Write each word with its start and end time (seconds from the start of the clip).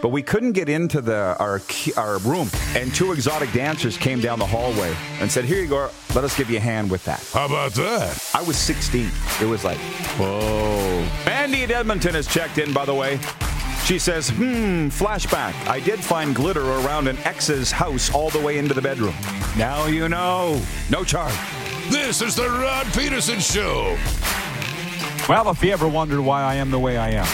But 0.00 0.10
we 0.10 0.22
couldn't 0.22 0.52
get 0.52 0.68
into 0.68 1.00
the 1.00 1.36
our 1.38 1.60
our 1.96 2.18
room, 2.18 2.50
and 2.76 2.94
two 2.94 3.12
exotic 3.12 3.52
dancers 3.52 3.96
came 3.96 4.20
down 4.20 4.38
the 4.38 4.46
hallway 4.46 4.94
and 5.20 5.30
said, 5.30 5.44
"Here 5.44 5.60
you 5.60 5.68
go. 5.68 5.90
Let 6.14 6.24
us 6.24 6.36
give 6.36 6.50
you 6.50 6.58
a 6.58 6.60
hand 6.60 6.90
with 6.90 7.04
that." 7.04 7.22
How 7.32 7.46
about 7.46 7.72
that? 7.72 8.30
I 8.34 8.42
was 8.42 8.56
16. 8.56 9.10
It 9.40 9.46
was 9.46 9.64
like, 9.64 9.78
whoa. 10.18 11.04
Mandy 11.26 11.64
at 11.64 11.70
Edmonton 11.70 12.14
has 12.14 12.26
checked 12.26 12.58
in, 12.58 12.72
by 12.72 12.84
the 12.84 12.94
way. 12.94 13.18
She 13.84 13.98
says, 13.98 14.28
"Hmm, 14.30 14.88
flashback. 14.88 15.54
I 15.66 15.80
did 15.80 15.98
find 16.00 16.34
glitter 16.34 16.64
around 16.64 17.08
an 17.08 17.18
ex's 17.24 17.72
house 17.72 18.12
all 18.12 18.30
the 18.30 18.40
way 18.40 18.58
into 18.58 18.74
the 18.74 18.82
bedroom. 18.82 19.14
Now 19.56 19.86
you 19.86 20.08
know. 20.08 20.60
No 20.90 21.04
charge." 21.04 21.34
This 21.90 22.20
is 22.20 22.36
the 22.36 22.48
Rod 22.48 22.86
Peterson 22.92 23.40
Show. 23.40 23.96
Well, 25.28 25.50
if 25.50 25.62
you 25.62 25.72
ever 25.72 25.88
wondered 25.88 26.20
why 26.20 26.42
I 26.42 26.54
am 26.54 26.70
the 26.70 26.78
way 26.78 26.98
I 26.98 27.10
am, 27.10 27.26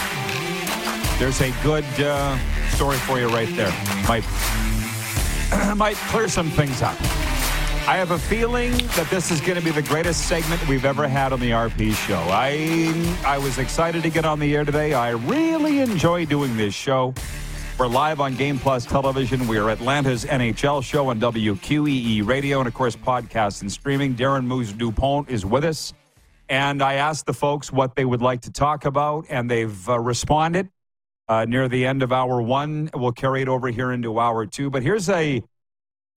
there's 1.19 1.41
a 1.41 1.51
good 1.63 1.85
uh, 1.99 2.37
story 2.69 2.97
for 2.97 3.19
you 3.19 3.27
right 3.27 3.49
there. 3.55 3.71
Might 4.07 4.25
might 5.77 5.95
clear 6.09 6.27
some 6.27 6.49
things 6.49 6.81
up. 6.81 6.99
I 7.87 7.97
have 7.97 8.11
a 8.11 8.17
feeling 8.17 8.71
that 8.95 9.07
this 9.11 9.31
is 9.31 9.39
going 9.39 9.59
to 9.59 9.63
be 9.63 9.71
the 9.71 9.83
greatest 9.83 10.27
segment 10.27 10.67
we've 10.67 10.85
ever 10.85 11.07
had 11.07 11.31
on 11.31 11.39
the 11.39 11.51
RP 11.51 11.93
show. 11.93 12.19
I 12.29 13.15
I 13.25 13.37
was 13.37 13.59
excited 13.59 14.03
to 14.03 14.09
get 14.09 14.25
on 14.25 14.39
the 14.39 14.55
air 14.55 14.65
today. 14.65 14.93
I 14.93 15.11
really 15.11 15.79
enjoy 15.79 16.25
doing 16.25 16.57
this 16.57 16.73
show. 16.73 17.13
We're 17.77 17.87
live 17.87 18.21
on 18.21 18.35
Game 18.35 18.57
Plus 18.57 18.85
Television. 18.85 19.47
We 19.47 19.57
are 19.57 19.69
Atlanta's 19.69 20.25
NHL 20.25 20.83
show 20.83 21.09
on 21.09 21.19
WQEE 21.19 22.25
Radio 22.25 22.59
and, 22.59 22.67
of 22.67 22.73
course, 22.73 22.95
podcast 22.95 23.61
and 23.61 23.71
streaming. 23.71 24.15
Darren 24.15 24.45
Moose 24.45 24.71
Dupont 24.71 25.29
is 25.29 25.45
with 25.45 25.65
us. 25.65 25.93
And 26.47 26.81
I 26.81 26.93
asked 26.93 27.25
the 27.25 27.33
folks 27.33 27.73
what 27.73 27.95
they 27.95 28.05
would 28.05 28.21
like 28.21 28.41
to 28.41 28.51
talk 28.51 28.85
about, 28.85 29.25
and 29.29 29.51
they've 29.51 29.89
uh, 29.89 29.99
responded 29.99 30.69
uh, 31.27 31.45
near 31.45 31.67
the 31.67 31.85
end 31.85 32.03
of 32.03 32.11
hour 32.11 32.41
one. 32.41 32.89
We'll 32.93 33.11
carry 33.11 33.41
it 33.41 33.47
over 33.47 33.69
here 33.69 33.91
into 33.91 34.19
hour 34.19 34.45
two. 34.45 34.69
But 34.69 34.83
here's 34.83 35.09
a 35.09 35.43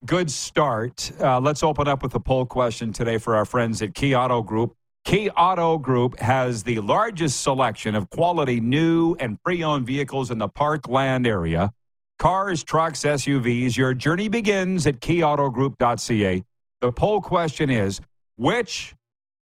good 0.05 0.31
start. 0.31 1.11
Uh, 1.21 1.41
let's 1.41 1.63
open 1.63 1.89
up 1.89 2.03
with 2.03 2.15
a 2.15 2.21
poll 2.21 2.47
question 2.47 2.93
today 2.93 3.19
for 3.19 3.37
our 3.37 3.45
friends 3.45 3.83
at 3.83 3.95
Key 3.95 4.15
Auto 4.15 4.43
Group. 4.43 4.75
Key 5.05 5.31
Auto 5.31 5.79
Group 5.79 6.19
has 6.19 6.63
the 6.63 6.81
largest 6.81 7.41
selection 7.41 7.95
of 7.95 8.11
quality 8.11 8.61
new 8.61 9.17
and 9.19 9.43
pre 9.43 9.63
owned 9.63 9.87
vehicles 9.87 10.31
in 10.31 10.39
the 10.39 10.49
Parkland 10.49 11.27
area. 11.27 11.73
Cars, 12.19 12.65
trucks, 12.65 13.05
SUVs. 13.05 13.77
Your 13.77 13.95
journey 13.95 14.29
begins 14.29 14.87
at 14.87 15.01
keyautogroup.ca. 15.01 16.45
The 16.81 16.93
poll 16.93 17.21
question 17.21 17.71
is 17.71 18.01
which 18.37 18.95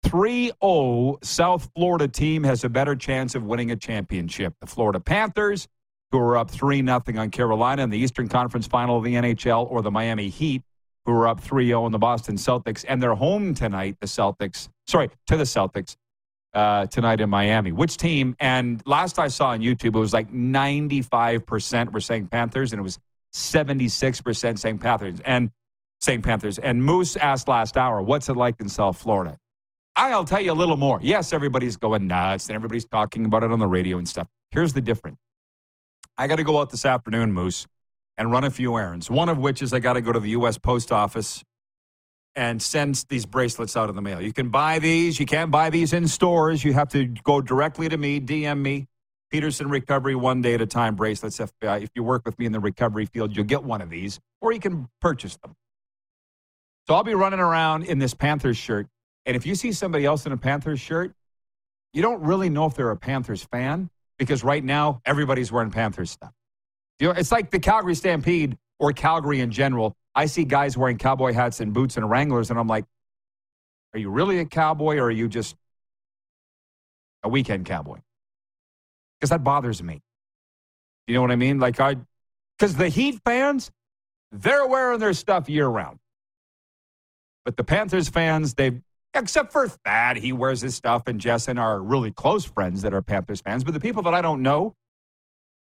3 0.04 0.52
0 0.62 1.18
South 1.22 1.70
Florida 1.74 2.08
team 2.08 2.44
has 2.44 2.64
a 2.64 2.68
better 2.68 2.94
chance 2.94 3.34
of 3.34 3.44
winning 3.44 3.70
a 3.70 3.76
championship? 3.76 4.54
The 4.60 4.66
Florida 4.66 5.00
Panthers, 5.00 5.68
who 6.10 6.18
are 6.18 6.36
up 6.36 6.50
3 6.50 6.84
0 6.84 7.02
on 7.16 7.30
Carolina 7.30 7.82
in 7.82 7.90
the 7.90 7.98
Eastern 7.98 8.28
Conference 8.28 8.66
final 8.66 8.98
of 8.98 9.04
the 9.04 9.14
NHL, 9.14 9.70
or 9.70 9.82
the 9.82 9.90
Miami 9.90 10.28
Heat, 10.28 10.62
who 11.04 11.12
are 11.12 11.28
up 11.28 11.40
3 11.40 11.66
0 11.66 11.86
in 11.86 11.92
the 11.92 11.98
Boston 11.98 12.36
Celtics, 12.36 12.84
and 12.88 13.02
they're 13.02 13.14
home 13.14 13.54
tonight, 13.54 13.96
the 14.00 14.06
Celtics, 14.06 14.68
sorry, 14.86 15.10
to 15.26 15.36
the 15.36 15.44
Celtics 15.44 15.96
uh, 16.54 16.86
tonight 16.86 17.20
in 17.20 17.30
Miami. 17.30 17.72
Which 17.72 17.96
team? 17.96 18.36
And 18.40 18.82
last 18.86 19.18
I 19.18 19.28
saw 19.28 19.48
on 19.48 19.60
YouTube, 19.60 19.94
it 19.94 19.98
was 19.98 20.12
like 20.12 20.32
95% 20.32 21.92
were 21.92 22.00
saying 22.00 22.26
Panthers, 22.26 22.72
and 22.72 22.80
it 22.80 22.82
was 22.82 22.98
76% 23.34 24.58
saying 24.58 24.78
Panthers. 24.78 25.20
And 25.24 25.50
saying 26.02 26.22
Panthers. 26.22 26.58
And 26.58 26.84
Moose 26.84 27.16
asked 27.16 27.48
last 27.48 27.76
hour, 27.76 28.02
what's 28.02 28.28
it 28.28 28.36
like 28.36 28.60
in 28.60 28.68
South 28.68 28.98
Florida? 28.98 29.38
I'll 29.94 30.24
tell 30.24 30.40
you 30.40 30.52
a 30.52 30.54
little 30.54 30.76
more. 30.76 30.98
Yes, 31.02 31.32
everybody's 31.32 31.76
going 31.76 32.06
nuts 32.06 32.48
and 32.48 32.56
everybody's 32.56 32.86
talking 32.86 33.24
about 33.26 33.42
it 33.42 33.52
on 33.52 33.58
the 33.58 33.66
radio 33.66 33.98
and 33.98 34.08
stuff. 34.08 34.26
Here's 34.50 34.72
the 34.72 34.80
difference. 34.80 35.18
I 36.16 36.26
got 36.26 36.36
to 36.36 36.44
go 36.44 36.58
out 36.60 36.70
this 36.70 36.84
afternoon, 36.84 37.32
Moose, 37.32 37.66
and 38.16 38.30
run 38.30 38.44
a 38.44 38.50
few 38.50 38.76
errands. 38.76 39.10
One 39.10 39.28
of 39.28 39.38
which 39.38 39.62
is 39.62 39.72
I 39.72 39.80
got 39.80 39.94
to 39.94 40.00
go 40.00 40.12
to 40.12 40.20
the 40.20 40.30
U.S. 40.30 40.58
Post 40.58 40.92
Office 40.92 41.42
and 42.34 42.62
send 42.62 43.04
these 43.08 43.26
bracelets 43.26 43.76
out 43.76 43.90
in 43.90 43.96
the 43.96 44.02
mail. 44.02 44.20
You 44.20 44.32
can 44.32 44.48
buy 44.48 44.78
these. 44.78 45.20
You 45.20 45.26
can't 45.26 45.50
buy 45.50 45.70
these 45.70 45.92
in 45.92 46.08
stores. 46.08 46.64
You 46.64 46.72
have 46.72 46.88
to 46.90 47.06
go 47.06 47.40
directly 47.40 47.88
to 47.88 47.96
me, 47.96 48.20
DM 48.20 48.60
me. 48.60 48.86
Peterson 49.30 49.68
Recovery 49.68 50.14
One 50.14 50.42
Day 50.42 50.54
at 50.54 50.60
a 50.60 50.66
Time 50.66 50.94
bracelets. 50.94 51.40
If, 51.40 51.50
uh, 51.62 51.78
if 51.80 51.88
you 51.94 52.02
work 52.02 52.22
with 52.26 52.38
me 52.38 52.46
in 52.46 52.52
the 52.52 52.60
recovery 52.60 53.06
field, 53.06 53.34
you'll 53.34 53.46
get 53.46 53.64
one 53.64 53.80
of 53.80 53.88
these, 53.88 54.20
or 54.42 54.52
you 54.52 54.60
can 54.60 54.88
purchase 55.00 55.38
them. 55.38 55.54
So 56.86 56.94
I'll 56.94 57.04
be 57.04 57.14
running 57.14 57.40
around 57.40 57.84
in 57.84 57.98
this 57.98 58.12
Panthers 58.12 58.58
shirt. 58.58 58.88
And 59.26 59.36
if 59.36 59.46
you 59.46 59.54
see 59.54 59.72
somebody 59.72 60.04
else 60.04 60.26
in 60.26 60.32
a 60.32 60.36
Panthers 60.36 60.80
shirt, 60.80 61.14
you 61.92 62.02
don't 62.02 62.22
really 62.22 62.48
know 62.48 62.66
if 62.66 62.74
they're 62.74 62.90
a 62.90 62.96
Panthers 62.96 63.42
fan 63.44 63.90
because 64.18 64.42
right 64.42 64.62
now 64.62 65.00
everybody's 65.04 65.52
wearing 65.52 65.70
Panthers 65.70 66.10
stuff. 66.10 66.32
You 66.98 67.08
know, 67.08 67.14
it's 67.14 67.32
like 67.32 67.50
the 67.50 67.58
Calgary 67.58 67.94
Stampede 67.94 68.56
or 68.78 68.92
Calgary 68.92 69.40
in 69.40 69.50
general. 69.50 69.96
I 70.14 70.26
see 70.26 70.44
guys 70.44 70.76
wearing 70.76 70.98
cowboy 70.98 71.32
hats 71.32 71.60
and 71.60 71.72
boots 71.72 71.96
and 71.96 72.08
Wranglers, 72.08 72.50
and 72.50 72.58
I'm 72.58 72.68
like, 72.68 72.84
are 73.94 73.98
you 73.98 74.10
really 74.10 74.38
a 74.38 74.44
cowboy 74.44 74.96
or 74.96 75.04
are 75.04 75.10
you 75.10 75.28
just 75.28 75.56
a 77.22 77.28
weekend 77.28 77.66
cowboy? 77.66 77.98
Because 79.18 79.30
that 79.30 79.44
bothers 79.44 79.82
me. 79.82 80.00
You 81.06 81.14
know 81.14 81.22
what 81.22 81.30
I 81.30 81.36
mean? 81.36 81.58
Like 81.58 81.78
I, 81.80 81.96
because 82.58 82.76
the 82.76 82.88
Heat 82.88 83.20
fans, 83.24 83.70
they're 84.30 84.66
wearing 84.66 84.98
their 84.98 85.12
stuff 85.12 85.48
year 85.48 85.66
round. 85.66 85.98
But 87.44 87.56
the 87.56 87.64
Panthers 87.64 88.08
fans, 88.08 88.54
they 88.54 88.80
except 89.14 89.52
for 89.52 89.68
Thad, 89.68 90.16
he 90.16 90.32
wears 90.32 90.60
his 90.60 90.74
stuff, 90.74 91.04
and 91.06 91.20
Jess 91.20 91.48
and 91.48 91.58
our 91.58 91.80
really 91.80 92.12
close 92.12 92.44
friends 92.44 92.82
that 92.82 92.94
are 92.94 93.02
Panthers 93.02 93.40
fans. 93.40 93.64
But 93.64 93.74
the 93.74 93.80
people 93.80 94.02
that 94.02 94.14
I 94.14 94.22
don't 94.22 94.42
know, 94.42 94.74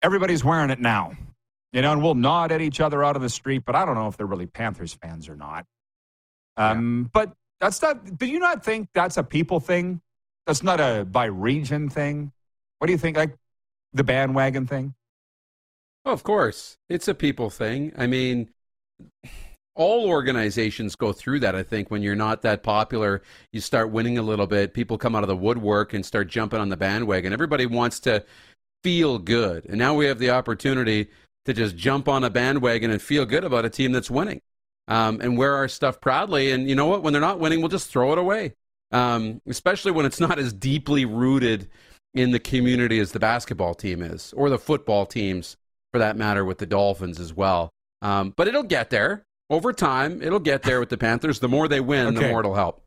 everybody's 0.01 0.44
wearing 0.44 0.69
it 0.69 0.80
now. 0.80 1.13
You 1.74 1.81
know, 1.81 1.92
and 1.92 2.01
we'll 2.01 2.15
nod 2.15 2.53
at 2.53 2.62
each 2.62 2.80
other 2.80 3.03
out 3.03 3.18
of 3.18 3.21
the 3.21 3.30
street, 3.30 3.63
but 3.65 3.75
I 3.75 3.83
don't 3.83 3.95
know 3.95 4.07
if 4.07 4.15
they're 4.15 4.25
really 4.25 4.45
Panthers 4.45 4.94
fans 4.94 5.27
or 5.27 5.36
not. 5.36 5.65
Um, 6.56 7.09
But 7.12 7.33
that's 7.59 7.81
not, 7.81 8.18
do 8.18 8.25
you 8.25 8.39
not 8.39 8.63
think 8.63 8.88
that's 8.94 9.18
a 9.18 9.24
people 9.24 9.59
thing? 9.59 10.00
That's 10.47 10.63
not 10.63 10.80
a 10.80 11.03
by 11.03 11.25
region 11.25 11.89
thing? 11.89 12.31
What 12.80 12.88
do 12.88 12.94
you 12.94 12.97
think? 12.97 13.18
Like 13.18 13.36
the 13.92 14.06
bandwagon 14.06 14.68
thing? 14.68 14.94
Oh, 16.06 16.12
of 16.12 16.24
course. 16.24 16.77
It's 16.88 17.07
a 17.07 17.15
people 17.15 17.50
thing. 17.50 17.92
I 17.97 18.07
mean, 18.07 18.50
all 19.75 20.07
organizations 20.07 20.95
go 20.95 21.12
through 21.12 21.42
that. 21.42 21.56
I 21.56 21.63
think 21.63 21.92
when 21.92 22.01
you're 22.01 22.16
not 22.16 22.42
that 22.44 22.63
popular, 22.63 23.22
you 23.51 23.60
start 23.60 23.92
winning 23.92 24.18
a 24.18 24.22
little 24.22 24.48
bit. 24.48 24.74
People 24.74 24.98
come 24.98 25.16
out 25.16 25.24
of 25.24 25.27
the 25.27 25.36
woodwork 25.36 25.94
and 25.94 26.06
start 26.06 26.27
jumping 26.30 26.60
on 26.60 26.69
the 26.69 26.77
bandwagon. 26.77 27.33
Everybody 27.33 27.66
wants 27.66 28.00
to 28.01 28.24
feel 28.83 29.19
good. 29.19 29.66
And 29.66 29.77
now 29.77 29.94
we 29.94 30.06
have 30.06 30.19
the 30.19 30.30
opportunity 30.30 31.10
to 31.45 31.54
just 31.54 31.75
jump 31.75 32.07
on 32.07 32.24
a 32.24 32.30
bandwagon 32.30 32.92
and 32.92 33.01
feel 33.01 33.25
good 33.25 33.44
about 33.44 33.66
a 33.66 33.69
team 33.69 33.92
that's 33.92 34.10
winning 34.10 34.42
um, 34.88 35.19
and 35.22 35.38
wear 35.38 35.56
our 35.56 35.68
stuff 35.68 36.00
proudly. 36.00 36.51
And 36.51 36.69
you 36.69 36.75
know 36.75 36.88
what? 36.88 37.04
When 37.04 37.13
they're 37.13 37.21
not 37.21 37.39
winning, 37.39 37.60
we'll 37.60 37.69
just 37.69 37.89
throw 37.89 38.13
it 38.13 38.18
away, 38.18 38.54
um, 38.92 39.42
especially 39.48 39.92
when 39.92 40.06
it's 40.06 40.19
not 40.19 40.39
as 40.39 40.54
deeply 40.54 41.06
rooted 41.06 41.68
in 42.13 42.31
the 42.31 42.39
community 42.39 43.00
as 43.00 43.12
the 43.12 43.19
basketball 43.19 43.74
team 43.74 44.01
is 44.01 44.33
or 44.38 44.50
the 44.50 44.57
football 44.57 45.06
teams 45.06 45.57
for 45.92 46.00
that 46.00 46.16
matter 46.16 46.45
with 46.45 46.60
the 46.60 46.66
Dolphins 46.66 47.19
as 47.19 47.33
well. 47.33 47.71
Um, 48.01 48.33
but 48.36 48.48
it'll 48.48 48.63
get 48.63 48.89
there 48.89 49.25
over 49.50 49.74
time, 49.74 50.21
it'll 50.21 50.39
get 50.39 50.63
there 50.63 50.80
with 50.80 50.89
the 50.89 50.97
Panthers. 50.97 51.39
The 51.39 51.47
more 51.47 51.68
they 51.68 51.80
win, 51.80 52.07
okay. 52.07 52.19
the 52.19 52.30
more 52.30 52.39
it'll 52.39 52.56
help. 52.56 52.83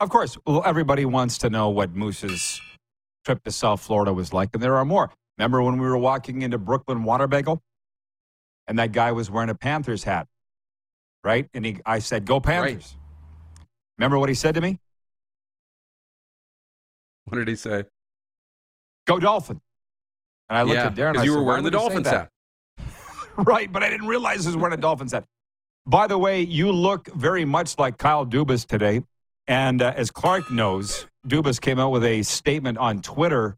Of 0.00 0.10
course, 0.10 0.36
well, 0.46 0.62
everybody 0.66 1.04
wants 1.04 1.38
to 1.38 1.50
know 1.50 1.70
what 1.70 1.94
Moose's 1.94 2.60
trip 3.24 3.42
to 3.44 3.52
South 3.52 3.80
Florida 3.80 4.12
was 4.12 4.32
like, 4.32 4.50
and 4.54 4.62
there 4.62 4.76
are 4.76 4.84
more. 4.84 5.10
Remember 5.38 5.62
when 5.62 5.74
we 5.78 5.86
were 5.86 5.96
walking 5.96 6.42
into 6.42 6.58
Brooklyn 6.58 7.04
Water 7.04 7.26
Bagel, 7.26 7.62
and 8.66 8.78
that 8.78 8.92
guy 8.92 9.12
was 9.12 9.30
wearing 9.30 9.50
a 9.50 9.54
Panthers 9.54 10.04
hat, 10.04 10.26
right? 11.24 11.48
And 11.54 11.64
he, 11.64 11.78
I 11.86 12.00
said, 12.00 12.24
"Go 12.26 12.40
Panthers." 12.40 12.74
Right. 12.74 13.66
Remember 13.98 14.18
what 14.18 14.28
he 14.28 14.34
said 14.34 14.54
to 14.56 14.60
me? 14.60 14.80
What 17.26 17.38
did 17.38 17.48
he 17.48 17.56
say? 17.56 17.84
Go 19.06 19.18
Dolphin. 19.18 19.60
And 20.48 20.58
I 20.58 20.62
looked 20.62 20.74
yeah, 20.74 20.86
at 20.86 20.94
Darren. 20.94 21.14
You 21.24 21.32
said, 21.32 21.38
were 21.38 21.44
wearing 21.44 21.64
the 21.64 21.70
Dolphins 21.70 22.08
hat. 22.08 22.28
right, 23.36 23.72
but 23.72 23.82
I 23.82 23.88
didn't 23.88 24.06
realize 24.06 24.42
he 24.42 24.48
was 24.48 24.56
wearing 24.56 24.76
a 24.76 24.80
Dolphins 24.80 25.12
hat. 25.12 25.24
By 25.86 26.06
the 26.06 26.18
way, 26.18 26.42
you 26.42 26.70
look 26.70 27.08
very 27.08 27.44
much 27.44 27.78
like 27.78 27.98
Kyle 27.98 28.24
Dubas 28.24 28.66
today. 28.66 29.02
And 29.48 29.82
uh, 29.82 29.92
as 29.96 30.10
Clark 30.10 30.50
knows, 30.50 31.06
Dubas 31.26 31.60
came 31.60 31.78
out 31.78 31.90
with 31.90 32.04
a 32.04 32.22
statement 32.22 32.78
on 32.78 33.02
Twitter 33.02 33.56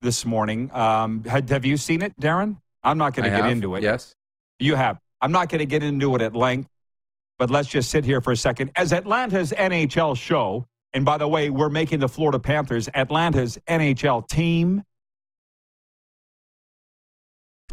this 0.00 0.24
morning. 0.24 0.70
Um, 0.72 1.24
had, 1.24 1.50
have 1.50 1.64
you 1.66 1.76
seen 1.76 2.02
it, 2.02 2.18
Darren? 2.18 2.56
I'm 2.82 2.96
not 2.96 3.14
going 3.14 3.24
to 3.24 3.30
get 3.30 3.44
have, 3.44 3.52
into 3.52 3.74
it. 3.74 3.82
Yes. 3.82 4.14
You 4.58 4.74
have. 4.76 4.98
I'm 5.20 5.32
not 5.32 5.48
going 5.48 5.58
to 5.58 5.66
get 5.66 5.82
into 5.82 6.14
it 6.14 6.22
at 6.22 6.34
length, 6.34 6.68
but 7.38 7.50
let's 7.50 7.68
just 7.68 7.90
sit 7.90 8.04
here 8.04 8.20
for 8.20 8.32
a 8.32 8.36
second. 8.36 8.70
As 8.76 8.92
Atlanta's 8.92 9.52
NHL 9.52 10.16
show, 10.16 10.66
and 10.92 11.04
by 11.04 11.18
the 11.18 11.28
way, 11.28 11.50
we're 11.50 11.68
making 11.68 12.00
the 12.00 12.08
Florida 12.08 12.38
Panthers 12.38 12.88
Atlanta's 12.94 13.58
NHL 13.68 14.26
team. 14.28 14.82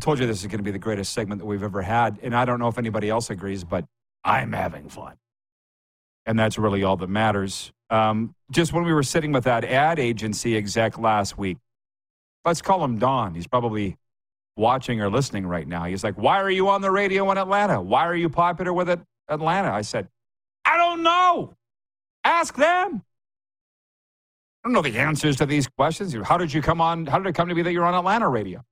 Told 0.04 0.20
you 0.20 0.28
this 0.28 0.42
is 0.42 0.48
going 0.48 0.58
to 0.58 0.64
be 0.64 0.72
the 0.72 0.80
greatest 0.80 1.14
segment 1.14 1.40
that 1.40 1.46
we've 1.46 1.64
ever 1.64 1.82
had, 1.82 2.20
and 2.22 2.36
I 2.36 2.44
don't 2.44 2.60
know 2.60 2.68
if 2.68 2.78
anybody 2.78 3.10
else 3.10 3.30
agrees, 3.30 3.64
but 3.64 3.86
I'm 4.26 4.52
having 4.52 4.90
fun. 4.90 5.16
And 6.26 6.38
that's 6.38 6.58
really 6.58 6.84
all 6.84 6.98
that 6.98 7.08
matters. 7.08 7.72
Um, 7.90 8.36
just 8.52 8.74
when 8.74 8.84
we 8.84 8.92
were 8.92 9.04
sitting 9.04 9.32
with 9.32 9.46
that 9.46 9.64
ad 9.64 10.00
agency 10.00 10.58
exec 10.58 10.98
last 11.00 11.38
week, 11.38 11.58
let's 12.44 12.62
call 12.62 12.84
him 12.84 13.00
Don. 13.00 13.34
He's 13.34 13.48
probably 13.48 13.96
watching 14.58 15.00
or 15.00 15.10
listening 15.10 15.48
right 15.48 15.66
now. 15.66 15.86
He's 15.86 16.04
like, 16.04 16.16
Why 16.16 16.42
are 16.42 16.52
you 16.52 16.68
on 16.68 16.82
the 16.82 16.92
radio 16.92 17.32
in 17.32 17.38
Atlanta? 17.38 17.82
Why 17.82 18.06
are 18.06 18.16
you 18.16 18.28
popular 18.28 18.74
with 18.74 18.90
it, 18.90 19.00
Atlanta? 19.30 19.72
I 19.72 19.84
said, 19.84 20.10
I 20.66 20.76
don't 20.76 21.04
know. 21.04 21.54
Ask 22.26 22.58
them. 22.58 23.04
I 24.66 24.68
don't 24.68 24.74
know 24.74 24.82
the 24.82 25.00
answers 25.00 25.38
to 25.38 25.46
these 25.46 25.66
questions. 25.66 26.14
How 26.26 26.38
did 26.38 26.54
you 26.54 26.62
come 26.62 26.82
on? 26.82 27.06
How 27.06 27.20
did 27.20 27.28
it 27.28 27.36
come 27.36 27.48
to 27.48 27.56
be 27.56 27.62
that 27.62 27.72
you're 27.72 27.86
on 27.86 27.96
Atlanta 27.96 28.28
radio? 28.28 28.66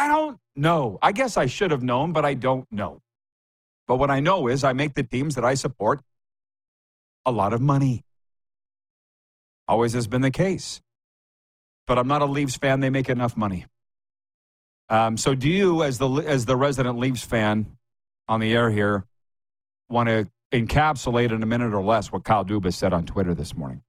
I 0.00 0.08
don't 0.08 0.38
know. 0.56 0.98
I 1.02 1.12
guess 1.12 1.36
I 1.36 1.44
should 1.44 1.70
have 1.72 1.82
known, 1.82 2.14
but 2.14 2.24
I 2.24 2.32
don't 2.32 2.66
know. 2.72 3.02
But 3.86 3.96
what 3.96 4.10
I 4.10 4.20
know 4.20 4.48
is 4.48 4.64
I 4.64 4.72
make 4.72 4.94
the 4.94 5.02
teams 5.02 5.34
that 5.34 5.44
I 5.44 5.52
support 5.52 6.00
a 7.26 7.30
lot 7.30 7.52
of 7.52 7.60
money. 7.60 8.02
Always 9.68 9.92
has 9.92 10.06
been 10.06 10.22
the 10.22 10.30
case. 10.30 10.80
But 11.86 11.98
I'm 11.98 12.08
not 12.08 12.22
a 12.22 12.24
Leafs 12.24 12.56
fan. 12.56 12.80
They 12.80 12.88
make 12.88 13.10
enough 13.10 13.36
money. 13.36 13.66
Um, 14.88 15.18
so, 15.18 15.34
do 15.34 15.50
you, 15.50 15.82
as 15.82 15.98
the 15.98 16.08
as 16.08 16.46
the 16.46 16.56
resident 16.56 16.98
Leafs 16.98 17.22
fan 17.22 17.76
on 18.26 18.40
the 18.40 18.54
air 18.54 18.70
here, 18.70 19.04
want 19.90 20.08
to 20.08 20.28
encapsulate 20.50 21.30
in 21.30 21.42
a 21.42 21.46
minute 21.46 21.74
or 21.74 21.82
less 21.82 22.10
what 22.10 22.24
Kyle 22.24 22.44
Dubas 22.44 22.72
said 22.72 22.94
on 22.94 23.04
Twitter 23.04 23.34
this 23.34 23.54
morning? 23.54 23.82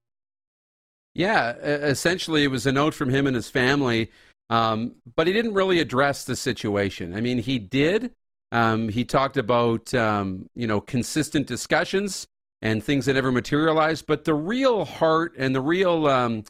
Yeah, 1.13 1.54
essentially, 1.54 2.44
it 2.44 2.50
was 2.50 2.66
a 2.66 2.72
note 2.74 2.94
from 2.94 3.10
him 3.10 3.28
and 3.28 3.36
his 3.36 3.50
family, 3.50 4.12
um, 4.51 4.95
but 5.15 5.27
he 5.27 5.33
didn't 5.33 5.53
really 5.53 5.80
address 5.80 6.25
the 6.25 6.36
situation. 6.36 7.15
I 7.15 7.21
mean, 7.21 7.38
he 7.38 7.57
did, 7.57 8.12
um, 8.51 8.89
he 8.89 9.06
talked 9.06 9.38
about 9.38 9.94
um, 9.94 10.50
you 10.53 10.68
know 10.68 10.81
consistent 10.81 11.48
discussions 11.48 12.27
and 12.62 12.83
things 12.83 13.06
that 13.06 13.13
never 13.13 13.31
materialized, 13.31 14.06
but 14.06 14.25
the 14.25 14.36
real 14.36 14.86
heart 14.86 15.33
and 15.38 15.56
the 15.56 15.62
real 15.62 16.06
um, 16.06 16.44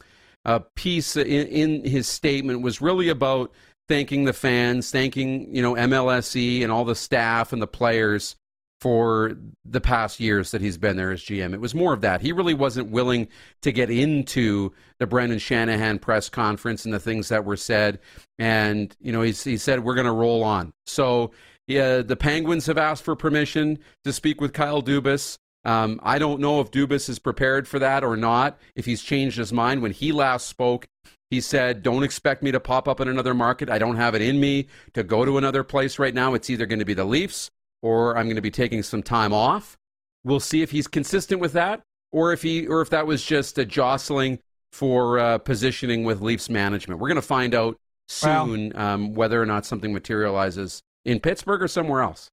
uh, 0.44 0.58
piece 0.74 1.16
in, 1.16 1.24
in 1.24 1.84
his 1.84 2.08
statement 2.08 2.60
was 2.60 2.82
really 2.82 3.08
about 3.08 3.52
thanking 3.88 4.24
the 4.24 4.32
fans, 4.32 4.90
thanking 4.90 5.54
you 5.54 5.62
know 5.62 5.74
MLSE 5.74 6.62
and 6.62 6.72
all 6.72 6.84
the 6.84 6.96
staff 6.96 7.52
and 7.52 7.62
the 7.62 7.68
players 7.68 8.34
for 8.82 9.36
the 9.64 9.80
past 9.80 10.18
years 10.18 10.50
that 10.50 10.60
he's 10.60 10.76
been 10.76 10.96
there 10.96 11.12
as 11.12 11.22
GM. 11.22 11.54
It 11.54 11.60
was 11.60 11.72
more 11.72 11.92
of 11.92 12.00
that. 12.00 12.20
He 12.20 12.32
really 12.32 12.52
wasn't 12.52 12.90
willing 12.90 13.28
to 13.60 13.70
get 13.70 13.90
into 13.90 14.72
the 14.98 15.06
Brendan 15.06 15.38
Shanahan 15.38 16.00
press 16.00 16.28
conference 16.28 16.84
and 16.84 16.92
the 16.92 16.98
things 16.98 17.28
that 17.28 17.44
were 17.44 17.56
said. 17.56 18.00
And, 18.40 18.92
you 19.00 19.12
know, 19.12 19.22
he, 19.22 19.30
he 19.30 19.56
said, 19.56 19.84
we're 19.84 19.94
going 19.94 20.08
to 20.08 20.12
roll 20.12 20.42
on. 20.42 20.72
So 20.88 21.30
yeah, 21.68 22.02
the 22.02 22.16
Penguins 22.16 22.66
have 22.66 22.76
asked 22.76 23.04
for 23.04 23.14
permission 23.14 23.78
to 24.02 24.12
speak 24.12 24.40
with 24.40 24.52
Kyle 24.52 24.82
Dubas. 24.82 25.38
Um, 25.64 26.00
I 26.02 26.18
don't 26.18 26.40
know 26.40 26.58
if 26.58 26.72
Dubas 26.72 27.08
is 27.08 27.20
prepared 27.20 27.68
for 27.68 27.78
that 27.78 28.02
or 28.02 28.16
not, 28.16 28.58
if 28.74 28.84
he's 28.84 29.00
changed 29.00 29.38
his 29.38 29.52
mind. 29.52 29.80
When 29.80 29.92
he 29.92 30.10
last 30.10 30.48
spoke, 30.48 30.88
he 31.30 31.40
said, 31.40 31.84
Don't 31.84 32.02
expect 32.02 32.42
me 32.42 32.50
to 32.50 32.58
pop 32.58 32.88
up 32.88 33.00
in 33.00 33.06
another 33.06 33.32
market. 33.32 33.70
I 33.70 33.78
don't 33.78 33.94
have 33.94 34.16
it 34.16 34.22
in 34.22 34.40
me 34.40 34.66
to 34.94 35.04
go 35.04 35.24
to 35.24 35.38
another 35.38 35.62
place 35.62 36.00
right 36.00 36.12
now. 36.12 36.34
It's 36.34 36.50
either 36.50 36.66
going 36.66 36.80
to 36.80 36.84
be 36.84 36.94
the 36.94 37.04
Leafs 37.04 37.52
or 37.82 38.16
I'm 38.16 38.26
going 38.26 38.36
to 38.36 38.42
be 38.42 38.50
taking 38.50 38.82
some 38.82 39.02
time 39.02 39.32
off. 39.32 39.76
We'll 40.24 40.40
see 40.40 40.62
if 40.62 40.70
he's 40.70 40.86
consistent 40.86 41.40
with 41.40 41.52
that 41.52 41.82
or 42.12 42.32
if 42.32 42.42
he 42.42 42.66
or 42.66 42.80
if 42.80 42.90
that 42.90 43.06
was 43.06 43.24
just 43.24 43.58
a 43.58 43.64
jostling 43.64 44.38
for 44.70 45.18
uh, 45.18 45.38
positioning 45.38 46.04
with 46.04 46.20
Leafs 46.20 46.48
management. 46.48 47.00
We're 47.00 47.08
going 47.08 47.16
to 47.16 47.22
find 47.22 47.54
out 47.54 47.76
soon 48.08 48.72
well, 48.74 48.82
um, 48.82 49.14
whether 49.14 49.40
or 49.40 49.46
not 49.46 49.66
something 49.66 49.92
materializes 49.92 50.82
in 51.04 51.20
Pittsburgh 51.20 51.62
or 51.62 51.68
somewhere 51.68 52.02
else? 52.02 52.30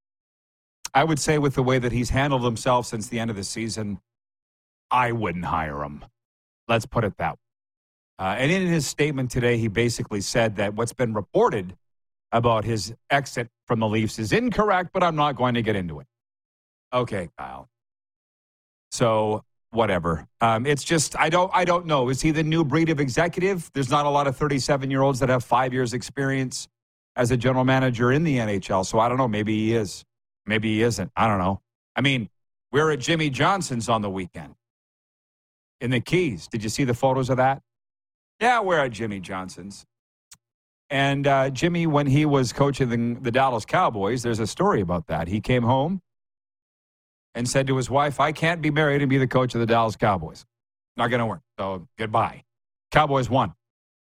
I 0.93 1.03
would 1.03 1.19
say, 1.19 1.37
with 1.37 1.55
the 1.55 1.63
way 1.63 1.79
that 1.79 1.91
he's 1.91 2.09
handled 2.09 2.43
himself 2.43 2.87
since 2.87 3.07
the 3.07 3.19
end 3.19 3.29
of 3.29 3.35
the 3.35 3.43
season, 3.43 3.99
I 4.89 5.11
wouldn't 5.11 5.45
hire 5.45 5.83
him. 5.83 6.03
Let's 6.67 6.85
put 6.85 7.03
it 7.03 7.17
that 7.17 7.33
way. 7.33 7.37
Uh, 8.17 8.35
and 8.37 8.51
in 8.51 8.67
his 8.67 8.85
statement 8.85 9.31
today, 9.31 9.57
he 9.57 9.67
basically 9.67 10.21
said 10.21 10.55
that 10.57 10.73
what's 10.73 10.93
been 10.93 11.13
reported 11.13 11.77
about 12.31 12.63
his 12.63 12.93
exit 13.09 13.49
from 13.65 13.79
the 13.79 13.87
Leafs 13.87 14.19
is 14.19 14.31
incorrect, 14.31 14.91
but 14.93 15.03
I'm 15.03 15.15
not 15.15 15.35
going 15.35 15.55
to 15.55 15.61
get 15.61 15.75
into 15.75 15.99
it. 15.99 16.07
Okay, 16.93 17.29
Kyle. 17.37 17.69
So 18.91 19.43
whatever. 19.71 20.27
Um, 20.41 20.65
it's 20.65 20.83
just 20.83 21.17
I 21.17 21.29
don't 21.29 21.51
I 21.53 21.65
don't 21.65 21.85
know. 21.85 22.09
Is 22.09 22.21
he 22.21 22.31
the 22.31 22.43
new 22.43 22.63
breed 22.63 22.89
of 22.89 22.99
executive? 22.99 23.69
There's 23.73 23.89
not 23.89 24.05
a 24.05 24.09
lot 24.09 24.27
of 24.27 24.35
37 24.35 24.89
year 24.89 25.01
olds 25.01 25.19
that 25.19 25.29
have 25.29 25.43
five 25.43 25.73
years 25.73 25.93
experience 25.93 26.67
as 27.15 27.31
a 27.31 27.37
general 27.37 27.65
manager 27.65 28.11
in 28.11 28.23
the 28.23 28.37
NHL. 28.37 28.85
So 28.85 28.99
I 28.99 29.09
don't 29.09 29.17
know. 29.17 29.27
Maybe 29.27 29.53
he 29.53 29.75
is. 29.75 30.05
Maybe 30.45 30.75
he 30.75 30.81
isn't. 30.83 31.11
I 31.15 31.27
don't 31.27 31.39
know. 31.39 31.61
I 31.95 32.01
mean, 32.01 32.29
we 32.71 32.79
are 32.79 32.91
at 32.91 32.99
Jimmy 32.99 33.29
Johnson's 33.29 33.89
on 33.89 34.01
the 34.01 34.09
weekend 34.09 34.55
in 35.81 35.91
the 35.91 35.99
Keys. 35.99 36.47
Did 36.47 36.63
you 36.63 36.69
see 36.69 36.83
the 36.83 36.93
photos 36.93 37.29
of 37.29 37.37
that? 37.37 37.61
Yeah, 38.39 38.61
we're 38.61 38.79
at 38.79 38.91
Jimmy 38.91 39.19
Johnson's. 39.19 39.85
And 40.89 41.27
uh, 41.27 41.49
Jimmy, 41.51 41.85
when 41.85 42.07
he 42.07 42.25
was 42.25 42.51
coaching 42.51 42.89
the, 42.89 43.19
the 43.21 43.31
Dallas 43.31 43.65
Cowboys, 43.65 44.23
there's 44.23 44.39
a 44.39 44.47
story 44.47 44.81
about 44.81 45.07
that. 45.07 45.27
He 45.27 45.39
came 45.39 45.63
home 45.63 46.01
and 47.35 47.47
said 47.47 47.67
to 47.67 47.77
his 47.77 47.89
wife, 47.89 48.19
I 48.19 48.31
can't 48.31 48.61
be 48.61 48.71
married 48.71 49.01
and 49.01 49.09
be 49.09 49.17
the 49.17 49.27
coach 49.27 49.53
of 49.53 49.59
the 49.59 49.67
Dallas 49.67 49.95
Cowboys. 49.95 50.45
Not 50.97 51.07
going 51.07 51.19
to 51.19 51.27
work. 51.27 51.41
So 51.59 51.87
goodbye. 51.97 52.43
Cowboys 52.91 53.29
won, 53.29 53.53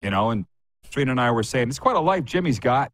you 0.02 0.10
know, 0.10 0.30
and 0.30 0.46
Trina 0.90 1.12
and 1.12 1.20
I 1.20 1.32
were 1.32 1.44
saying, 1.44 1.68
it's 1.68 1.80
quite 1.80 1.98
a 1.98 2.00
life 2.00 2.24
Jimmy's 2.24 2.60
got 2.60 2.92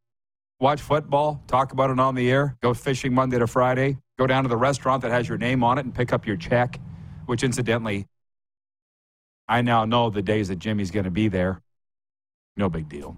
watch 0.63 0.81
football, 0.81 1.43
talk 1.45 1.73
about 1.73 1.89
it 1.89 1.99
on 1.99 2.15
the 2.15 2.31
air, 2.31 2.57
go 2.61 2.73
fishing 2.73 3.13
Monday 3.13 3.37
to 3.37 3.45
Friday, 3.45 3.97
go 4.17 4.25
down 4.25 4.43
to 4.43 4.49
the 4.49 4.57
restaurant 4.57 5.01
that 5.01 5.11
has 5.11 5.27
your 5.27 5.37
name 5.37 5.61
on 5.61 5.77
it 5.77 5.83
and 5.83 5.93
pick 5.93 6.13
up 6.13 6.25
your 6.25 6.37
check, 6.37 6.79
which 7.25 7.43
incidentally, 7.43 8.07
I 9.47 9.61
now 9.61 9.83
know 9.83 10.09
the 10.09 10.21
days 10.21 10.47
that 10.47 10.59
Jimmy's 10.59 10.89
going 10.89 11.03
to 11.03 11.11
be 11.11 11.27
there. 11.27 11.61
No 12.55 12.69
big 12.69 12.87
deal. 12.87 13.17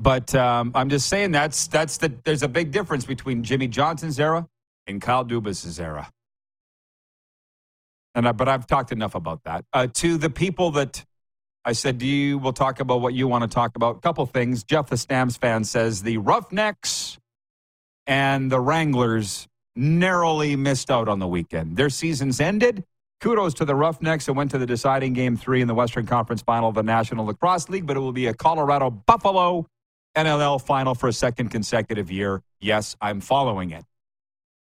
But 0.00 0.34
um, 0.34 0.72
I'm 0.74 0.88
just 0.88 1.08
saying 1.08 1.32
that's 1.32 1.66
that's 1.66 1.98
the 1.98 2.10
there's 2.24 2.42
a 2.42 2.48
big 2.48 2.72
difference 2.72 3.04
between 3.04 3.44
Jimmy 3.44 3.68
Johnson's 3.68 4.18
era 4.18 4.48
and 4.86 5.00
Kyle 5.00 5.24
Dubas's 5.24 5.78
era. 5.78 6.10
And 8.14 8.26
I, 8.26 8.32
but 8.32 8.48
I've 8.48 8.66
talked 8.66 8.92
enough 8.92 9.14
about 9.14 9.44
that. 9.44 9.64
Uh, 9.72 9.86
to 9.94 10.16
the 10.16 10.30
people 10.30 10.70
that 10.72 11.04
I 11.66 11.72
said, 11.72 11.98
do 11.98 12.06
you? 12.06 12.38
We'll 12.38 12.54
talk 12.54 12.80
about 12.80 13.02
what 13.02 13.12
you 13.12 13.28
want 13.28 13.42
to 13.42 13.48
talk 13.48 13.76
about. 13.76 13.98
A 13.98 14.00
couple 14.00 14.24
things. 14.24 14.64
Jeff, 14.64 14.88
the 14.88 14.96
Stamps 14.96 15.36
fan, 15.36 15.64
says 15.64 16.02
the 16.02 16.16
Roughnecks 16.16 17.18
and 18.06 18.50
the 18.50 18.58
Wranglers 18.58 19.46
narrowly 19.76 20.56
missed 20.56 20.90
out 20.90 21.08
on 21.08 21.18
the 21.18 21.28
weekend. 21.28 21.76
Their 21.76 21.90
seasons 21.90 22.40
ended. 22.40 22.84
Kudos 23.20 23.52
to 23.54 23.66
the 23.66 23.74
Roughnecks 23.74 24.28
and 24.28 24.36
went 24.36 24.50
to 24.52 24.58
the 24.58 24.64
deciding 24.64 25.12
game 25.12 25.36
three 25.36 25.60
in 25.60 25.68
the 25.68 25.74
Western 25.74 26.06
Conference 26.06 26.40
final 26.40 26.70
of 26.70 26.74
the 26.74 26.82
National 26.82 27.26
Lacrosse 27.26 27.68
League, 27.68 27.86
but 27.86 27.98
it 27.98 28.00
will 28.00 28.12
be 28.12 28.26
a 28.26 28.34
Colorado 28.34 28.88
Buffalo 28.88 29.66
NLL 30.16 30.60
final 30.60 30.94
for 30.94 31.08
a 31.08 31.12
second 31.12 31.48
consecutive 31.50 32.10
year. 32.10 32.42
Yes, 32.60 32.96
I'm 33.00 33.20
following 33.20 33.70
it. 33.70 33.84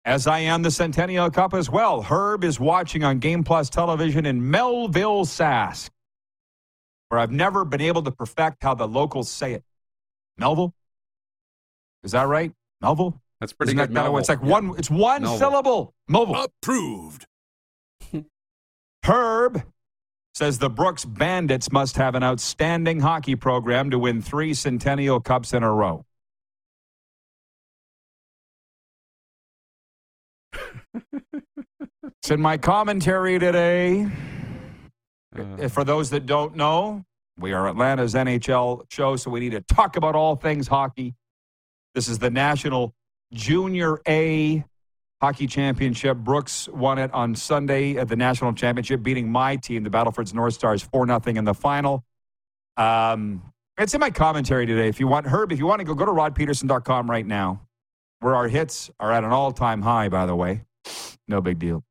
As 0.05 0.27
I 0.27 0.41
am 0.41 0.63
the 0.63 0.71
Centennial 0.71 1.31
Cup 1.31 1.55
as 1.55 1.71
well. 1.71 2.03
Herb 2.03 2.43
is 2.45 2.59
watching 2.59 3.05
on 3.05 3.19
Game 3.21 3.45
Plus 3.45 3.71
television 3.71 4.27
in 4.27 4.51
Melville, 4.51 5.25
Sask, 5.25 5.91
where 7.09 7.21
I've 7.21 7.31
never 7.31 7.65
been 7.65 7.81
able 7.81 8.03
to 8.03 8.11
perfect 8.11 8.63
how 8.63 8.75
the 8.75 8.89
locals 8.89 9.31
say 9.31 9.53
it. 9.55 9.65
Melville? 10.39 10.75
Is 12.03 12.13
that 12.13 12.27
right? 12.27 12.53
Melville? 12.81 13.21
That's 13.41 13.53
pretty 13.53 13.71
Isn't 13.71 13.79
good. 13.79 13.89
that 13.91 13.93
Melville. 13.95 14.19
it's 14.19 14.29
like 14.29 14.41
Yeah. 14.43 14.49
one 14.51 14.75
it's 14.77 14.91
one 14.91 15.23
Melville. 15.23 15.39
syllable. 15.39 15.95
Melville. 16.09 16.45
Approved. 16.63 17.27
Herb 19.05 19.63
says 20.35 20.59
the 20.59 20.71
Brooks 20.71 21.05
Bandits 21.05 21.71
must 21.71 21.97
have 21.97 22.15
an 22.15 22.23
outstanding 22.23 23.01
hockey 23.01 23.37
program 23.37 23.91
to 23.91 23.99
win 23.99 24.23
three 24.23 24.55
Centennial 24.55 25.21
Cups 25.21 25.53
in 25.53 25.63
a 25.63 25.73
row. 25.73 26.05
it's 30.95 32.31
in 32.31 32.41
my 32.41 32.57
commentary 32.57 33.39
today. 33.39 34.09
Uh, 35.39 35.69
For 35.69 35.85
those 35.85 36.11
that 36.11 36.27
don't 36.27 36.57
know, 36.57 37.05
we 37.39 37.53
are 37.53 37.69
Atlanta's 37.69 38.15
NHL 38.15 38.85
show, 38.91 39.17
so 39.17 39.31
we 39.31 39.41
need 39.41 39.53
to 39.53 39.61
talk 39.63 39.97
about 39.97 40.15
all 40.15 40.37
things 40.37 40.69
hockey. 40.69 41.15
This 41.95 42.09
is 42.09 42.19
the 42.19 42.31
National 42.31 42.95
Junior 43.33 44.01
A 44.09 44.65
Hockey 45.23 45.47
Championship. 45.47 46.17
Brooks 46.17 46.69
won 46.69 46.99
it 46.99 47.09
on 47.15 47.37
Sunday 47.37 47.97
at 47.97 48.09
the 48.09 48.17
National 48.17 48.53
Championship, 48.53 49.05
beating 49.05 49.31
my 49.31 49.55
team, 49.55 49.85
the 49.85 49.91
Battlefords 49.91 50.35
North 50.35 50.55
Stars, 50.55 50.83
4 50.83 51.07
0 51.07 51.21
in 51.27 51.45
the 51.45 51.55
final. 51.55 52.05
Um, 52.77 53.41
it's 53.79 53.95
in 53.95 54.01
my 54.01 54.11
commentary 54.11 54.67
today. 54.67 54.89
If 54.89 54.99
you 54.99 55.07
want, 55.07 55.27
Herb, 55.27 55.53
if 55.53 55.61
you 55.61 55.67
want 55.67 55.79
to 55.79 55.85
go, 55.85 55.95
go 55.95 56.07
to 56.07 56.11
rodpeterson.com 56.11 57.09
right 57.09 57.25
now, 57.25 57.61
where 58.19 58.35
our 58.35 58.49
hits 58.49 58.91
are 58.99 59.13
at 59.13 59.23
an 59.23 59.31
all 59.31 59.53
time 59.53 59.83
high, 59.83 60.09
by 60.09 60.27
the 60.27 60.35
way. 60.35 60.65
No 61.29 61.41
big 61.41 61.61
deal. 61.61 61.85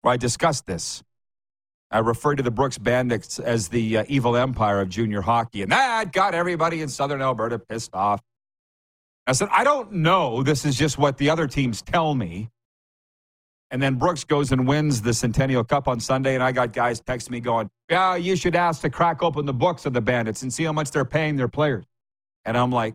Where 0.00 0.14
I 0.14 0.16
discussed 0.16 0.64
this. 0.64 1.02
I 1.90 1.98
referred 1.98 2.36
to 2.36 2.42
the 2.42 2.50
Brooks 2.50 2.78
Bandits 2.78 3.38
as 3.38 3.68
the 3.68 3.98
uh, 3.98 4.04
evil 4.08 4.38
empire 4.38 4.80
of 4.80 4.88
junior 4.88 5.20
hockey, 5.20 5.60
and 5.60 5.70
that 5.70 6.12
got 6.12 6.34
everybody 6.34 6.80
in 6.80 6.88
Southern 6.88 7.20
Alberta 7.20 7.58
pissed 7.58 7.94
off. 7.94 8.22
I 9.30 9.32
said, 9.32 9.48
I 9.52 9.62
don't 9.62 9.92
know. 9.92 10.42
This 10.42 10.64
is 10.64 10.74
just 10.74 10.98
what 10.98 11.16
the 11.16 11.30
other 11.30 11.46
teams 11.46 11.82
tell 11.82 12.16
me. 12.16 12.50
And 13.70 13.80
then 13.80 13.94
Brooks 13.94 14.24
goes 14.24 14.50
and 14.50 14.66
wins 14.66 15.00
the 15.02 15.14
Centennial 15.14 15.62
Cup 15.62 15.86
on 15.86 16.00
Sunday, 16.00 16.34
and 16.34 16.42
I 16.42 16.50
got 16.50 16.72
guys 16.72 17.00
texting 17.00 17.30
me 17.30 17.38
going, 17.38 17.70
Yeah, 17.88 18.16
you 18.16 18.34
should 18.34 18.56
ask 18.56 18.82
to 18.82 18.90
crack 18.90 19.22
open 19.22 19.46
the 19.46 19.52
books 19.52 19.86
of 19.86 19.92
the 19.92 20.00
Bandits 20.00 20.42
and 20.42 20.52
see 20.52 20.64
how 20.64 20.72
much 20.72 20.90
they're 20.90 21.04
paying 21.04 21.36
their 21.36 21.46
players. 21.46 21.84
And 22.44 22.56
I'm 22.56 22.72
like, 22.72 22.94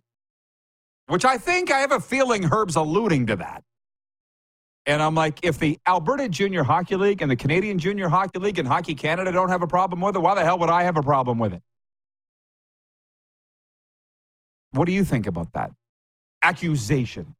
which 1.07 1.23
I 1.23 1.37
think 1.37 1.71
I 1.71 1.79
have 1.79 1.93
a 1.93 2.01
feeling 2.01 2.43
Herb's 2.43 2.75
alluding 2.75 3.27
to 3.27 3.37
that. 3.37 3.63
And 4.85 5.01
I'm 5.01 5.15
like, 5.15 5.39
if 5.41 5.57
the 5.57 5.79
Alberta 5.87 6.27
Junior 6.27 6.63
Hockey 6.63 6.97
League 6.97 7.21
and 7.21 7.31
the 7.31 7.37
Canadian 7.37 7.79
Junior 7.79 8.09
Hockey 8.09 8.39
League 8.39 8.59
and 8.59 8.67
Hockey 8.67 8.93
Canada 8.93 9.31
don't 9.31 9.47
have 9.47 9.61
a 9.61 9.67
problem 9.67 10.01
with 10.01 10.17
it, 10.17 10.19
why 10.19 10.35
the 10.35 10.43
hell 10.43 10.59
would 10.59 10.69
I 10.69 10.83
have 10.83 10.97
a 10.97 11.01
problem 11.01 11.39
with 11.39 11.53
it? 11.53 11.61
What 14.71 14.83
do 14.83 14.91
you 14.91 15.05
think 15.05 15.27
about 15.27 15.53
that? 15.53 15.71
Accusation. 16.45 17.35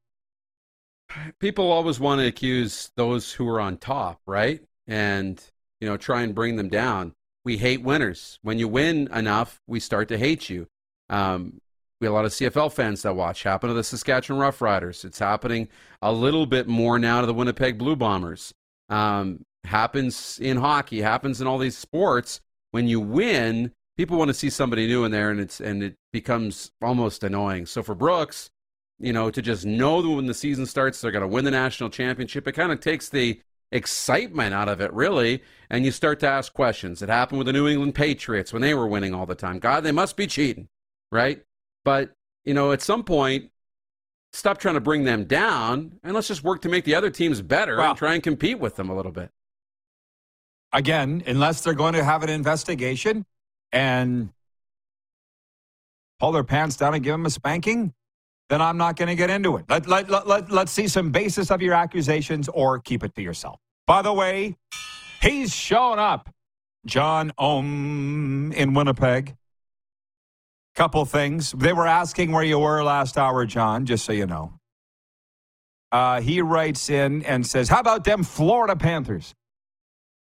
people 1.39 1.71
always 1.71 1.99
want 1.99 2.19
to 2.21 2.27
accuse 2.27 2.91
those 2.95 3.31
who 3.31 3.47
are 3.47 3.61
on 3.61 3.77
top, 3.77 4.19
right? 4.25 4.61
And 4.87 5.41
you 5.79 5.87
know, 5.87 5.97
try 5.97 6.21
and 6.21 6.33
bring 6.33 6.55
them 6.55 6.69
down. 6.69 7.13
We 7.43 7.57
hate 7.57 7.83
winners. 7.83 8.39
When 8.41 8.57
you 8.57 8.67
win 8.67 9.07
enough, 9.13 9.61
we 9.67 9.79
start 9.79 10.07
to 10.09 10.17
hate 10.17 10.49
you. 10.49 10.67
Um, 11.09 11.61
we 12.01 12.05
have 12.05 12.13
a 12.13 12.15
lot 12.15 12.25
of 12.25 12.31
CFL 12.31 12.71
fans 12.73 13.03
that 13.03 13.15
watch. 13.15 13.43
Happen 13.43 13.67
to 13.69 13.73
the 13.73 13.83
Saskatchewan 13.83 14.41
Roughriders. 14.41 15.05
It's 15.05 15.19
happening 15.19 15.67
a 16.01 16.11
little 16.11 16.45
bit 16.45 16.67
more 16.67 16.97
now 16.97 17.21
to 17.21 17.27
the 17.27 17.33
Winnipeg 17.33 17.77
Blue 17.77 17.95
Bombers. 17.95 18.53
Um, 18.89 19.45
happens 19.63 20.39
in 20.41 20.57
hockey. 20.57 21.01
Happens 21.01 21.39
in 21.39 21.47
all 21.47 21.57
these 21.57 21.77
sports. 21.77 22.41
When 22.71 22.87
you 22.87 22.99
win, 22.99 23.71
people 23.97 24.17
want 24.17 24.29
to 24.29 24.33
see 24.33 24.49
somebody 24.49 24.87
new 24.87 25.05
in 25.05 25.11
there, 25.11 25.29
and 25.29 25.39
it's 25.39 25.61
and 25.61 25.83
it 25.83 25.95
becomes 26.11 26.71
almost 26.81 27.23
annoying. 27.23 27.65
So 27.65 27.83
for 27.83 27.95
Brooks, 27.95 28.49
you 28.99 29.11
know, 29.13 29.29
to 29.29 29.41
just 29.41 29.65
know 29.65 30.01
that 30.01 30.09
when 30.09 30.25
the 30.25 30.33
season 30.33 30.65
starts, 30.65 31.01
they're 31.01 31.11
going 31.11 31.21
to 31.21 31.27
win 31.27 31.45
the 31.45 31.51
national 31.51 31.89
championship. 31.89 32.47
It 32.47 32.53
kind 32.53 32.71
of 32.71 32.79
takes 32.79 33.09
the 33.09 33.41
excitement 33.71 34.53
out 34.53 34.69
of 34.69 34.79
it, 34.79 34.93
really. 34.93 35.43
And 35.69 35.83
you 35.83 35.91
start 35.91 36.19
to 36.21 36.27
ask 36.27 36.53
questions. 36.53 37.01
It 37.01 37.09
happened 37.09 37.39
with 37.39 37.47
the 37.47 37.53
New 37.53 37.67
England 37.67 37.95
Patriots 37.95 38.53
when 38.53 38.61
they 38.61 38.73
were 38.73 38.87
winning 38.87 39.13
all 39.13 39.25
the 39.25 39.35
time. 39.35 39.59
God, 39.59 39.83
they 39.83 39.91
must 39.91 40.15
be 40.15 40.27
cheating, 40.27 40.69
right? 41.11 41.41
But, 41.83 42.13
you 42.45 42.53
know, 42.53 42.71
at 42.71 42.81
some 42.81 43.03
point, 43.03 43.51
stop 44.33 44.59
trying 44.59 44.75
to 44.75 44.81
bring 44.81 45.03
them 45.03 45.25
down 45.25 45.99
and 46.03 46.13
let's 46.13 46.27
just 46.27 46.43
work 46.43 46.61
to 46.61 46.69
make 46.69 46.85
the 46.85 46.95
other 46.95 47.09
teams 47.09 47.41
better 47.41 47.79
and 47.79 47.97
try 47.97 48.13
and 48.13 48.23
compete 48.23 48.59
with 48.59 48.75
them 48.75 48.89
a 48.89 48.95
little 48.95 49.11
bit. 49.11 49.29
Again, 50.73 51.23
unless 51.25 51.61
they're 51.61 51.73
going 51.73 51.93
to 51.93 52.03
have 52.03 52.23
an 52.23 52.29
investigation 52.29 53.25
and 53.71 54.29
pull 56.19 56.31
their 56.33 56.43
pants 56.43 56.75
down 56.75 56.93
and 56.93 57.03
give 57.03 57.13
them 57.13 57.25
a 57.25 57.29
spanking, 57.29 57.93
then 58.49 58.61
I'm 58.61 58.77
not 58.77 58.95
going 58.95 59.07
to 59.07 59.15
get 59.15 59.29
into 59.29 59.57
it. 59.57 59.65
Let, 59.69 59.87
let, 59.87 60.09
let, 60.09 60.27
let, 60.27 60.51
let's 60.51 60.71
see 60.71 60.87
some 60.87 61.11
basis 61.11 61.49
of 61.51 61.61
your 61.61 61.73
accusations 61.73 62.47
or 62.49 62.79
keep 62.79 63.03
it 63.03 63.15
to 63.15 63.21
yourself. 63.21 63.59
By 63.87 64.01
the 64.01 64.13
way, 64.13 64.57
he's 65.21 65.53
shown 65.53 65.99
up. 65.99 66.29
John 66.85 67.31
Ohm 67.37 68.51
in 68.51 68.73
Winnipeg. 68.73 69.35
Couple 70.75 71.05
things. 71.05 71.51
They 71.51 71.73
were 71.73 71.87
asking 71.87 72.31
where 72.31 72.43
you 72.43 72.59
were 72.59 72.83
last 72.83 73.17
hour, 73.17 73.45
John, 73.45 73.85
just 73.85 74.05
so 74.05 74.11
you 74.11 74.27
know. 74.27 74.53
Uh, 75.91 76.21
he 76.21 76.41
writes 76.41 76.89
in 76.89 77.23
and 77.23 77.47
says, 77.47 77.69
How 77.69 77.79
about 77.79 78.03
them 78.03 78.23
Florida 78.23 78.75
Panthers? 78.75 79.33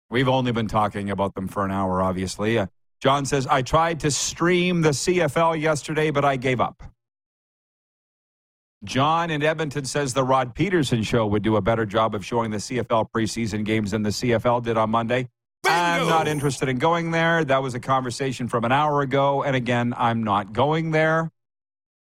We've 0.10 0.28
only 0.28 0.52
been 0.52 0.68
talking 0.68 1.12
about 1.12 1.36
them 1.36 1.48
for 1.48 1.64
an 1.64 1.72
hour, 1.72 2.02
obviously. 2.02 2.58
Uh, 2.58 2.66
John 3.00 3.26
says, 3.26 3.46
I 3.48 3.62
tried 3.62 4.00
to 4.02 4.12
stream 4.12 4.82
the 4.82 4.90
CFL 4.90 5.62
yesterday, 5.62 6.10
but 6.10 6.26
I 6.26 6.36
gave 6.36 6.60
up. 6.60 6.84
John 8.86 9.30
in 9.30 9.44
Edmonton 9.44 9.84
says 9.84 10.14
the 10.14 10.24
Rod 10.24 10.56
Peterson 10.56 11.04
show 11.04 11.28
would 11.28 11.44
do 11.44 11.58
a 11.58 11.62
better 11.62 11.86
job 11.86 12.16
of 12.16 12.26
showing 12.26 12.50
the 12.52 12.58
CFL 12.58 13.12
preseason 13.12 13.66
games 13.66 13.92
than 13.92 14.04
the 14.04 14.10
CFL 14.10 14.64
did 14.64 14.78
on 14.78 14.90
Monday. 14.90 15.28
I'm 15.66 16.08
not 16.08 16.28
interested 16.28 16.70
in 16.70 16.78
going 16.78 17.12
there. 17.12 17.44
That 17.44 17.62
was 17.62 17.76
a 17.76 17.80
conversation 17.80 18.48
from 18.48 18.64
an 18.64 18.72
hour 18.72 19.02
ago. 19.02 19.44
And 19.44 19.56
again, 19.56 19.94
I'm 19.98 20.24
not 20.24 20.54
going 20.54 20.92
there 20.92 21.30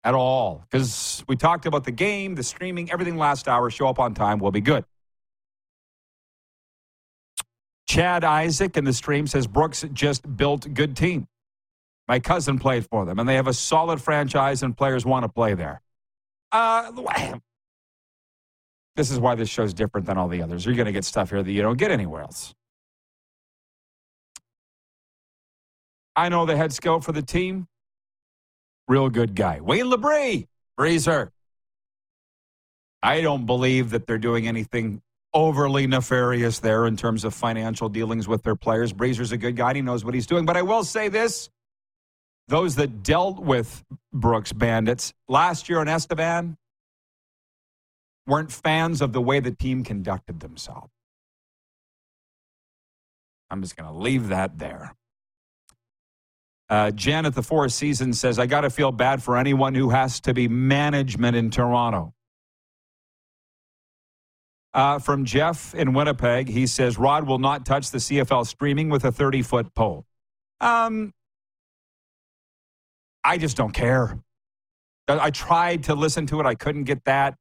at 0.03 0.13
all 0.13 0.63
because 0.69 1.23
we 1.27 1.35
talked 1.35 1.65
about 1.65 1.83
the 1.83 1.91
game, 1.91 2.35
the 2.35 2.43
streaming, 2.43 2.91
everything 2.91 3.17
last 3.17 3.47
hour. 3.47 3.71
Show 3.71 3.87
up 3.87 3.99
on 3.99 4.13
time. 4.13 4.37
We'll 4.37 4.51
be 4.51 4.61
good. 4.61 4.85
Chad 7.87 8.23
Isaac 8.23 8.77
in 8.77 8.83
the 8.83 8.93
stream 8.93 9.25
says 9.25 9.47
Brooks 9.47 9.83
just 9.93 10.37
built 10.37 10.71
good 10.73 10.95
team. 10.95 11.27
My 12.07 12.19
cousin 12.19 12.59
played 12.59 12.85
for 12.85 13.05
them, 13.05 13.17
and 13.17 13.27
they 13.27 13.35
have 13.35 13.47
a 13.47 13.53
solid 13.53 14.01
franchise, 14.01 14.61
and 14.61 14.77
players 14.77 15.05
want 15.05 15.23
to 15.23 15.29
play 15.29 15.55
there. 15.55 15.81
Uh, 16.51 16.91
this 18.95 19.11
is 19.11 19.19
why 19.19 19.35
this 19.35 19.49
show's 19.49 19.73
different 19.73 20.07
than 20.07 20.17
all 20.17 20.27
the 20.27 20.41
others. 20.41 20.65
You're 20.65 20.75
going 20.75 20.85
to 20.85 20.91
get 20.91 21.05
stuff 21.05 21.29
here 21.29 21.43
that 21.43 21.51
you 21.51 21.61
don't 21.61 21.77
get 21.77 21.91
anywhere 21.91 22.21
else. 22.21 22.53
I 26.15 26.29
know 26.29 26.45
the 26.45 26.57
head 26.57 26.73
scout 26.73 27.03
for 27.03 27.11
the 27.11 27.21
team. 27.21 27.67
Real 28.87 29.09
good 29.09 29.35
guy. 29.35 29.59
Wayne 29.59 29.85
LeBrie, 29.85 30.47
Breezer. 30.79 31.29
I 33.03 33.21
don't 33.21 33.45
believe 33.45 33.91
that 33.91 34.07
they're 34.07 34.17
doing 34.17 34.47
anything 34.47 35.01
overly 35.33 35.85
nefarious 35.85 36.59
there 36.59 36.87
in 36.87 36.97
terms 36.97 37.23
of 37.23 37.33
financial 37.33 37.89
dealings 37.89 38.27
with 38.27 38.41
their 38.41 38.55
players. 38.55 38.91
Breezer's 38.91 39.31
a 39.31 39.37
good 39.37 39.55
guy. 39.55 39.75
He 39.75 39.81
knows 39.81 40.03
what 40.03 40.15
he's 40.15 40.25
doing. 40.25 40.45
But 40.45 40.57
I 40.57 40.63
will 40.63 40.83
say 40.83 41.09
this 41.09 41.49
those 42.47 42.75
that 42.75 43.03
dealt 43.03 43.39
with 43.39 43.83
Brooks 44.13 44.53
Bandits 44.53 45.13
last 45.27 45.69
year 45.69 45.81
in 45.81 45.87
Estevan 45.87 46.57
weren't 48.25 48.51
fans 48.51 49.01
of 49.01 49.13
the 49.13 49.21
way 49.21 49.39
the 49.39 49.51
team 49.51 49.83
conducted 49.83 50.39
themselves. 50.39 50.91
I'm 53.49 53.61
just 53.61 53.77
going 53.77 53.89
to 53.91 53.97
leave 53.97 54.29
that 54.29 54.59
there. 54.59 54.93
Uh, 56.69 56.91
at 56.93 57.33
the 57.33 57.43
Four 57.43 57.69
Seasons 57.69 58.19
says, 58.19 58.39
I 58.39 58.45
got 58.45 58.61
to 58.61 58.69
feel 58.69 58.91
bad 58.91 59.23
for 59.23 59.37
anyone 59.37 59.73
who 59.73 59.89
has 59.89 60.19
to 60.21 60.33
be 60.33 60.49
management 60.49 61.37
in 61.37 61.49
Toronto. 61.49 62.13
Uh, 64.73 64.99
from 64.99 65.23
Jeff 65.23 65.73
in 65.73 65.93
Winnipeg, 65.93 66.49
he 66.49 66.67
says, 66.67 66.97
Rod 66.97 67.25
will 67.25 67.39
not 67.39 67.65
touch 67.65 67.89
the 67.89 67.99
CFL 67.99 68.45
streaming 68.45 68.89
with 68.89 69.05
a 69.05 69.11
30 69.13 69.41
foot 69.43 69.73
pole. 69.73 70.05
Um, 70.59 71.13
I 73.27 73.37
just 73.37 73.57
don't 73.57 73.73
care. 73.73 74.17
I 75.09 75.31
tried 75.31 75.83
to 75.83 75.95
listen 75.95 76.25
to 76.27 76.39
it. 76.39 76.45
I 76.45 76.55
couldn't 76.55 76.85
get 76.85 77.03
that. 77.03 77.35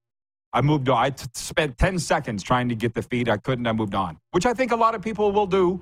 I 0.52 0.60
moved 0.60 0.88
on. 0.88 0.98
I 0.98 1.10
t- 1.10 1.26
spent 1.34 1.78
10 1.78 2.00
seconds 2.00 2.42
trying 2.42 2.68
to 2.70 2.74
get 2.74 2.92
the 2.92 3.02
feed. 3.02 3.28
I 3.28 3.36
couldn't. 3.36 3.68
I 3.68 3.72
moved 3.72 3.94
on, 3.94 4.18
which 4.32 4.46
I 4.46 4.52
think 4.52 4.72
a 4.72 4.76
lot 4.76 4.96
of 4.96 5.02
people 5.02 5.30
will 5.30 5.46
do. 5.46 5.80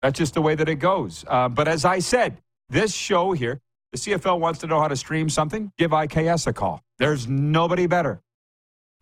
That's 0.00 0.18
just 0.18 0.32
the 0.34 0.40
way 0.40 0.54
that 0.54 0.70
it 0.70 0.76
goes. 0.76 1.22
Uh, 1.28 1.50
but 1.50 1.68
as 1.68 1.84
I 1.84 1.98
said, 1.98 2.38
this 2.70 2.94
show 2.94 3.32
here, 3.32 3.60
the 3.92 3.98
CFL 3.98 4.40
wants 4.40 4.58
to 4.60 4.66
know 4.66 4.80
how 4.80 4.88
to 4.88 4.96
stream 4.96 5.28
something. 5.28 5.70
Give 5.76 5.90
IKS 5.90 6.46
a 6.46 6.52
call. 6.54 6.82
There's 6.98 7.28
nobody 7.28 7.86
better. 7.86 8.22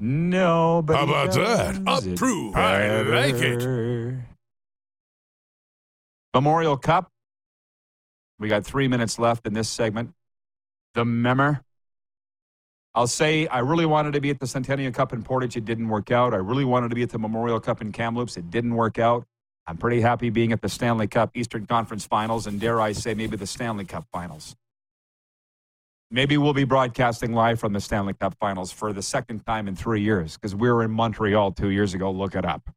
Nobody. 0.00 0.98
How 0.98 1.04
about 1.04 1.32
that? 1.34 1.84
does 1.84 2.06
it 2.06 2.14
Approve. 2.14 2.56
I 2.56 3.02
like 3.02 3.34
it. 3.36 4.16
Memorial 6.34 6.76
Cup. 6.76 7.08
We 8.40 8.48
got 8.48 8.64
three 8.64 8.88
minutes 8.88 9.20
left 9.20 9.46
in 9.46 9.52
this 9.52 9.68
segment. 9.68 10.12
The 10.94 11.04
Memmer. 11.04 11.60
I'll 12.94 13.08
say 13.08 13.48
I 13.48 13.58
really 13.58 13.86
wanted 13.86 14.12
to 14.12 14.20
be 14.20 14.30
at 14.30 14.38
the 14.38 14.46
Centennial 14.46 14.92
Cup 14.92 15.12
in 15.12 15.22
Portage. 15.22 15.56
It 15.56 15.64
didn't 15.64 15.88
work 15.88 16.12
out. 16.12 16.32
I 16.32 16.36
really 16.36 16.64
wanted 16.64 16.90
to 16.90 16.94
be 16.94 17.02
at 17.02 17.10
the 17.10 17.18
Memorial 17.18 17.58
Cup 17.58 17.82
in 17.82 17.90
Kamloops. 17.90 18.36
It 18.36 18.50
didn't 18.50 18.74
work 18.74 18.98
out. 18.98 19.26
I'm 19.66 19.76
pretty 19.76 20.00
happy 20.00 20.30
being 20.30 20.52
at 20.52 20.60
the 20.60 20.68
Stanley 20.68 21.08
Cup 21.08 21.30
Eastern 21.34 21.66
Conference 21.66 22.06
Finals, 22.06 22.46
and 22.46 22.60
dare 22.60 22.80
I 22.80 22.92
say, 22.92 23.14
maybe 23.14 23.36
the 23.36 23.46
Stanley 23.46 23.84
Cup 23.84 24.06
Finals. 24.12 24.54
Maybe 26.10 26.36
we'll 26.38 26.52
be 26.52 26.64
broadcasting 26.64 27.32
live 27.32 27.58
from 27.58 27.72
the 27.72 27.80
Stanley 27.80 28.14
Cup 28.14 28.36
Finals 28.38 28.70
for 28.70 28.92
the 28.92 29.02
second 29.02 29.44
time 29.44 29.66
in 29.66 29.74
three 29.74 30.02
years 30.02 30.36
because 30.36 30.54
we 30.54 30.70
were 30.70 30.84
in 30.84 30.90
Montreal 30.92 31.50
two 31.52 31.70
years 31.70 31.94
ago. 31.94 32.10
Look 32.12 32.36
it 32.36 32.44
up. 32.44 32.70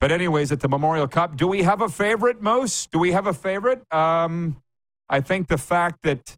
But 0.00 0.10
anyways, 0.10 0.50
at 0.50 0.60
the 0.60 0.68
Memorial 0.68 1.06
Cup, 1.06 1.36
do 1.36 1.46
we 1.46 1.62
have 1.62 1.82
a 1.82 1.88
favorite, 1.88 2.42
Moose? 2.42 2.86
Do 2.86 2.98
we 2.98 3.12
have 3.12 3.26
a 3.26 3.34
favorite? 3.34 3.82
Um, 3.92 4.62
I 5.08 5.20
think 5.20 5.48
the 5.48 5.58
fact 5.58 6.02
that 6.02 6.36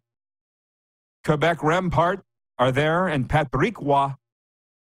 Quebec 1.25 1.59
Rempart 1.59 2.23
are 2.59 2.73
there 2.73 3.09
and 3.09 3.29
Patrick 3.29 3.81
Roy 3.81 4.11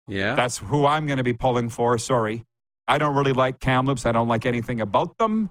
Yeah. 0.07 0.35
that's 0.35 0.57
who 0.57 0.85
I'm 0.85 1.05
going 1.05 1.17
to 1.17 1.23
be 1.23 1.33
pulling 1.33 1.69
for. 1.69 1.97
Sorry. 1.97 2.43
I 2.87 2.97
don't 2.97 3.15
really 3.15 3.33
like 3.33 3.59
Kamloops. 3.59 4.05
I 4.05 4.11
don't 4.11 4.27
like 4.27 4.45
anything 4.45 4.81
about 4.81 5.17
them. 5.17 5.49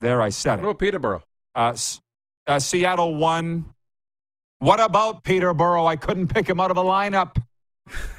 There, 0.00 0.20
I 0.22 0.28
said 0.30 0.56
what 0.56 0.58
it. 0.58 0.62
about 0.64 0.78
Peterborough? 0.78 1.22
Uh, 1.54 1.76
uh, 2.46 2.58
Seattle 2.58 3.14
won. 3.16 3.66
What 4.58 4.80
about 4.80 5.22
Peterborough? 5.24 5.86
I 5.86 5.96
couldn't 5.96 6.28
pick 6.28 6.48
him 6.48 6.60
out 6.60 6.70
of 6.70 6.76
a 6.76 6.82
lineup. 6.82 7.36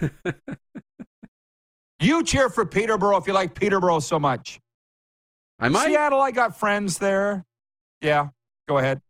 you 2.00 2.24
cheer 2.24 2.50
for 2.50 2.66
Peterborough 2.66 3.18
if 3.18 3.28
you 3.28 3.34
like 3.34 3.54
Peterborough 3.56 4.00
so 4.00 4.20
much. 4.20 4.60
I 5.60 5.70
might. 5.70 5.88
Seattle, 5.88 6.22
I 6.22 6.32
got 6.32 6.58
friends 6.58 7.00
there. 7.00 7.46
Yeah, 8.02 8.30
go 8.68 8.78
ahead. 8.78 9.02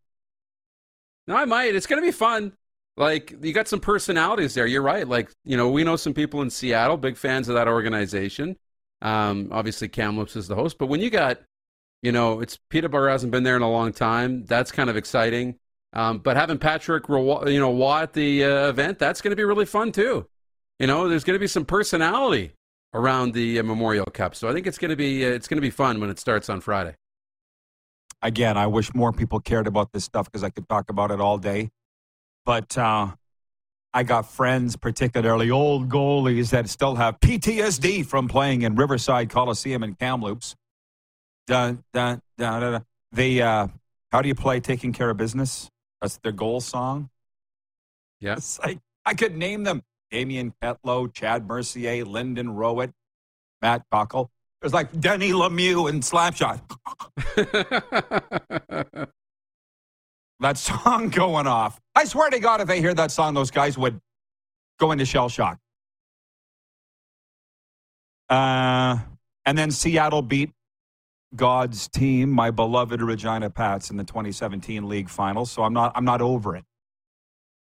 No, 1.27 1.35
I 1.35 1.45
might. 1.45 1.75
It's 1.75 1.87
going 1.87 2.01
to 2.01 2.07
be 2.07 2.11
fun. 2.11 2.53
Like 2.95 3.35
you 3.41 3.53
got 3.53 3.67
some 3.67 3.79
personalities 3.79 4.55
there. 4.55 4.65
You're 4.65 4.81
right. 4.81 5.07
Like 5.07 5.29
you 5.45 5.55
know, 5.55 5.69
we 5.69 5.83
know 5.83 5.95
some 5.95 6.13
people 6.13 6.41
in 6.41 6.49
Seattle, 6.49 6.97
big 6.97 7.15
fans 7.15 7.47
of 7.47 7.55
that 7.55 7.67
organization. 7.67 8.57
Um, 9.01 9.49
obviously, 9.51 9.87
Kamloops 9.87 10.35
is 10.35 10.47
the 10.47 10.55
host, 10.55 10.79
but 10.79 10.87
when 10.87 10.99
you 10.99 11.11
got, 11.11 11.39
you 12.01 12.11
know, 12.11 12.39
it's 12.39 12.57
Peterborough 12.71 13.11
hasn't 13.11 13.31
been 13.31 13.43
there 13.43 13.55
in 13.55 13.61
a 13.61 13.69
long 13.69 13.93
time. 13.93 14.45
That's 14.45 14.71
kind 14.71 14.89
of 14.89 14.97
exciting. 14.97 15.59
Um, 15.93 16.17
but 16.17 16.35
having 16.35 16.57
Patrick, 16.57 17.07
you 17.07 17.59
know, 17.59 17.69
Watt 17.69 18.03
at 18.03 18.13
the 18.13 18.43
uh, 18.43 18.69
event, 18.69 18.97
that's 18.97 19.21
going 19.21 19.31
to 19.31 19.35
be 19.35 19.43
really 19.43 19.65
fun 19.65 19.91
too. 19.91 20.27
You 20.79 20.87
know, 20.87 21.07
there's 21.07 21.23
going 21.23 21.35
to 21.35 21.39
be 21.39 21.47
some 21.47 21.65
personality 21.65 22.53
around 22.93 23.33
the 23.33 23.59
uh, 23.59 23.63
Memorial 23.63 24.05
Cup, 24.05 24.33
so 24.33 24.49
I 24.49 24.53
think 24.53 24.65
it's 24.65 24.77
going 24.79 24.89
to 24.89 24.95
be 24.95 25.23
uh, 25.23 25.29
it's 25.29 25.47
going 25.47 25.57
to 25.57 25.61
be 25.61 25.69
fun 25.69 25.99
when 25.99 26.09
it 26.09 26.17
starts 26.17 26.49
on 26.49 26.61
Friday. 26.61 26.95
Again, 28.21 28.57
I 28.57 28.67
wish 28.67 28.93
more 28.93 29.11
people 29.11 29.39
cared 29.39 29.67
about 29.67 29.91
this 29.91 30.03
stuff 30.03 30.25
because 30.25 30.43
I 30.43 30.49
could 30.49 30.67
talk 30.67 30.89
about 30.89 31.11
it 31.11 31.19
all 31.19 31.37
day. 31.37 31.69
But 32.45 32.77
uh, 32.77 33.11
I 33.93 34.03
got 34.03 34.29
friends, 34.29 34.75
particularly 34.75 35.51
old 35.51 35.89
goalies, 35.89 36.51
that 36.51 36.69
still 36.69 36.95
have 36.95 37.19
PTSD 37.19 38.05
from 38.05 38.27
playing 38.27 38.61
in 38.61 38.75
Riverside 38.75 39.29
Coliseum 39.29 39.83
in 39.83 39.95
Kamloops. 39.95 40.55
Dun, 41.47 41.83
dun, 41.93 42.21
dun, 42.37 42.61
dun, 42.61 42.71
dun. 42.73 42.85
They, 43.11 43.41
uh, 43.41 43.67
how 44.11 44.21
do 44.21 44.27
you 44.27 44.35
play 44.35 44.59
taking 44.59 44.93
care 44.93 45.09
of 45.09 45.17
business? 45.17 45.69
That's 46.01 46.17
their 46.17 46.31
goal 46.31 46.61
song. 46.61 47.09
Yeah. 48.19 48.33
It's 48.33 48.59
like, 48.59 48.79
I 49.05 49.13
could 49.13 49.37
name 49.37 49.63
them 49.63 49.83
Damien 50.11 50.53
Petlow, 50.61 51.11
Chad 51.13 51.47
Mercier, 51.47 52.05
Lyndon 52.05 52.49
Rowett, 52.49 52.91
Matt 53.61 53.83
Cockle. 54.61 54.61
There's 54.61 54.73
like 54.73 54.99
Denny 54.99 55.31
Lemieux 55.31 55.89
and 55.89 56.01
Slapshot. 56.01 56.61
that 60.39 60.57
song 60.57 61.09
going 61.09 61.47
off. 61.47 61.79
I 61.95 62.05
swear 62.05 62.29
to 62.29 62.39
God, 62.39 62.61
if 62.61 62.67
they 62.67 62.79
hear 62.79 62.93
that 62.93 63.11
song, 63.11 63.33
those 63.33 63.51
guys 63.51 63.77
would 63.77 63.99
go 64.79 64.91
into 64.91 65.05
shell 65.05 65.29
shock. 65.29 65.57
Uh, 68.29 68.97
and 69.45 69.57
then 69.57 69.71
Seattle 69.71 70.21
beat 70.21 70.51
God's 71.35 71.87
team, 71.87 72.29
my 72.29 72.51
beloved 72.51 73.01
Regina 73.01 73.49
Pats, 73.49 73.89
in 73.89 73.97
the 73.97 74.03
2017 74.03 74.87
league 74.87 75.09
finals. 75.09 75.51
So 75.51 75.63
I'm 75.63 75.73
not, 75.73 75.93
I'm 75.95 76.05
not 76.05 76.21
over 76.21 76.55
it. 76.55 76.63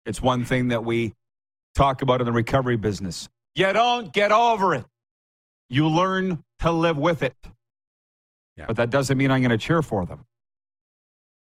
It's 0.05 0.21
one 0.21 0.45
thing 0.45 0.69
that 0.69 0.85
we 0.85 1.13
talk 1.75 2.01
about 2.01 2.21
in 2.21 2.25
the 2.25 2.31
recovery 2.31 2.77
business. 2.77 3.29
You 3.55 3.71
don't 3.73 4.13
get 4.13 4.31
over 4.31 4.75
it. 4.75 4.85
You 5.69 5.87
learn 5.87 6.43
to 6.59 6.71
live 6.71 6.97
with 6.97 7.23
it. 7.23 7.35
Yeah. 8.55 8.65
But 8.67 8.77
that 8.77 8.89
doesn't 8.89 9.17
mean 9.17 9.31
I'm 9.31 9.41
going 9.41 9.51
to 9.51 9.57
cheer 9.57 9.81
for 9.81 10.05
them. 10.05 10.25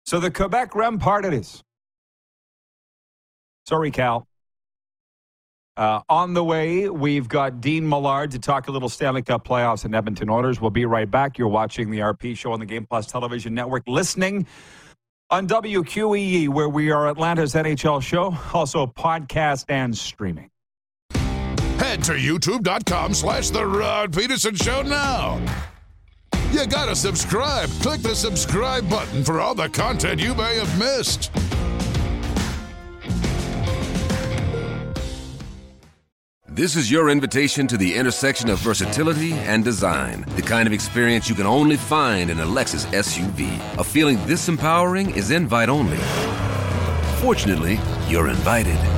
So 0.07 0.21
the 0.21 0.31
Quebec 0.31 0.73
Rempart 0.73 1.25
it 1.25 1.35
is. 1.35 1.63
Sorry, 3.67 3.91
Cal. 3.91 4.27
Uh, 5.77 6.01
on 6.09 6.35
the 6.35 6.43
way, 6.43 6.89
we've 6.89 7.29
got 7.29 7.61
Dean 7.61 7.89
Millard 7.89 8.33
to 8.33 8.39
talk 8.39 8.67
a 8.67 8.73
little 8.73 8.89
Stanley 8.89 9.23
Cup 9.23 9.47
playoffs 9.47 9.85
and 9.85 9.95
Edmonton 9.95 10.29
Oilers. 10.29 10.61
We'll 10.61 10.71
be 10.71 10.87
right 10.87 11.09
back. 11.09 11.39
You're 11.39 11.49
watching 11.49 11.91
the 11.91 11.99
RP 11.99 12.37
show 12.37 12.53
on 12.53 12.59
the 12.59 12.67
Game 12.67 12.85
Plus 12.85 13.07
Television 13.07 13.55
Network, 13.55 13.85
listening 13.87 14.47
on 15.31 15.47
WQEE, 15.47 16.49
where 16.49 16.69
we 16.69 16.91
are 16.91 17.09
Atlanta's 17.09 17.55
NHL 17.55 18.03
show, 18.03 18.37
also 18.53 18.87
podcast 18.87 19.67
and 19.69 19.97
streaming. 19.97 20.51
Head 21.89 22.05
to 22.05 22.13
youtube.com 22.13 23.15
slash 23.15 23.49
The 23.49 23.65
Rod 23.65 24.15
Peterson 24.15 24.55
Show 24.55 24.83
now. 24.83 25.41
You 26.53 26.67
gotta 26.67 26.95
subscribe. 26.95 27.71
Click 27.81 28.03
the 28.03 28.15
subscribe 28.15 28.91
button 28.91 29.25
for 29.25 29.41
all 29.41 29.55
the 29.55 29.71
content 29.71 30.21
you 30.21 30.35
may 30.35 30.57
have 30.57 30.79
missed. 30.79 31.31
This 36.47 36.77
is 36.77 36.91
your 36.91 37.09
invitation 37.09 37.67
to 37.69 37.79
the 37.79 37.95
intersection 37.95 38.51
of 38.51 38.59
versatility 38.59 39.33
and 39.33 39.65
design. 39.65 40.27
The 40.37 40.43
kind 40.43 40.67
of 40.67 40.75
experience 40.75 41.31
you 41.31 41.35
can 41.35 41.47
only 41.47 41.79
find 41.79 42.29
in 42.29 42.39
a 42.41 42.45
Lexus 42.45 42.85
SUV. 42.93 43.79
A 43.79 43.83
feeling 43.83 44.19
this 44.27 44.51
empowering 44.51 45.17
is 45.17 45.31
invite 45.31 45.71
only. 45.71 45.97
Fortunately, 47.23 47.81
you're 48.09 48.29
invited. 48.29 48.98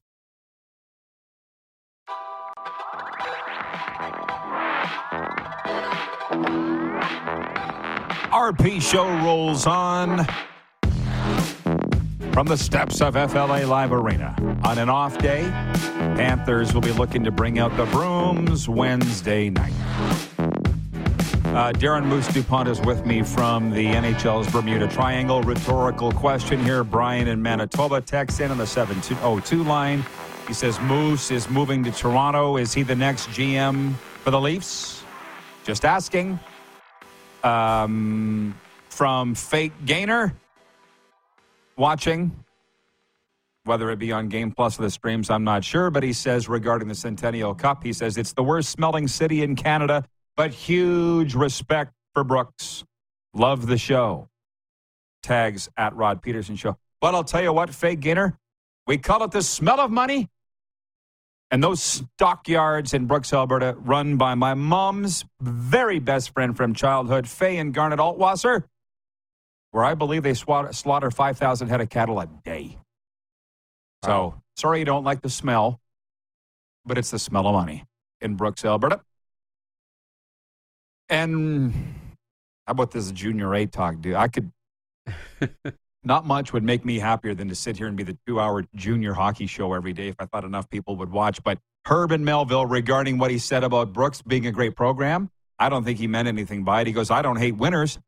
RP 8.31 8.81
show 8.81 9.09
rolls 9.25 9.67
on 9.67 10.25
from 12.31 12.47
the 12.47 12.55
steps 12.55 13.01
of 13.01 13.13
FLA 13.13 13.65
Live 13.65 13.91
Arena. 13.91 14.33
On 14.63 14.77
an 14.77 14.87
off 14.87 15.17
day, 15.17 15.41
Panthers 16.15 16.73
will 16.73 16.79
be 16.79 16.93
looking 16.93 17.25
to 17.25 17.31
bring 17.31 17.59
out 17.59 17.75
the 17.75 17.85
brooms 17.87 18.69
Wednesday 18.69 19.49
night. 19.49 19.73
Uh, 20.39 21.73
Darren 21.73 22.05
Moose 22.05 22.27
DuPont 22.29 22.69
is 22.69 22.79
with 22.79 23.05
me 23.05 23.21
from 23.21 23.69
the 23.69 23.85
NHL's 23.87 24.49
Bermuda 24.49 24.87
Triangle. 24.87 25.41
Rhetorical 25.41 26.13
question 26.13 26.63
here. 26.63 26.85
Brian 26.85 27.27
in 27.27 27.41
Manitoba 27.41 27.99
texts 27.99 28.39
in 28.39 28.49
on 28.49 28.57
the 28.57 28.65
702 28.65 29.61
line. 29.65 30.05
He 30.47 30.53
says 30.53 30.79
Moose 30.79 31.31
is 31.31 31.49
moving 31.49 31.83
to 31.83 31.91
Toronto. 31.91 32.55
Is 32.55 32.73
he 32.73 32.83
the 32.83 32.95
next 32.95 33.27
GM 33.31 33.93
for 34.23 34.31
the 34.31 34.39
Leafs? 34.39 35.03
Just 35.65 35.83
asking. 35.83 36.39
Um, 37.43 38.55
from 38.89 39.35
Fake 39.35 39.73
Gainer, 39.85 40.35
watching, 41.77 42.31
whether 43.63 43.89
it 43.89 43.99
be 43.99 44.11
on 44.11 44.29
Game 44.29 44.51
Plus 44.51 44.79
or 44.79 44.83
the 44.83 44.91
streams, 44.91 45.29
I'm 45.29 45.43
not 45.43 45.63
sure. 45.63 45.89
But 45.89 46.03
he 46.03 46.13
says 46.13 46.47
regarding 46.49 46.87
the 46.87 46.95
Centennial 46.95 47.55
Cup, 47.55 47.83
he 47.83 47.93
says 47.93 48.17
it's 48.17 48.33
the 48.33 48.43
worst 48.43 48.69
smelling 48.69 49.07
city 49.07 49.43
in 49.43 49.55
Canada, 49.55 50.05
but 50.35 50.51
huge 50.51 51.35
respect 51.35 51.93
for 52.13 52.23
Brooks. 52.23 52.83
Love 53.33 53.67
the 53.67 53.77
show. 53.77 54.27
Tags 55.23 55.69
at 55.77 55.95
Rod 55.95 56.21
Peterson 56.21 56.55
Show. 56.55 56.77
But 56.99 57.15
I'll 57.15 57.23
tell 57.23 57.41
you 57.41 57.53
what, 57.53 57.73
Fake 57.73 57.99
Gainer, 57.99 58.37
we 58.87 58.97
call 58.97 59.23
it 59.23 59.31
the 59.31 59.41
smell 59.41 59.79
of 59.79 59.91
money. 59.91 60.29
And 61.51 61.61
those 61.61 61.83
stockyards 61.83 62.93
in 62.93 63.07
Brooks, 63.07 63.33
Alberta, 63.33 63.75
run 63.77 64.15
by 64.15 64.35
my 64.35 64.53
mom's 64.53 65.25
very 65.41 65.99
best 65.99 66.29
friend 66.33 66.55
from 66.55 66.73
childhood, 66.73 67.27
Faye 67.27 67.57
and 67.57 67.73
Garnet 67.73 67.99
Altwasser, 67.99 68.63
where 69.71 69.83
I 69.83 69.93
believe 69.93 70.23
they 70.23 70.33
slaughter 70.33 71.11
5,000 71.11 71.67
head 71.67 71.81
of 71.81 71.89
cattle 71.89 72.21
a 72.21 72.27
day. 72.45 72.77
So, 74.05 74.41
sorry 74.55 74.79
you 74.79 74.85
don't 74.85 75.03
like 75.03 75.21
the 75.21 75.29
smell, 75.29 75.81
but 76.85 76.97
it's 76.97 77.11
the 77.11 77.19
smell 77.19 77.45
of 77.45 77.53
money 77.53 77.83
in 78.21 78.35
Brooks, 78.35 78.63
Alberta. 78.63 79.01
And 81.09 81.73
how 82.65 82.71
about 82.71 82.91
this 82.91 83.11
junior 83.11 83.53
A 83.53 83.65
talk, 83.65 83.99
dude? 83.99 84.15
I 84.15 84.29
could. 84.29 84.51
not 86.03 86.25
much 86.25 86.53
would 86.53 86.63
make 86.63 86.83
me 86.83 86.99
happier 86.99 87.33
than 87.33 87.47
to 87.49 87.55
sit 87.55 87.77
here 87.77 87.87
and 87.87 87.95
be 87.95 88.03
the 88.03 88.17
two 88.25 88.39
hour 88.39 88.63
junior 88.75 89.13
hockey 89.13 89.45
show 89.45 89.73
every 89.73 89.93
day 89.93 90.07
if 90.07 90.15
I 90.19 90.25
thought 90.25 90.43
enough 90.43 90.69
people 90.69 90.95
would 90.97 91.11
watch. 91.11 91.43
But 91.43 91.59
Herb 91.85 92.11
and 92.11 92.25
Melville, 92.25 92.65
regarding 92.65 93.17
what 93.17 93.31
he 93.31 93.37
said 93.37 93.63
about 93.63 93.93
Brooks 93.93 94.21
being 94.21 94.47
a 94.47 94.51
great 94.51 94.75
program, 94.75 95.29
I 95.59 95.69
don't 95.69 95.83
think 95.83 95.99
he 95.99 96.07
meant 96.07 96.27
anything 96.27 96.63
by 96.63 96.81
it. 96.81 96.87
He 96.87 96.93
goes, 96.93 97.11
I 97.11 97.21
don't 97.21 97.37
hate 97.37 97.55
winners. 97.55 97.99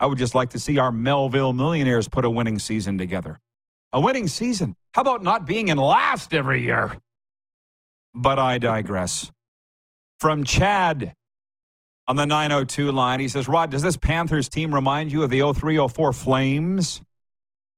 I 0.00 0.06
would 0.06 0.18
just 0.18 0.34
like 0.34 0.50
to 0.50 0.58
see 0.58 0.78
our 0.78 0.90
Melville 0.90 1.52
Millionaires 1.52 2.08
put 2.08 2.24
a 2.24 2.30
winning 2.30 2.58
season 2.58 2.98
together. 2.98 3.40
A 3.92 4.00
winning 4.00 4.26
season. 4.26 4.74
How 4.92 5.02
about 5.02 5.22
not 5.22 5.46
being 5.46 5.68
in 5.68 5.78
last 5.78 6.34
every 6.34 6.62
year? 6.62 6.96
But 8.12 8.40
I 8.40 8.58
digress. 8.58 9.30
From 10.18 10.42
Chad 10.42 11.14
on 12.06 12.16
the 12.16 12.26
902 12.26 12.92
line. 12.92 13.20
He 13.20 13.28
says, 13.28 13.48
Rod, 13.48 13.70
does 13.70 13.82
this 13.82 13.96
Panthers 13.96 14.48
team 14.48 14.74
remind 14.74 15.12
you 15.12 15.22
of 15.22 15.30
the 15.30 15.52
03 15.52 15.88
04 15.88 16.12
Flames? 16.12 17.02